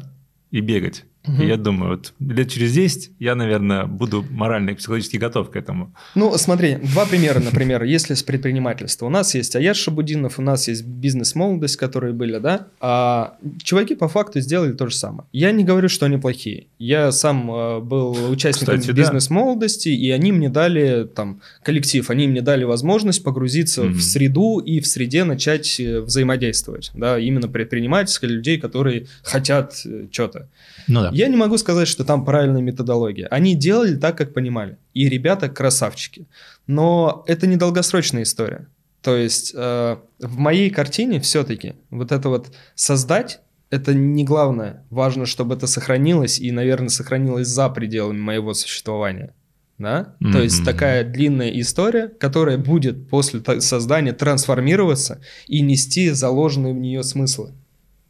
[0.51, 1.05] и бегать.
[1.29, 1.43] Угу.
[1.43, 5.57] И я думаю, вот лет через 10 я, наверное, буду морально и психологически готов к
[5.57, 5.95] этому.
[6.15, 9.07] Ну, смотри, два примера, например, если с предпринимательства.
[9.07, 14.09] У нас есть Аяш Шабудинов, у нас есть бизнес-молодость, которые были, да, а чуваки по
[14.09, 15.29] факту сделали то же самое.
[15.33, 16.67] Я не говорю, что они плохие.
[16.79, 22.65] Я сам э, был участником бизнес-молодости, и они мне дали, там, коллектив, они мне дали
[22.65, 23.93] возможность погрузиться угу.
[23.93, 30.07] в среду и в среде начать э, взаимодействовать, да, именно предпринимательских людей, которые хотят э,
[30.11, 30.49] что-то.
[30.87, 31.11] Ну да.
[31.19, 33.27] Я не могу сказать, что там правильная методология.
[33.27, 34.79] Они делали так, как понимали.
[34.95, 36.29] И ребята красавчики.
[36.69, 38.69] Но это не долгосрочная история.
[39.03, 44.85] То есть э, в моей картине все-таки вот это вот создать это не главное.
[44.91, 49.35] Важно, чтобы это сохранилось и, наверное, сохранилось за пределами моего существования.
[49.77, 50.15] Да?
[50.21, 50.33] Mm-hmm.
[50.33, 57.03] То есть такая длинная история, которая будет после создания трансформироваться и нести заложенные в нее
[57.03, 57.55] смыслы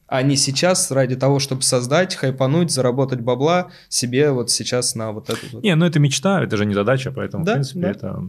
[0.09, 5.29] а не сейчас ради того, чтобы создать, хайпануть, заработать бабла себе вот сейчас на вот
[5.29, 5.63] эту вот.
[5.63, 7.91] Не, ну это мечта, это же не задача, поэтому, да, в принципе, да.
[7.91, 8.23] это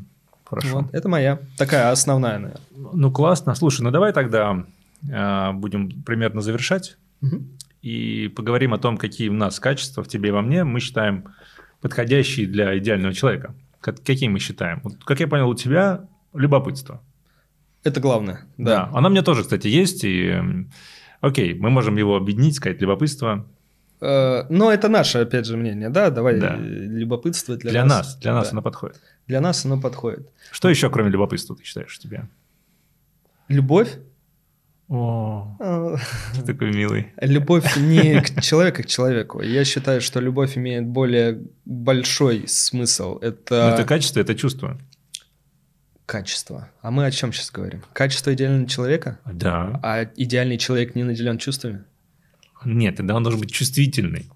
[0.44, 0.82] хорошо.
[0.82, 2.62] Вот, это моя, такая основная, наверное.
[2.94, 3.56] Ну, классно.
[3.56, 4.66] Слушай, ну давай тогда
[5.10, 7.44] э, будем примерно завершать угу.
[7.82, 11.34] и поговорим о том, какие у нас качества в тебе и во мне мы считаем
[11.80, 13.56] подходящие для идеального человека.
[13.80, 14.82] Какие мы считаем?
[14.84, 17.02] Вот, как я понял, у тебя любопытство.
[17.86, 18.88] Это главное, да.
[18.88, 18.98] да.
[18.98, 20.68] Она у меня тоже, кстати, есть, и
[21.22, 23.46] Окей, мы можем его объединить, сказать любопытство.
[24.02, 26.10] Э, но это наше, опять же, мнение, да?
[26.10, 26.56] Давай да.
[26.58, 28.08] любопытство для, для нас.
[28.08, 28.16] нас.
[28.18, 28.52] Для нас да.
[28.52, 29.02] оно подходит.
[29.28, 30.30] Для нас оно подходит.
[30.52, 32.28] Что еще, кроме любопытства, ты считаешь у тебя?
[33.50, 33.98] Любовь.
[34.88, 35.98] О, а.
[36.36, 37.14] ты такой милый.
[37.22, 39.42] Любовь не к человеку, к человеку.
[39.42, 43.20] Я считаю, что любовь имеет более большой смысл.
[43.20, 43.70] Это...
[43.70, 44.80] Но это качество, это чувство.
[46.10, 46.68] Качество.
[46.82, 47.84] А мы о чем сейчас говорим?
[47.94, 49.20] Качество идеального человека?
[49.32, 49.80] Да.
[49.84, 51.84] А идеальный человек не наделен чувствами?
[52.66, 54.28] Нет, тогда он должен быть чувствительный.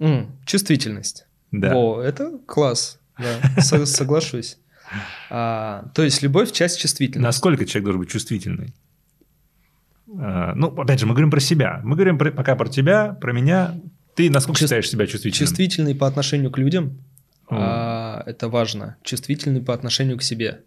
[0.00, 1.26] М, чувствительность.
[1.52, 1.72] Да.
[1.76, 2.98] О, это класс.
[3.16, 4.58] Да, со- соглашусь.
[5.30, 7.24] А, то есть любовь часть чувствительности.
[7.24, 8.74] Насколько человек должен быть чувствительный?
[10.18, 11.80] А, Ну, опять же, мы говорим про себя.
[11.84, 13.80] Мы говорим про- пока про тебя, про меня.
[14.16, 15.46] Ты насколько Чувств- считаешь себя чувствительным?
[15.46, 16.98] Чувствительный по отношению к людям.
[17.48, 18.96] А, это важно.
[19.04, 20.62] Чувствительный по отношению к себе.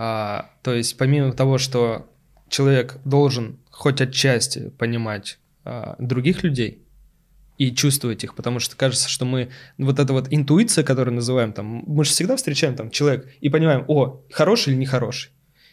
[0.00, 2.08] А, то есть помимо того, что
[2.48, 6.84] человек должен хоть отчасти понимать а, других людей
[7.58, 11.82] и чувствовать их, потому что кажется, что мы вот эта вот интуиция, которую называем там,
[11.84, 15.32] мы же всегда встречаем там человек и понимаем, о, хороший или нехороший.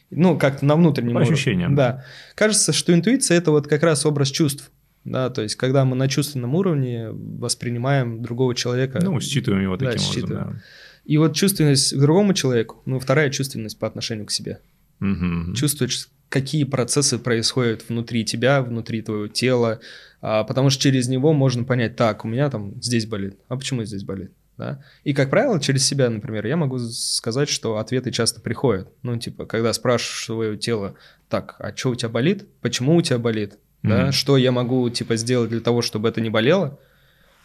[0.09, 1.33] Ну, как-то на внутреннем По уровне.
[1.33, 1.75] ощущениям.
[1.75, 2.03] Да.
[2.33, 4.71] Кажется, что интуиция это вот как раз образ чувств.
[5.03, 8.97] Да, то есть, когда мы на чувственном уровне воспринимаем другого человека.
[9.03, 10.21] Ну, считываем его Да, таким образом.
[10.23, 10.51] считываем.
[10.53, 10.61] да.
[11.05, 14.59] И вот чувственность к другому человеку, ну, вторая чувственность по отношению к себе.
[14.99, 15.53] Мгм.
[15.55, 19.79] Чувствуешь, какие процессы происходят внутри тебя, внутри твоего тела,
[20.21, 23.83] а, потому что через него можно понять, так, у меня там здесь болит, а почему
[23.83, 24.31] здесь болит?
[24.57, 24.81] Да?
[25.03, 28.87] И, как правило, через себя, например, я могу сказать, что ответы часто приходят.
[29.03, 30.95] Ну, типа, когда спрашиваешь свое тело,
[31.29, 32.45] так, а что у тебя болит?
[32.61, 33.57] Почему у тебя болит?
[33.83, 34.03] Да?
[34.03, 34.11] Мгм.
[34.13, 36.79] Что я могу, типа, сделать для того, чтобы это не болело?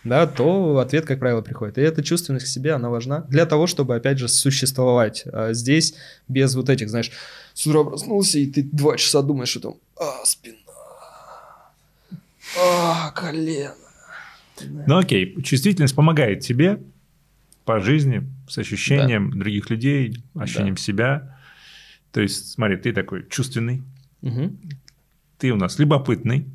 [0.02, 1.76] Да, то ответ, как правило, приходит.
[1.76, 5.94] И эта чувственность к себе, она важна для того, чтобы, опять же, существовать а, здесь
[6.26, 7.10] без вот этих, знаешь,
[7.52, 10.56] с утра проснулся, и ты два часа думаешь, что там, а, спина,
[12.58, 13.74] а, колено.
[14.86, 16.80] Ну окей, чувствительность помогает тебе
[17.64, 21.38] по жизни, с ощущением других людей, ощущением себя.
[22.12, 23.82] То есть, смотри, ты такой чувственный,
[24.22, 24.58] Мгм.
[25.38, 26.46] ты у нас любопытный.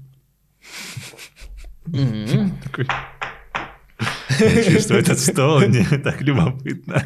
[2.64, 2.88] Такой...
[4.38, 7.04] Чувствую этот стол, мне так любопытно.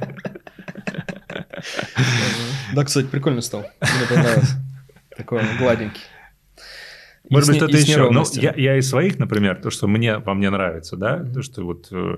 [2.74, 3.64] Да, кстати, прикольный стол.
[3.82, 4.56] Мне понравилось.
[5.16, 6.02] Такой он гладенький.
[7.30, 8.10] Может быть, что-то еще.
[8.10, 11.64] Ну, я, я из своих, например, то, что мне, во мне нравится, да, то, что
[11.64, 12.18] вот э,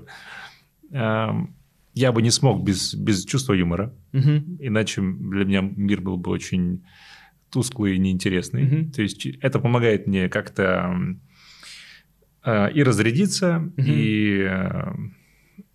[0.92, 1.54] эм,
[1.94, 4.56] я бы не смог без, без чувства юмора, Мгм.
[4.60, 6.84] иначе для меня мир был бы очень
[7.50, 8.62] тусклый и неинтересный.
[8.64, 8.92] Мгм.
[8.92, 10.96] То есть это помогает мне как-то
[12.44, 14.92] и разрядиться, и э,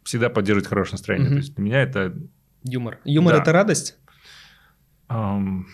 [0.04, 1.28] всегда поддерживать хорошее настроение.
[1.30, 1.36] Мгм.
[1.38, 2.18] То есть для меня это...
[2.64, 3.00] Юмор.
[3.06, 3.42] Юмор Да.
[3.42, 3.98] это радость
[5.10, 5.68] эм,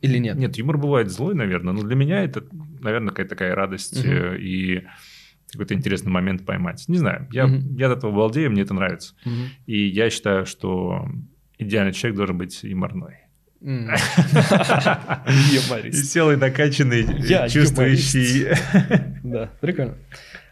[0.00, 0.36] или нет?
[0.36, 2.44] Нет, юмор бывает злой, наверное, но для меня это,
[2.80, 4.84] наверное, какая-то такая радость э, и
[5.52, 6.84] какой-то интересный момент поймать.
[6.88, 7.76] Не знаю, я, Мгм.
[7.76, 9.14] я от этого балдею, мне это нравится.
[9.24, 9.50] Мгм.
[9.66, 11.06] И я считаю, что
[11.58, 13.18] идеальный человек должен быть юморной.
[15.86, 18.48] Веселый, накачанный, Я чувствующий.
[19.22, 19.96] Да, прикольно.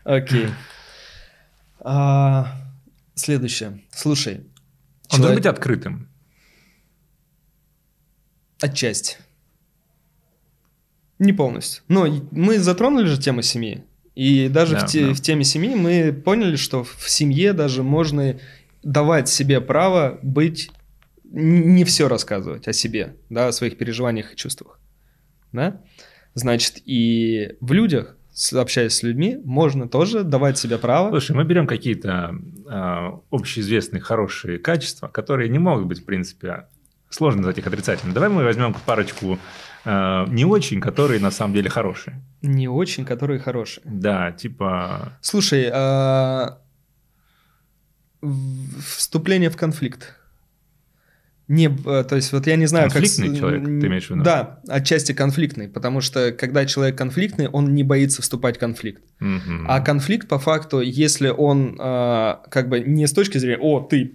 [0.04, 0.48] Окей.
[1.80, 2.56] А,
[3.14, 3.82] Следующее.
[3.90, 4.42] Слушай.
[5.12, 6.08] Он должен быть открытым.
[8.62, 9.16] Отчасти.
[11.18, 11.82] Не полностью.
[11.88, 13.84] Но мы затронули же тему семьи.
[14.14, 15.14] И даже Да, в, те- да.
[15.14, 18.38] в теме семьи мы поняли, что в семье даже можно
[18.82, 20.70] давать себе право быть,
[21.30, 24.78] не все рассказывать о себе, да, о своих переживаниях и чувствах.
[25.52, 25.80] Да?
[26.34, 28.16] Значит, и в людях,
[28.52, 31.10] общаясь с людьми, можно тоже давать себе право.
[31.10, 32.34] Слушай, мы берем какие-то
[32.68, 36.66] а, общеизвестные хорошие качества, которые не могут быть, в принципе,
[37.08, 38.14] сложно назвать их отрицательными.
[38.14, 39.38] Давай мы возьмем парочку
[39.84, 42.22] а, не очень, которые на самом деле хорошие.
[42.42, 43.82] Не очень, которые хорошие.
[43.84, 45.18] Да, типа...
[45.20, 45.70] Слушай,
[48.20, 50.16] в- вступление в конфликт.
[51.52, 53.00] Не, б- то есть вот я не знаю, как...
[53.02, 54.22] Конфликтный человек, ты имеешь в виду?
[54.22, 59.02] Да, отчасти конфликтный, потому что когда человек конфликтный, он не боится вступать в конфликт.
[59.18, 59.66] мгм.
[59.68, 64.12] А конфликт по факту, если он а, как бы не с точки зрения, о, ты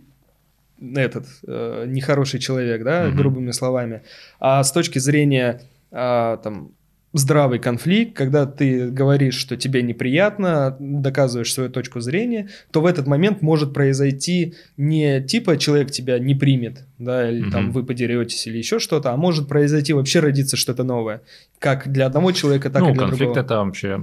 [0.95, 3.18] этот э, нехороший человек, да, Мгм.
[3.18, 4.03] грубыми словами,
[4.40, 6.72] а с точки зрения а, там
[7.18, 13.08] здравый конфликт, когда ты говоришь, что тебе неприятно, доказываешь свою точку зрения, то в этот
[13.08, 17.72] момент может произойти не типа человек тебя не примет, да, или там Мгм.
[17.72, 21.22] вы подеретесь или еще что-то, а может произойти вообще родиться что-то новое,
[21.60, 23.40] как для одного человека, так ну, и для конфликт другого.
[23.46, 24.02] это вообще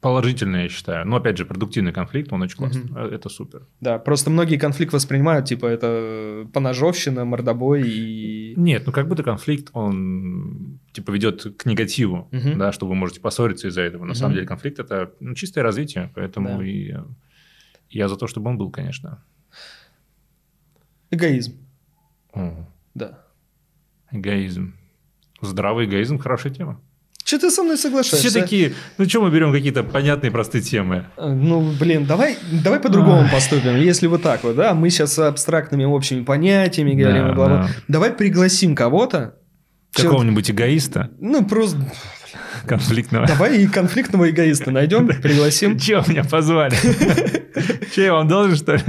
[0.00, 1.06] положительно, я считаю.
[1.06, 2.90] Но, опять же, продуктивный конфликт, он очень классный.
[2.94, 3.66] Э, Это супер.
[3.80, 8.54] Да, просто многие конфликт воспринимают, типа, это поножовщина, мордобой и...
[8.56, 12.58] Нет, ну как будто конфликт, он типа ведет к негативу, Мгм.
[12.58, 14.02] да, что вы можете поссориться из-за этого.
[14.02, 14.14] На Мгм.
[14.14, 16.64] самом деле конфликт это ну, чистое развитие, поэтому Да.
[16.64, 16.94] и
[17.90, 19.22] я за то, чтобы он был, конечно.
[21.10, 21.56] Эгоизм,
[22.34, 23.24] О, да.
[24.12, 24.74] эгоизм.
[25.40, 26.80] Здравый эгоизм– хорошая тема.
[27.28, 28.30] Что ты со мной соглашаешься?
[28.30, 31.04] Все такие, ну что мы берем какие-то понятные, простые темы?
[31.18, 33.76] Э, Ну, блин, давай, давай по-другому поступим.
[33.76, 37.62] Если вот так вот, да, мы сейчас абстрактными общими понятиями говорим, Да, бла-бла.
[37.64, 37.68] да.
[37.86, 39.34] Давай пригласим кого-то.
[39.92, 41.76] Какого-нибудь эгоиста, Ну, просто
[42.66, 43.26] конфликтного.
[43.26, 45.78] давай и конфликтного эгоиста найдем, пригласим.
[45.78, 46.74] Че меня позвали?
[47.94, 48.82] Че, я вам должен, что ли?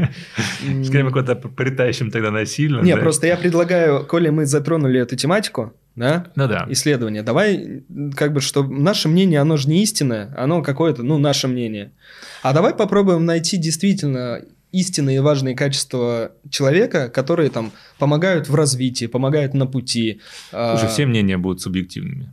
[0.85, 2.79] Скорее, мы куда-то притащим тогда насильно.
[2.81, 6.65] Не, просто я предлагаю, коли мы затронули эту тематику, да, Ну да.
[6.69, 7.83] исследование, давай,
[8.15, 11.91] как бы, что наше мнение, оно же не истинное, оно какое-то, ну, наше мнение.
[12.43, 14.41] А давай попробуем найти действительно
[14.71, 20.21] истинные важные качества человека, которые там помогают в развитии, помогают на пути.
[20.51, 22.31] А, Слушай, все мнения будут субъективными.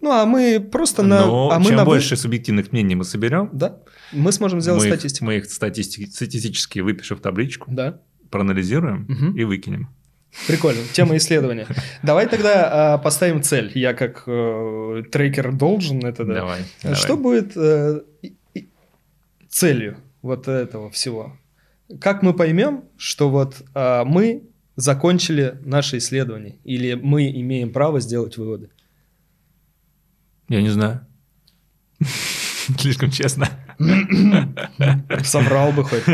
[0.00, 1.26] Ну, а мы просто на...
[1.26, 3.78] Но а мы чем на больше субъективных мнений мы соберем, Да,
[4.12, 5.24] мы сможем сделать мы их, статистику.
[5.24, 8.00] мы их статисти- статистически выпишем в табличку, Да,
[8.30, 9.36] проанализируем Мгм.
[9.36, 9.88] и выкинем.
[10.46, 10.80] Прикольно.
[10.92, 11.66] Тема исследования.
[12.02, 13.70] Давай тогда а, поставим цель.
[13.74, 16.24] Я как э, трекер должен это...
[16.24, 16.34] Да.
[16.34, 16.60] Давай.
[16.94, 17.22] Что давай.
[17.22, 18.00] будет э,
[19.48, 21.36] целью вот этого всего?
[22.00, 24.42] Как мы поймем, что вот а, мы
[24.76, 28.70] закончили наше исследование, или мы имеем право сделать выводы?
[30.48, 31.06] Я не знаю.
[32.78, 33.48] Слишком честно.
[35.22, 36.04] Соврал бы хоть.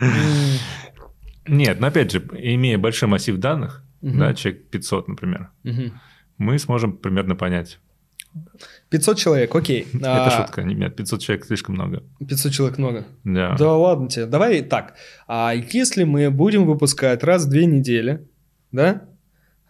[1.46, 4.18] Нет, но опять же, имея большой массив данных, Мгм.
[4.18, 5.92] да, человек 500, например, мгм.
[6.38, 7.78] мы сможем примерно понять.
[8.88, 9.86] 500 человек, окей.
[9.94, 12.02] Это А, шутка, не- нет, 500 человек слишком много.
[12.26, 13.04] 500 человек много.
[13.24, 13.54] Да.
[13.56, 14.26] Да ладно тебе.
[14.26, 14.94] Давай так.
[15.28, 18.26] А если мы будем выпускать раз в две недели,
[18.72, 19.02] да,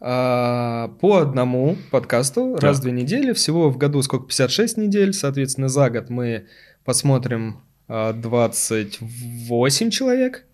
[0.00, 2.68] а, по одному подкасту Да.
[2.68, 4.26] раз в две недели, всего в году сколько?
[4.26, 6.46] 56 недель, соответственно, за год мы
[6.84, 10.46] посмотрим а, 28 человек.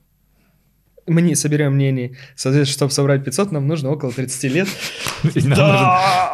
[1.06, 2.16] Мы не соберем мнений.
[2.36, 4.68] Соответственно, чтобы собрать 500, нам нужно около 30 лет.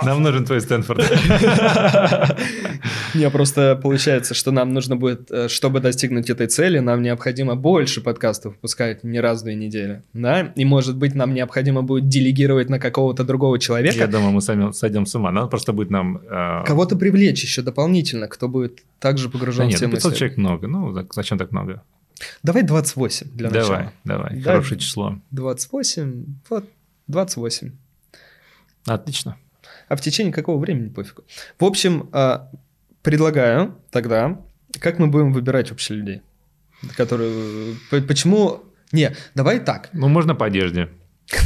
[0.03, 0.99] Нам, нужен, твой Стэнфорд.
[3.15, 8.01] Не, просто получается, что нам нужно будет, э, чтобы достигнуть этой цели, нам необходимо больше
[8.01, 10.53] подкастов выпускать не раз в две недели, да?
[10.55, 14.73] И, может быть, нам необходимо будет делегировать на какого-то другого Я человека, думаю, мы сами
[14.73, 15.31] сойдем с ума.
[15.33, 16.19] Надо просто будет нам...
[16.19, 20.19] э, кого-то привлечь еще дополнительно, кто будет также погружен нет, в тему 500 исследований.
[20.19, 20.67] человек много.
[20.69, 21.83] Ну, зачем так много?
[22.43, 23.93] Давай 28 для давай, начала.
[24.05, 24.37] давай.
[24.37, 24.53] Да.
[24.53, 25.19] Хорошее число.
[25.31, 26.69] 28, вот,
[27.09, 27.73] 28.
[28.87, 29.37] Отлично.
[29.89, 31.25] А в течение какого времени пофигу.
[31.59, 32.51] В общем, а,
[33.03, 34.41] предлагаю тогда,
[34.81, 36.23] как мы будем выбирать вообще людей,
[36.97, 37.75] которые...
[37.91, 38.63] Почему...
[38.93, 39.91] Не, давай так.
[39.93, 40.89] Ну, можно по одежде.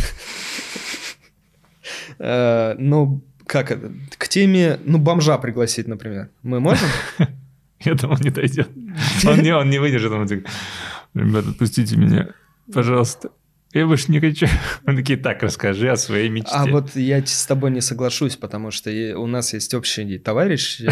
[2.23, 3.91] Э, ну, как это?
[4.19, 6.29] К теме, ну, бомжа пригласить, например.
[6.43, 6.87] Мы можем?
[7.85, 8.69] Я думал, не дойдет.
[9.27, 10.13] Он не, он не выдержит.
[10.13, 10.45] Он такой,
[11.15, 12.29] ребята, отпустите меня,
[12.73, 13.31] пожалуйста.
[13.73, 14.47] Я больше не хочу.
[14.85, 16.51] Он такие, так, расскажи о своей мечте.
[16.53, 20.81] А вот я с тобой не соглашусь, потому что и- у нас есть общий товарищ,
[20.81, 20.91] э,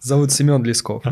[0.00, 1.02] зовут, Семен Лесков.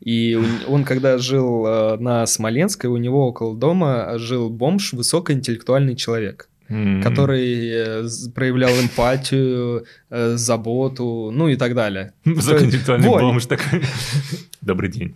[0.00, 5.96] И у- он, когда жил э, на Смоленской, у него около дома жил бомж, высокоинтеллектуальный
[5.96, 7.02] человек, М.
[7.02, 12.12] который э, проявлял эмпатию, э, заботу, ну и так далее.
[12.24, 13.20] Высокоинтеллектуальный Вот.
[13.22, 13.82] бомж такой.
[14.60, 15.14] Добрый день.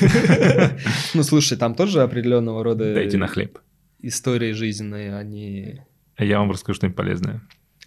[1.14, 3.58] Ну, слушай, там тоже определенного рода Дайте на хлеб.
[4.00, 5.80] истории жизненные, они...
[6.16, 7.42] А я вам расскажу что-нибудь полезное.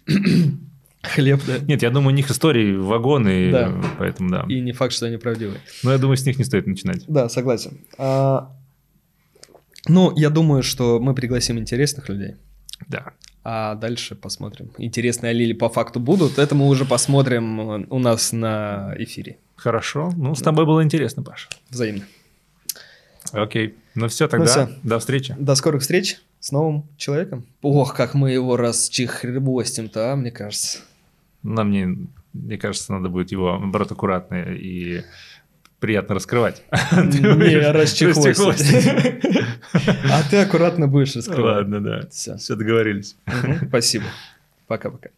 [1.02, 1.58] Хлеб, да?
[1.66, 3.74] Нет, я думаю, у них истории вагоны, Да.
[3.98, 4.44] поэтому да.
[4.48, 5.60] И не факт, что они правдивые.
[5.82, 7.04] Но я думаю, с них не стоит начинать.
[7.08, 7.80] Да, согласен.
[7.98, 8.54] А,
[9.88, 12.36] ну, я думаю, что мы пригласим интересных людей.
[12.88, 13.12] Да.
[13.44, 14.70] А дальше посмотрим.
[14.78, 16.38] Интересные они ли по факту будут.
[16.38, 19.38] Это мы уже посмотрим э, у нас на эфире.
[19.56, 20.12] Хорошо.
[20.16, 21.48] Ну, с тобой было интересно, Паша.
[21.70, 22.04] Взаимно.
[23.32, 23.74] Окей.
[23.94, 24.68] Ну все, тогда всё.
[24.82, 25.34] до встречи.
[25.38, 27.44] До скорых встреч с новым человеком.
[27.62, 30.78] Ох, как мы его расчехребостим-то, а, мне кажется.
[31.42, 31.96] Нам мне,
[32.32, 35.02] мне кажется, надо будет его, наоборот, аккуратно и
[35.82, 36.62] приятно раскрывать.
[36.92, 37.72] Не.
[37.72, 38.88] Расчехвостить.
[40.10, 41.56] А ты аккуратно будешь раскрывать.
[41.56, 42.08] Ладно, да.
[42.08, 42.36] Все.
[42.36, 43.16] Все договорились.
[43.68, 44.04] Спасибо.
[44.66, 45.10] Пока-пока.